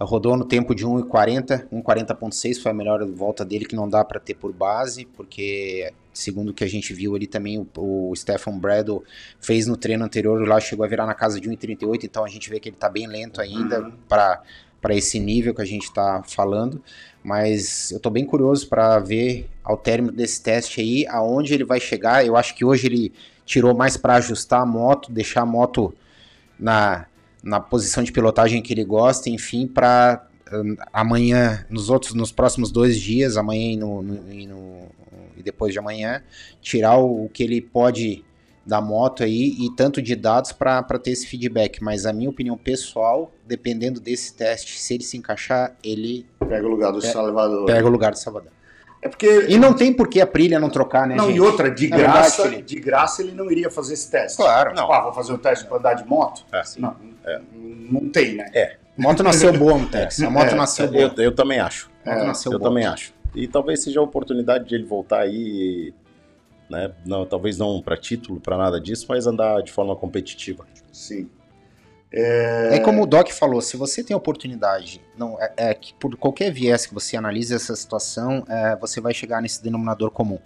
[0.00, 4.20] Rodou no tempo de 1,40, 1,40.6 foi a melhor volta dele, que não dá para
[4.20, 8.58] ter por base, porque segundo o que a gente viu ali também, o, o Stefan
[8.58, 9.02] Bradle
[9.40, 12.48] fez no treino anterior lá, chegou a virar na casa de 1,38, então a gente
[12.48, 13.92] vê que ele está bem lento ainda uhum.
[14.08, 16.82] para esse nível que a gente está falando.
[17.22, 21.80] Mas eu estou bem curioso para ver ao término desse teste aí aonde ele vai
[21.80, 22.24] chegar.
[22.24, 23.12] Eu acho que hoje ele
[23.44, 25.92] tirou mais para ajustar a moto, deixar a moto
[26.58, 27.06] na
[27.42, 32.70] na posição de pilotagem que ele gosta, enfim, para um, amanhã, nos outros, nos próximos
[32.70, 34.88] dois dias, amanhã e, no, no, e, no,
[35.36, 36.22] e depois de amanhã,
[36.60, 38.24] tirar o, o, que ele pode
[38.64, 41.82] da moto aí e tanto de dados para ter esse feedback.
[41.82, 46.70] Mas a minha opinião pessoal, dependendo desse teste, se ele se encaixar, ele pega o
[46.70, 47.64] lugar do Salvador.
[47.64, 48.52] Pega o lugar do Salvador.
[49.00, 51.36] É porque e não tem por que a Prilha não trocar, né, Não, gente?
[51.36, 54.36] e outra, de graça, verdade, de graça ele não iria fazer esse teste.
[54.36, 54.74] Claro.
[54.74, 54.92] Não.
[54.92, 56.44] Ah, vou fazer o teste para andar de moto?
[56.52, 56.62] É.
[56.78, 56.96] Não,
[57.28, 57.40] é.
[57.52, 58.50] não tem, né?
[58.54, 58.76] É.
[58.96, 60.20] Moto nasceu boa, Mutex.
[60.22, 60.54] A moto é.
[60.54, 61.14] nasceu boa.
[61.16, 61.90] Eu, eu também acho.
[62.04, 62.70] moto nasceu eu boa.
[62.70, 63.12] também acho.
[63.34, 65.94] E talvez seja a oportunidade de ele voltar aí,
[66.68, 66.90] né?
[67.06, 70.66] Não, talvez não para título, para nada disso, mas andar de forma competitiva.
[70.92, 71.28] Sim.
[72.10, 72.76] É...
[72.76, 72.80] é...
[72.80, 76.86] como o Doc falou, se você tem oportunidade, não é, é que por qualquer viés
[76.86, 80.38] que você analise essa situação, é, você vai chegar nesse denominador comum.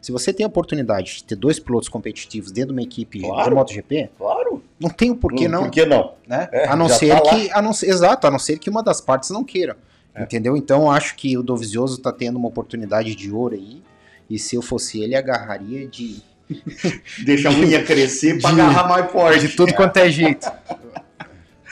[0.00, 3.50] Se você tem a oportunidade de ter dois pilotos competitivos dentro de uma equipe claro,
[3.50, 4.62] de MotoGP, claro.
[4.78, 5.64] não tem o porquê não.
[5.64, 6.14] Por que não?
[6.26, 6.48] Né?
[6.52, 8.82] É, a não ser tá que, a não ser, exato, a não ser que uma
[8.82, 9.76] das partes não queira.
[10.14, 10.22] É.
[10.22, 10.56] Entendeu?
[10.56, 13.82] Então acho que o Dovizioso está tendo uma oportunidade de ouro aí.
[14.28, 16.22] E se eu fosse ele, agarraria de
[17.24, 19.46] Deixa a unha crescer para agarrar mais forte.
[19.46, 20.50] De tudo quanto é jeito.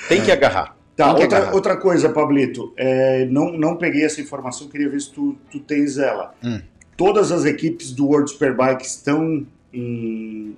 [0.08, 0.76] Tem que agarrar.
[0.96, 2.72] Tá, outra, outra coisa, Pablito.
[2.76, 6.34] É, não, não peguei essa informação, queria ver se tu, tu tens ela.
[6.42, 6.60] Hum.
[6.98, 10.56] Todas as equipes do World Superbike estão em,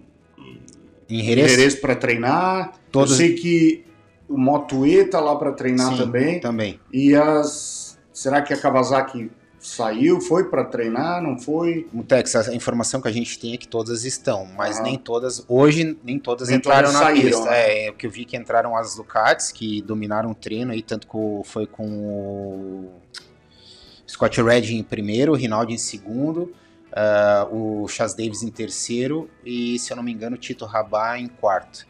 [1.07, 2.73] em Jerez, para treinar.
[2.95, 3.85] Eu sei que
[4.27, 6.41] o Moto E tá lá para treinar Sim, também.
[6.41, 6.81] Também.
[6.91, 7.99] E as.
[8.11, 11.87] Será que a Kawasaki saiu, foi para treinar, não foi?
[11.93, 14.83] Mutex, a informação que a gente tem é que todas estão, mas ah.
[14.83, 17.51] nem todas, hoje nem todas nem entraram todas na saíram, pista.
[17.51, 17.85] Né?
[17.85, 21.07] É, o que eu vi que entraram as Ducatis, que dominaram o treino aí, tanto
[21.07, 22.91] que foi com o
[24.11, 26.53] Scott Red em primeiro, Rinaldi em segundo,
[26.91, 31.17] uh, o Chas Davis em terceiro e, se eu não me engano, o Tito Rabá
[31.19, 31.87] em quarto.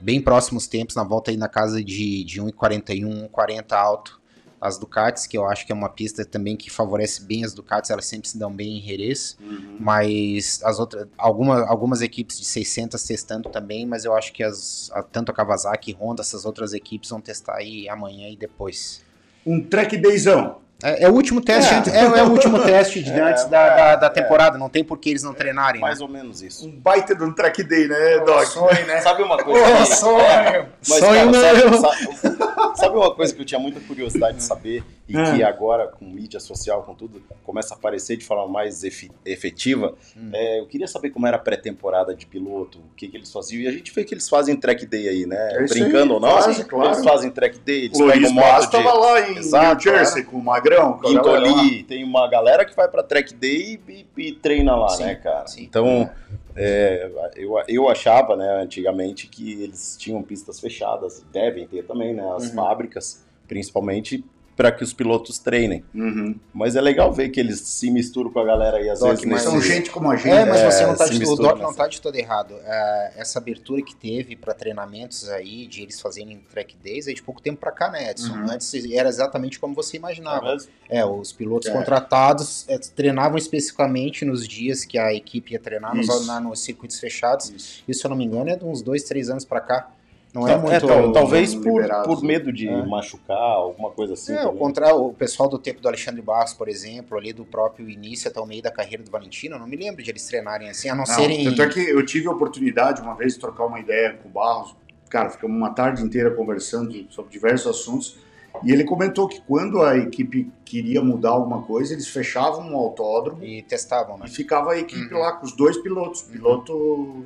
[0.00, 4.20] Bem próximos tempos, na volta aí na casa de, de 1,41, 1,40 alto
[4.60, 7.90] as Ducatis, que eu acho que é uma pista também que favorece bem as Ducatis,
[7.90, 9.76] elas sempre se dão bem em Jerez, uhum.
[9.78, 14.90] mas as outras, alguma, algumas equipes de 600 testando também, mas eu acho que as,
[14.94, 19.04] a, tanto a Kawasaki, Honda, essas outras equipes vão testar aí amanhã e depois.
[19.44, 20.63] Um track dayzão.
[20.82, 23.44] É, é, o último teste, é, antes, é, é o último teste de, é, antes
[23.44, 25.80] da, da, da, temporada, não tem por que eles não treinarem.
[25.80, 26.04] Mais né?
[26.04, 26.66] ou menos isso.
[26.66, 28.44] Um baita de um track day, né, Doc?
[28.44, 29.00] Sonho, né?
[29.02, 29.86] Sabe uma coisa?
[29.86, 30.68] Sonho!
[30.86, 34.82] Mas, sonho cara, sabe, sabe, sabe, uma coisa que eu tinha muita curiosidade de saber
[35.08, 35.48] e que Ah.
[35.48, 38.82] agora, com mídia social, com tudo, começa a aparecer de forma mais
[39.24, 39.94] efetiva?
[40.16, 40.30] Hum.
[40.32, 43.60] É, eu queria saber como era a pré-temporada de piloto, o que, que eles faziam.
[43.62, 45.36] E a gente vê que eles fazem track day aí, né?
[45.52, 46.90] É Brincando aí, ou não, fazem, assim, claro.
[46.94, 48.64] eles fazem track day, eles Luiz pegam moto de...
[48.64, 50.94] estava lá em Exato, New Jersey com o Magrão.
[50.98, 51.48] com a galera lá.
[51.50, 55.14] Intoli, tem uma galera que vai pra track day e, e treina lá, Sim, né,
[55.16, 55.46] cara?
[55.46, 55.62] sim.
[55.64, 56.08] Então,
[56.56, 62.22] é, eu, eu achava, né, antigamente, que eles tinham pistas fechadas, devem ter também, né,
[62.36, 62.54] as Uhum.
[62.54, 64.24] fábricas, principalmente
[64.56, 65.84] para que os pilotos treinem.
[65.94, 66.38] Uhum.
[66.52, 69.24] Mas é legal ver que eles se misturam com a galera aí às Doc, vezes
[69.24, 70.28] mas nesse- São gente como a gente.
[70.30, 71.76] É, mas É, você não tá se de, o Doc não nessa.
[71.76, 72.54] tá de todo errado.
[72.64, 77.22] É, essa abertura que teve para treinamentos aí, de eles fazerem track days, é de
[77.22, 78.32] pouco tempo para cá, né, Edson?
[78.32, 78.50] Uhum.
[78.50, 80.56] Antes era exatamente como você imaginava.
[80.88, 80.98] é?
[81.00, 81.72] É, os pilotos É.
[81.72, 87.00] contratados é, treinavam especificamente nos dias que a equipe ia treinar nos, na- nos circuitos
[87.00, 87.50] fechados.
[87.50, 87.82] Isso.
[87.88, 89.90] Isso, se eu não me engano, é de uns dois, três anos para cá.
[90.34, 90.86] Não é, É, muito.
[90.86, 92.26] tal- talvez por, por né?
[92.28, 92.84] medo de É.
[92.84, 94.32] machucar, alguma coisa assim.
[94.34, 94.56] É, também.
[94.58, 98.40] contra, o pessoal do tempo do Alexandre Barros, por exemplo, ali do próprio início até
[98.40, 100.92] o meio da carreira do Valentino, eu não me lembro de eles treinarem assim, a
[100.94, 101.44] não, Não, serem.
[101.44, 104.32] Tanto é que eu tive a oportunidade uma vez de trocar uma ideia com o
[104.32, 104.74] Barros.
[105.08, 108.18] Cara, ficamos uma tarde inteira conversando sobre diversos assuntos.
[108.64, 113.44] E ele comentou que quando a equipe queria mudar alguma coisa, eles fechavam um autódromo
[113.44, 114.26] E testavam, né?
[114.26, 115.20] e ficava a equipe Uhum.
[115.20, 116.22] lá com os dois pilotos.
[116.22, 117.24] Piloto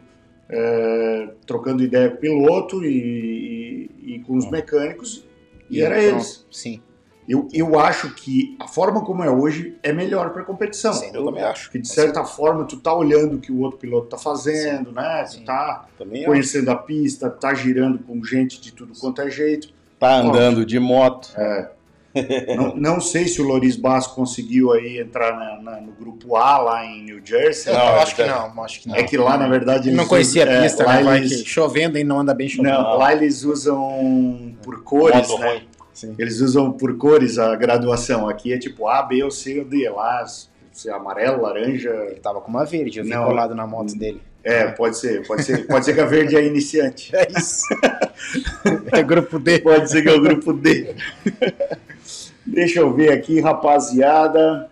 [0.51, 5.25] é, trocando ideia com o piloto e, e- e com os mecânicos.
[5.71, 6.15] E, era pronto.
[6.15, 6.47] eles.
[6.51, 6.81] Sim.
[7.29, 10.95] Eu, eu acho que a forma como é hoje é melhor para competição.
[10.95, 11.65] Sem Eu também acho.
[11.65, 15.25] Porque de certa forma tu tá olhando o que o outro piloto tá fazendo, né?
[15.25, 15.45] Tu Sim.
[15.45, 16.27] tá Também acho.
[16.31, 19.69] conhecendo a pista, tá girando com gente de tudo quanto é jeito.
[20.01, 21.31] Tá andando de moto.
[22.57, 26.59] Não, não sei se o Loris Bass conseguiu aí entrar na- na- no grupo A
[26.59, 27.73] lá em New Jersey.
[27.73, 28.97] Eu Não, acho que ele não, acho que não.
[28.97, 31.17] É que lá, na verdade, Ele eles não conhecia usam- a é, pista, lá né?
[31.19, 32.75] Eles- que chovendo e não anda bem chovendo.
[32.79, 35.63] Não, lá eles usam por cores, né?
[36.19, 38.29] Eles usam por cores a graduação.
[38.29, 39.89] Aqui é tipo A, B ou C ou D.
[39.91, 40.25] Lá,
[40.73, 41.91] se é amarelo, laranja.
[42.09, 43.25] Ele tava com uma verde, eu vi Não.
[43.25, 44.21] colado na moto dele.
[44.45, 45.27] É, pode ser.
[45.27, 47.11] Pode ser, pode ser que a verde é iniciante.
[47.15, 47.65] É isso.
[48.93, 49.59] é grupo D.
[49.59, 50.95] Pode ser que é o grupo D.
[52.51, 54.71] Deixa eu ver aqui, rapaziada.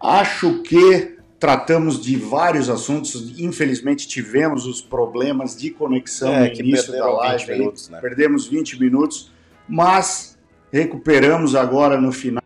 [0.00, 3.38] Acho que tratamos de vários assuntos.
[3.38, 7.52] Infelizmente tivemos os problemas de conexão É, no início da perderam 20 live.
[7.52, 8.00] minutos, né?
[8.00, 9.32] Perdemos 20 minutos,
[9.68, 10.38] mas
[10.72, 12.42] recuperamos agora no final.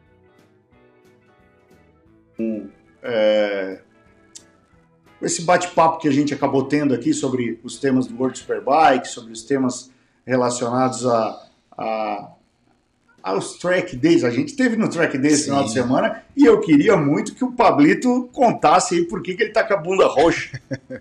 [3.03, 3.81] É,
[5.23, 9.33] esse bate-papo que a gente acabou tendo aqui sobre os temas do World Superbike, sobre
[9.33, 9.91] os temas
[10.27, 12.33] relacionados a, a-
[13.23, 14.25] aos track days.
[14.25, 17.45] A gente teve no track days esse final de semana e eu queria muito que
[17.45, 20.61] o Pablito contasse aí por que, que ele tá com a bunda roxa.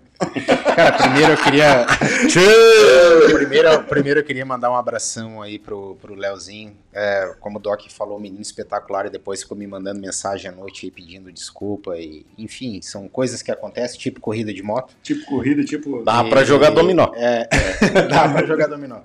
[0.76, 1.86] Cara, primeiro eu queria.
[3.34, 6.76] primeiro, primeiro eu queria mandar um abração aí pro, pro Leozinho.
[6.92, 10.86] É, como o Doc falou, menino espetacular e depois ficou me mandando mensagem à noite
[10.86, 11.96] aí pedindo desculpa.
[11.96, 14.94] E, enfim, são coisas que acontecem, tipo corrida de moto.
[15.02, 16.02] tipo corrida, tipo.
[16.02, 17.10] Dá E- pra jogar dominó.
[17.14, 17.48] É,
[18.08, 18.98] dá pra jogar dominó.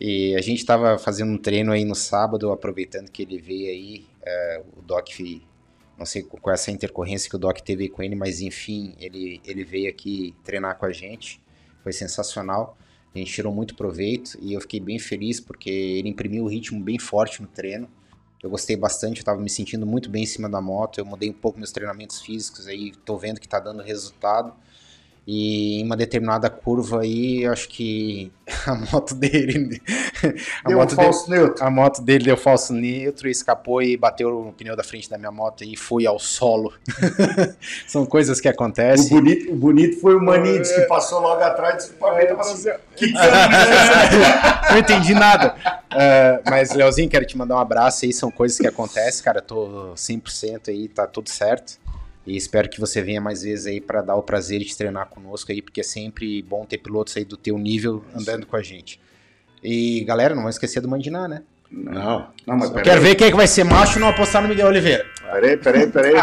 [0.00, 4.06] E a gente tava fazendo um treino aí no sábado, aproveitando que ele veio aí.
[4.24, 5.08] é, o Doc,
[5.98, 9.40] não sei qual é essa intercorrência que o Doc teve com ele, mas enfim, ele,
[9.44, 11.40] ele veio aqui treinar com a gente.
[11.82, 12.78] Foi sensacional.
[13.14, 16.80] A gente tirou muito proveito e eu fiquei bem feliz porque ele imprimiu um ritmo
[16.80, 17.88] bem forte no treino.
[18.40, 20.98] Eu gostei bastante, eu tava me sentindo muito bem em cima da moto.
[20.98, 24.54] Eu mudei um pouco meus treinamentos físicos aí, tô vendo que tá dando resultado.
[25.30, 28.32] E em uma determinada curva aí, eu acho que
[28.66, 29.82] a moto dele.
[30.64, 31.62] A Deu um moto, dele, falso neutro.
[31.62, 35.30] a moto dele deu falso neutro, escapou e bateu no pneu da frente da minha
[35.30, 36.72] moto e foi ao solo.
[37.86, 39.10] São coisas que O acontecem.
[39.10, 42.40] bonito, o bonito foi o Manides que passou logo atrás e disse: "Pô, ele tava
[42.40, 43.12] assim, que
[44.70, 45.54] não entendi nada.
[45.90, 48.14] É, mas, Leozinho, quero te mandar um abraço aí.
[48.14, 49.42] São coisas que acontecem, cara.
[49.42, 51.74] Tô 100% aí, tá tudo certo.
[52.28, 55.06] E espero que você venha mais vezes aí para dar o prazer de te treinar
[55.06, 58.60] conosco aí, porque é sempre bom ter pilotos aí do teu nível andando com a
[58.62, 59.00] gente.
[59.64, 61.42] E, galera, não vamos esquecer do Mandiná, né?
[61.72, 62.28] Não.
[62.46, 64.48] Não, mas peraí, quero ver quem é que vai ser macho e não apostar no
[64.48, 65.06] Miguel Oliveira.
[65.22, 66.16] peraí, peraí, peraí.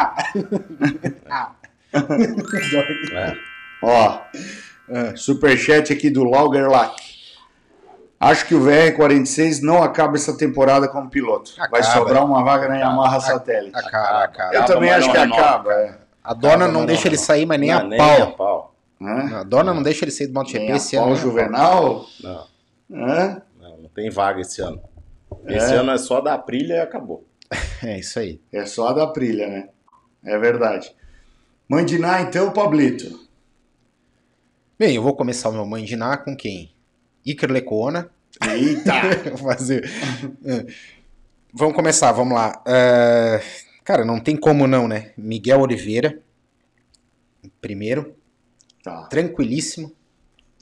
[3.11, 3.35] É.
[3.81, 4.21] Ó,
[5.17, 7.14] superchat aqui do Laugerlach.
[8.25, 11.51] Acho que o VR46 não acaba essa temporada como piloto.
[11.69, 11.83] Vai Acaba.
[11.83, 13.77] sobrar uma vaga na Yamaha Satélite.
[13.77, 14.55] Acaba, acaba.
[14.55, 15.73] Eu também acho que acaba.
[15.73, 15.97] é.
[16.23, 18.23] A dona não deixa ele sair, mas nem a nem pau.
[18.23, 18.75] a pau.
[18.99, 19.41] Hã?
[19.41, 21.09] A dona não deixa ele sair do MotoGP esse ano.
[21.11, 21.15] Né?
[21.17, 22.05] Juvenal.
[22.23, 22.45] Não,
[22.91, 23.41] Hã?
[23.59, 24.81] não, não tem vaga esse ano.
[25.45, 25.77] Esse É.
[25.77, 27.23] ano é só da Aprilia e acabou.
[27.83, 28.41] É isso aí.
[28.51, 29.69] É só da Prilha, né?
[30.23, 30.91] É verdade.
[31.69, 33.19] Mandiná, então, Pablito.
[34.79, 36.73] Bem, eu vou começar o meu Mandiná com quem?
[37.25, 38.09] Iker Lecuona.
[38.41, 39.37] Eita!
[39.37, 39.89] Fazer.
[40.45, 40.65] É.
[41.53, 42.61] Vamos começar, vamos lá.
[42.67, 43.41] É,
[43.85, 45.11] Cara, não tem como não, né?
[45.15, 46.19] Miguel Oliveira.
[47.61, 48.15] Primeiro.
[48.83, 49.03] Tá.
[49.03, 49.91] Tranquilíssimo.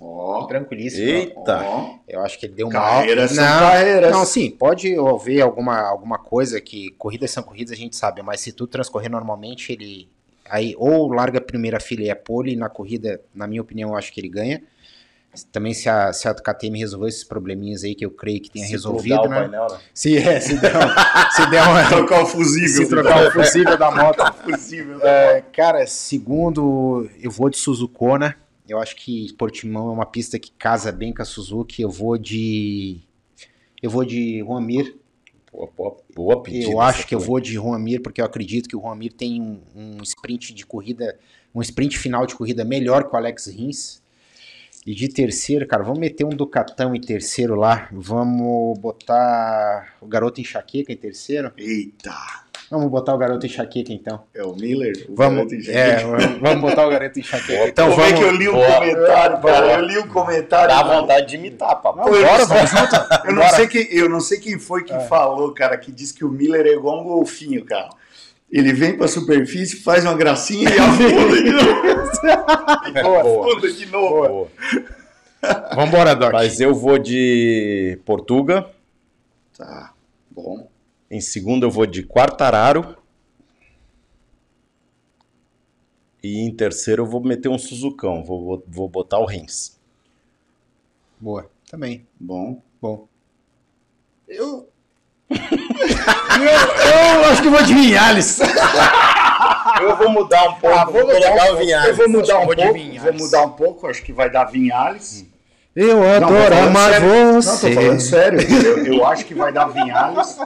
[0.02, 0.46] Ó.
[0.46, 1.08] Tranquilíssimo.
[1.08, 1.64] Eita!
[1.64, 2.00] Ó.
[2.06, 2.74] Eu acho que ele deu uma.
[2.74, 4.12] Carreiras são não, carreiras.
[4.12, 8.42] não, sim, pode haver alguma, alguma coisa que corridas são corridas, a gente sabe, mas
[8.42, 10.10] se tudo transcorrer normalmente, ele
[10.50, 13.92] aí ou larga a primeira fila e é pole, e na corrida, na minha opinião,
[13.92, 14.62] eu acho que ele ganha.
[15.52, 18.66] Também se a, se a KTM resolver esses probleminhas aí que eu creio que tenha
[18.66, 19.42] Se resolvido, né?
[19.42, 19.80] painel, né?
[19.94, 20.72] Se, é, se der,
[21.32, 22.84] se der uma, Trocar o fusível.
[22.84, 24.24] se trocar o fusível da moto.
[24.44, 25.00] fusível.
[25.02, 28.36] É, cara, segundo, eu vou de Suzukona.
[28.70, 31.82] Eu acho que Portimão é uma pista que casa bem com a Suzuki.
[31.82, 33.02] Eu vou de.
[33.82, 34.96] Eu vou de Juan Mir.
[35.52, 36.72] Boa, boa, boa pedida.
[36.72, 37.30] Eu acho que eu também.
[37.30, 40.54] vou de Juan Mir, porque eu acredito que o Juan Mir tem um, um sprint
[40.54, 41.18] de corrida,
[41.54, 44.03] um sprint final de corrida melhor que o Alex Rins.
[44.86, 47.88] E de terceiro, cara, vamos meter um Ducatão em terceiro lá.
[47.92, 51.52] Vamos botar o garoto enxaqueca em terceiro.
[51.58, 52.12] Eita,
[52.70, 54.24] Vamos botar o garoto enxaqueca então.
[54.34, 55.06] é o Miller?
[55.08, 55.98] O Vamos, garoto é,
[56.42, 57.68] vamos botar o garoto enxaqueca.
[57.68, 58.20] Então Como é vamos.
[58.20, 58.66] que eu li o Boa.
[58.80, 59.74] comentário, cara?
[59.74, 60.68] Eu li o comentário.
[60.76, 62.02] Dá vontade de imitar, papo.
[62.02, 62.96] Pô, eu, Bora, não vamos junto.
[63.26, 66.26] eu, não sei quem, eu não sei quem foi que falou, cara, que disse que
[66.26, 67.90] o Miller é igual um golfinho, cara.
[68.54, 71.82] Ele vem pra superfície, faz uma gracinha e afunda de novo.
[73.02, 73.50] Boa.
[73.50, 74.28] Afunda de novo.
[74.28, 74.52] Boa.
[75.76, 76.32] Vambora, Doc.
[76.32, 78.70] Mas eu vou de Portuga.
[79.58, 79.96] Tá,
[80.30, 80.70] bom.
[81.10, 82.96] Em segundo eu vou de Quartararo.
[86.22, 88.24] E em terceiro eu vou meter um Suzucão.
[88.24, 89.80] Vou, vou, vou botar o Rins.
[91.20, 91.50] Boa.
[91.68, 92.06] Também.
[92.20, 92.62] Bom.
[92.80, 93.08] Bom.
[94.28, 94.70] Eu.
[96.42, 98.40] Eu, eu acho que vou de Vinhales.
[99.82, 100.76] Eu vou mudar um pouco.
[100.78, 101.64] Ah, vou mudar um pouco.
[101.64, 102.74] Eu vou mudar um Vou pouco.
[102.74, 103.02] Vinhales.
[103.04, 105.26] Vou mudar um pouco, acho que vai dar Vinhales.
[105.76, 107.08] Eu Não, adoro falando amar sério.
[107.10, 107.74] Não, tô você.
[107.74, 108.40] falando sério.
[108.42, 110.38] Eu, eu acho que vai dar Vinhales.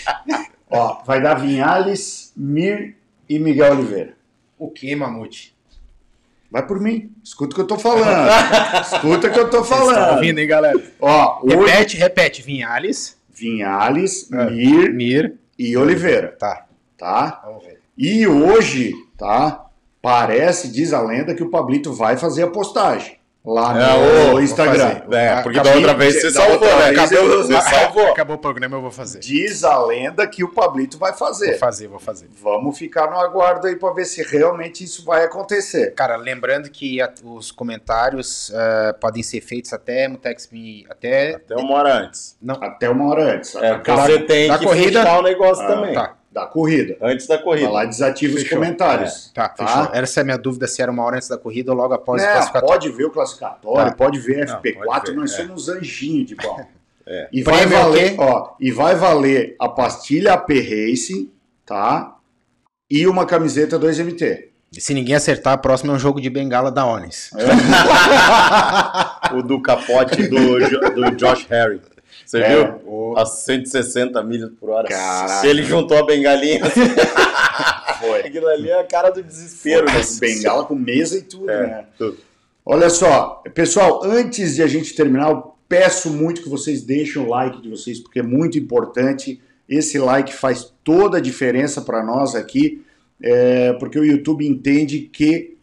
[0.70, 2.96] Ó, vai dar Vinhales, Mir
[3.28, 4.14] e Miguel Oliveira.
[4.56, 5.56] O que, Mamute?
[6.50, 7.10] Vai por mim.
[7.24, 8.28] Escuta o que eu tô falando.
[8.82, 10.14] Escuta o que eu tô Vocês estão falando.
[10.16, 10.80] ouvindo, hein, galera?
[11.00, 12.42] Ó, hoje, Repete, repete.
[12.42, 14.50] Vinhales, Vinhales, É.
[14.50, 15.34] Mir Mir.
[15.58, 16.66] e Oliveira, Tá,
[16.98, 17.42] tá?
[17.44, 17.80] vamos ver.
[17.96, 19.66] E hoje, tá?
[20.02, 24.40] Parece, diz a lenda, que o Pablito vai fazer a postagem lá no É, ô,
[24.40, 24.72] Instagram.
[24.74, 25.14] vou fazer.
[25.16, 26.92] É, porque Acabei- da outra vez você salvou, outra né?
[26.92, 28.06] vez eu- Você salvou.
[28.08, 29.20] Acabou o programa, eu vou fazer.
[29.20, 31.58] Diz a lenda que o Pablito vai Vou fazer.
[31.58, 32.28] fazer, vou fazer.
[32.42, 35.94] Vamos ficar no aguardo aí para ver se realmente isso vai acontecer.
[35.94, 40.84] Cara, lembrando que a- os comentários eh, podem ser feitos até Mutex me.
[40.90, 41.36] Até.
[41.36, 42.36] Até uma hora antes.
[42.60, 43.54] Até uma hora antes.
[43.56, 45.94] É, Até você tem da que corrida- fechar o negócio Ah, também.
[45.94, 46.96] Tá, da corrida.
[47.02, 47.70] Antes da Vai corrida.
[47.70, 48.58] lá e desativa os Fechou.
[48.58, 49.30] comentários.
[49.34, 49.66] tá, Tá.
[49.66, 49.90] fechou.
[49.94, 52.22] Essa é a minha dúvida se era uma hora antes da corrida ou logo após
[52.22, 52.68] o É, classificatório.
[52.80, 53.96] pode ver o classificatório, Tá.
[53.96, 55.36] pode ver Não, FP4, pode ver, nós é.
[55.36, 56.64] somos anjinhos de bom.
[57.12, 57.28] É.
[57.32, 61.28] E vai Prêmio é o valer, ó, e vai valer a pastilha AP Racing,
[61.66, 62.14] tá?
[62.88, 64.44] E uma camiseta 2MT.
[64.76, 67.30] E se ninguém acertar, a próxima é um jogo de bengala da Onis.
[69.34, 70.60] O do capote do,
[70.94, 71.80] do Josh Harry.
[72.30, 72.48] Você É.
[72.78, 73.16] viu?
[73.16, 74.86] A 160 milhas por hora.
[74.86, 75.40] Caraca.
[75.40, 76.60] Se ele juntou a bengalinha,
[77.98, 78.20] Foi.
[78.20, 79.84] aquilo ali é a cara do desespero.
[79.86, 80.00] né?
[80.20, 81.84] Bengala com mesa e tudo, É, né?
[81.98, 82.18] tudo.
[82.64, 87.28] Olha só, pessoal, antes de a gente terminar, eu peço muito que vocês deixem o
[87.28, 89.40] like de vocês, porque é muito importante.
[89.68, 92.84] Esse like faz toda a diferença para nós aqui,
[93.20, 95.56] é, porque o YouTube entende que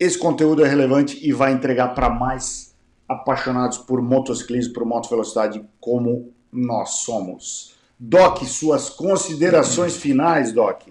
[0.00, 2.71] esse conteúdo é relevante e vai entregar para mais
[3.12, 7.74] apaixonados por motociclismo, por moto velocidade, como nós somos.
[7.98, 10.88] Doc, suas considerações finais, Doc.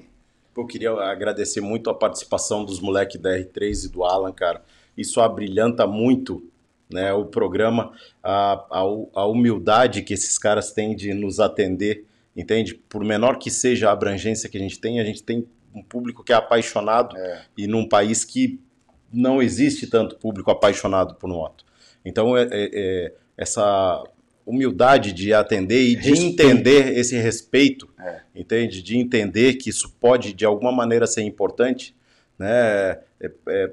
[0.55, 4.63] Eu queria agradecer muito a participação dos moleques da R3 e do Alan, cara.
[4.97, 6.43] Isso abrilhanta muito
[6.89, 8.81] né, o programa, a, a,
[9.15, 12.75] a humildade que esses caras têm de nos atender, entende?
[12.75, 16.23] Por menor que seja a abrangência que a gente tem, a gente tem um público
[16.23, 17.15] que é apaixonado
[17.57, 18.59] e num país que
[19.11, 21.65] não existe tanto público apaixonado por moto.
[22.05, 24.03] Então, é, é- é essa
[24.45, 26.41] humildade de atender e de Respeito.
[26.41, 27.87] entender esse respeito,
[28.35, 28.81] entende?
[28.81, 31.95] De entender que isso pode, de alguma maneira, ser importante,
[32.37, 32.97] né?
[33.19, 33.71] É- é-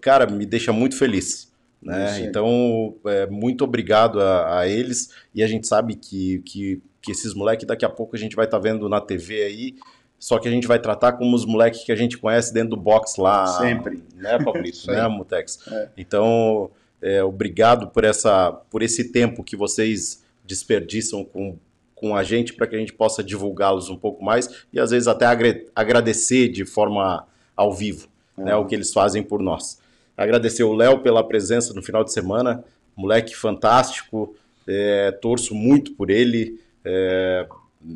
[0.00, 1.52] cara, me deixa muito feliz.
[1.82, 2.20] Né?
[2.22, 5.10] Então, é, muito obrigado a, a eles.
[5.34, 8.46] E a gente sabe que, que, que esses moleques daqui a pouco a gente vai
[8.46, 9.74] estar vendo na TV aí.
[10.18, 12.76] Só que a gente vai tratar como os moleques que a gente conhece dentro do
[12.76, 13.46] box lá.
[13.46, 14.02] Sempre.
[14.16, 14.30] Né,
[14.88, 14.96] aí.
[14.96, 15.60] né, Mutex?
[15.70, 15.88] É.
[15.96, 16.70] Então,
[17.00, 21.58] é, obrigado por, essa, por esse tempo que vocês desperdiçam com,
[21.94, 25.08] com a gente para que a gente possa divulgá-los um pouco mais e às vezes
[25.08, 25.26] até
[25.74, 29.80] agradecer de forma ao vivo né, o que eles fazem por nós.
[30.16, 32.64] Agradecer o Léo pela presença no final de semana,
[32.94, 34.34] moleque fantástico,
[34.66, 36.60] é, torço muito por ele.
[36.84, 37.46] é,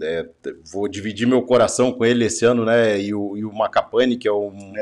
[0.03, 0.27] é,
[0.71, 3.01] vou dividir meu coração com ele esse ano, né?
[3.01, 4.73] E o, e o Macapane, que é um,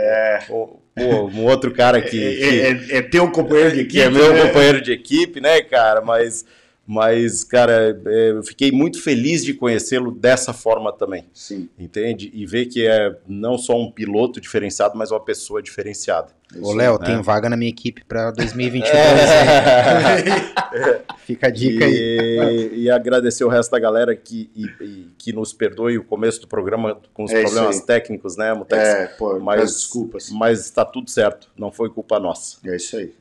[0.50, 2.34] um, pô, um outro cara que, É,
[2.76, 3.92] que- é- é teu companheiro de equipe.
[3.94, 4.46] que é meu né?
[4.46, 6.00] companheiro de equipe, né, cara?
[6.00, 6.44] Mas,
[6.90, 11.26] Mas, cara, é, eu fiquei muito feliz de conhecê-lo dessa forma também.
[11.34, 11.68] Sim.
[11.78, 12.30] Entende?
[12.32, 16.28] E ver que é não só um piloto diferenciado, mas uma pessoa diferenciada.
[16.62, 17.04] Ô, Léo, né?
[17.04, 18.90] tem vaga na minha equipe para 2022.
[18.98, 21.02] aí.
[21.26, 22.70] Fica a dica aí.
[22.72, 26.40] E, e agradecer o resto da galera que, e- e- que nos perdoe o começo
[26.40, 28.82] do programa com os É problemas técnicos, né, Mutex?
[28.82, 30.30] É, pô, Mas- peço desculpas.
[30.30, 32.56] Mas está tudo certo, não foi culpa nossa.
[32.64, 33.12] É isso aí.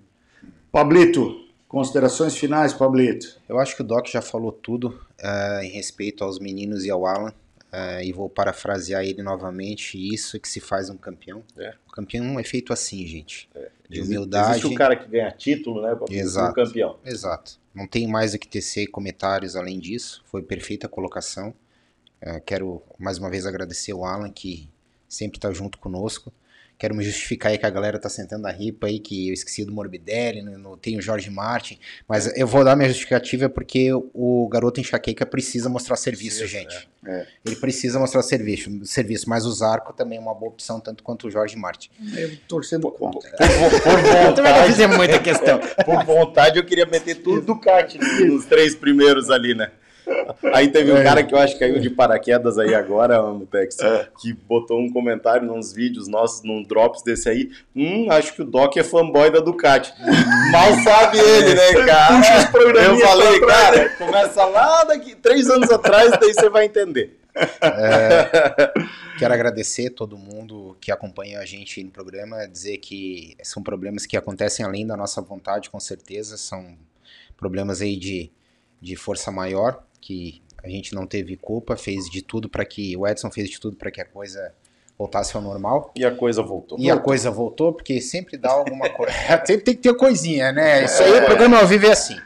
[0.72, 1.35] Pablito,
[1.68, 3.39] considerações finais, Pablito.
[3.48, 7.06] Eu acho que o Doc já falou tudo eh, em respeito aos meninos e ao
[7.06, 7.34] Alan.
[7.72, 9.98] eh, e vou parafrasear ele novamente.
[9.98, 11.44] Isso é que se faz um campeão.
[11.57, 11.73] É.
[11.88, 13.49] O campeão é feito assim, gente.
[13.89, 14.52] De Existe- humildade.
[14.52, 15.94] Existe o cara que ganha título, né?
[15.95, 16.52] pra- Exato.
[16.52, 16.98] O campeão.
[17.06, 17.60] Exato.
[17.76, 20.23] Não tem mais o que tecer comentários além disso.
[20.26, 21.53] Foi perfeita a colocação.
[22.22, 24.69] Eh, quero mais uma vez agradecer o Alan, que
[25.07, 26.31] sempre está junto conosco.
[26.77, 29.65] Quero me justificar aí que a galera tá sentando a ripa aí, que eu esqueci
[29.65, 31.79] do Morbidelli, não, não tem o Jorge Martin.
[32.07, 36.89] Mas eu vou dar minha justificativa porque o garoto enxaqueca precisa mostrar serviço, Precisa, gente.
[37.07, 37.25] é.
[37.45, 41.27] Ele precisa mostrar serviço, serviço, mas o Zarco também é uma boa opção, tanto quanto
[41.27, 41.89] o Jorge Martin.
[42.15, 43.29] Eu torcendo contra.
[43.31, 43.47] Por, por
[44.35, 45.59] Também não vontade, fizemos muita questão.
[45.83, 49.71] por vontade, eu queria meter tudo do kart nos três primeiros ali, né?
[50.53, 54.07] Aí teve um cara que eu acho que caiu de paraquedas aí agora, Mutex, É.
[54.19, 57.49] que botou um comentário nos vídeos nossos, num drops desse aí.
[57.75, 59.93] Hum, acho que o Doc é fanboy da Ducati.
[60.51, 62.17] Mal sabe ele, né, cara?
[62.17, 66.49] Puxa os Eu falei, pra trás, cara, começa lá daqui, três anos atrás, daí você
[66.49, 67.17] vai entender.
[69.17, 74.17] Quero agradecer todo mundo que acompanha a gente no programa, dizer que são problemas que
[74.17, 76.77] acontecem além da nossa vontade, com certeza, são
[77.35, 78.31] problemas aí de,
[78.81, 83.07] de força maior, que a gente não teve culpa, fez de tudo para que, o
[83.07, 84.53] Edson fez de tudo para que a coisa
[84.97, 85.91] voltasse ao normal.
[85.95, 86.77] E a coisa voltou.
[86.79, 89.13] E a coisa voltou, porque sempre dá alguma coisa.
[89.45, 90.85] sempre tem que ter coisinha, né?
[90.85, 92.17] Isso aí, o programa ao vivo é assim.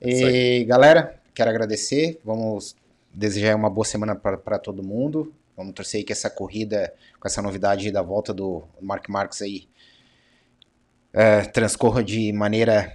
[0.00, 2.20] E, galera, quero agradecer.
[2.24, 2.76] Vamos
[3.12, 5.32] desejar uma boa semana para todo mundo.
[5.56, 9.68] Vamos torcer aí que essa corrida, com essa novidade da volta do Mark Marques aí,
[11.12, 12.92] é, transcorra de maneira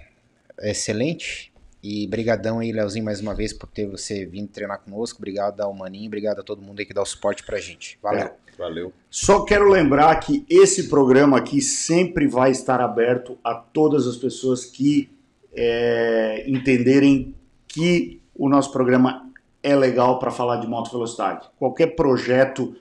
[0.60, 1.52] excelente.
[1.82, 5.18] E brigadão aí, Leozinho, mais uma vez por ter você vindo treinar conosco.
[5.18, 7.98] Obrigado ao Maninho, obrigado a todo mundo aí que dá o suporte pra gente.
[8.02, 8.26] Valeu.
[8.26, 8.48] É.
[8.58, 8.92] Valeu.
[9.08, 14.64] Só quero lembrar que esse programa aqui sempre vai estar aberto a todas as pessoas
[14.64, 15.08] que
[15.54, 17.36] é, entenderem
[17.68, 19.30] que o nosso programa
[19.62, 21.48] é legal para falar de moto velocidade.
[21.56, 22.74] Qualquer projeto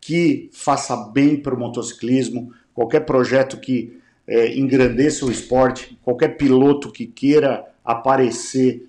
[0.00, 6.92] que faça bem para o motociclismo, qualquer projeto que é, engrandeça o esporte, qualquer piloto
[6.92, 8.88] que queira aparecer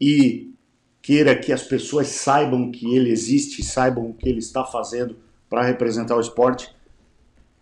[0.00, 0.50] e
[1.00, 5.16] queira que as pessoas saibam que ele existe, saibam o que ele está fazendo
[5.48, 6.74] para representar o esporte,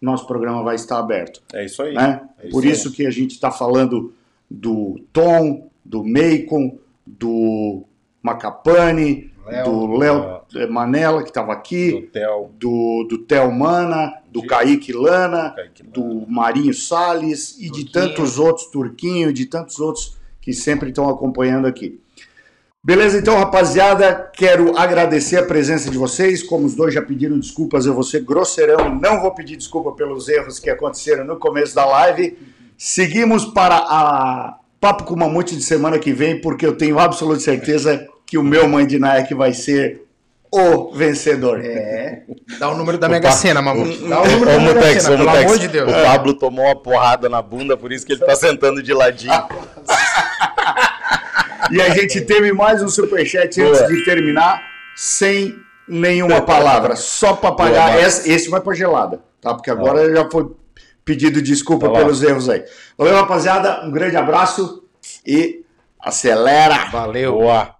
[0.01, 1.43] nosso programa vai estar aberto.
[1.53, 1.95] É isso aí.
[1.95, 2.23] Né?
[2.39, 2.71] É isso Por aí.
[2.71, 4.13] isso que a gente está falando
[4.51, 7.85] do Tom, do Macon, do
[8.23, 9.65] Macapane, Léo.
[9.65, 10.41] do Léo
[10.71, 15.83] Manela, que estava aqui, Do Theo, do, do Theo Mana, do De- Kaique Lana, Kaique
[15.83, 15.93] Lana.
[15.93, 17.93] do Marinho Salles e de Turquinho.
[17.93, 22.01] tantos outros, Turquinho, de tantos outros que sempre estão acompanhando aqui.
[22.83, 26.43] Beleza, então, rapaziada, quero agradecer a presença de vocês.
[26.43, 30.29] Como os dois já pediram desculpas, eu vou ser grosseirão, não vou pedir desculpa pelos
[30.29, 32.39] erros que aconteceram no começo da live.
[32.79, 38.09] Seguimos para a Papo com Mamute de semana que vem, porque eu tenho absoluta certeza
[38.25, 40.07] que o meu mãe de Nike vai ser
[40.51, 41.61] o vencedor.
[41.63, 42.23] É.
[42.59, 43.99] Dá o número da Mega Sena, Mamute.
[44.09, 45.91] Dá o número da Mega Mutex, Sena, ô, pelo amor de Deus.
[45.91, 49.35] O Pablo tomou uma porrada na bunda, por isso que ele tá sentando de ladinho.
[51.71, 53.71] E a gente teve mais um superchat Boa.
[53.71, 54.61] antes de terminar,
[54.97, 55.57] sem
[55.87, 58.01] nenhuma palavra, só para pagar.
[58.01, 59.55] Esse, esse vai para gelada, tá?
[59.55, 60.51] Porque agora já foi
[61.05, 62.05] pedido desculpa Vai lá.
[62.05, 62.65] pelos erros aí.
[62.97, 63.85] Valeu, rapaziada.
[63.85, 64.85] Um grande abraço
[65.27, 65.65] e
[66.01, 66.87] acelera!
[66.91, 67.33] Valeu.
[67.33, 67.80] Boa.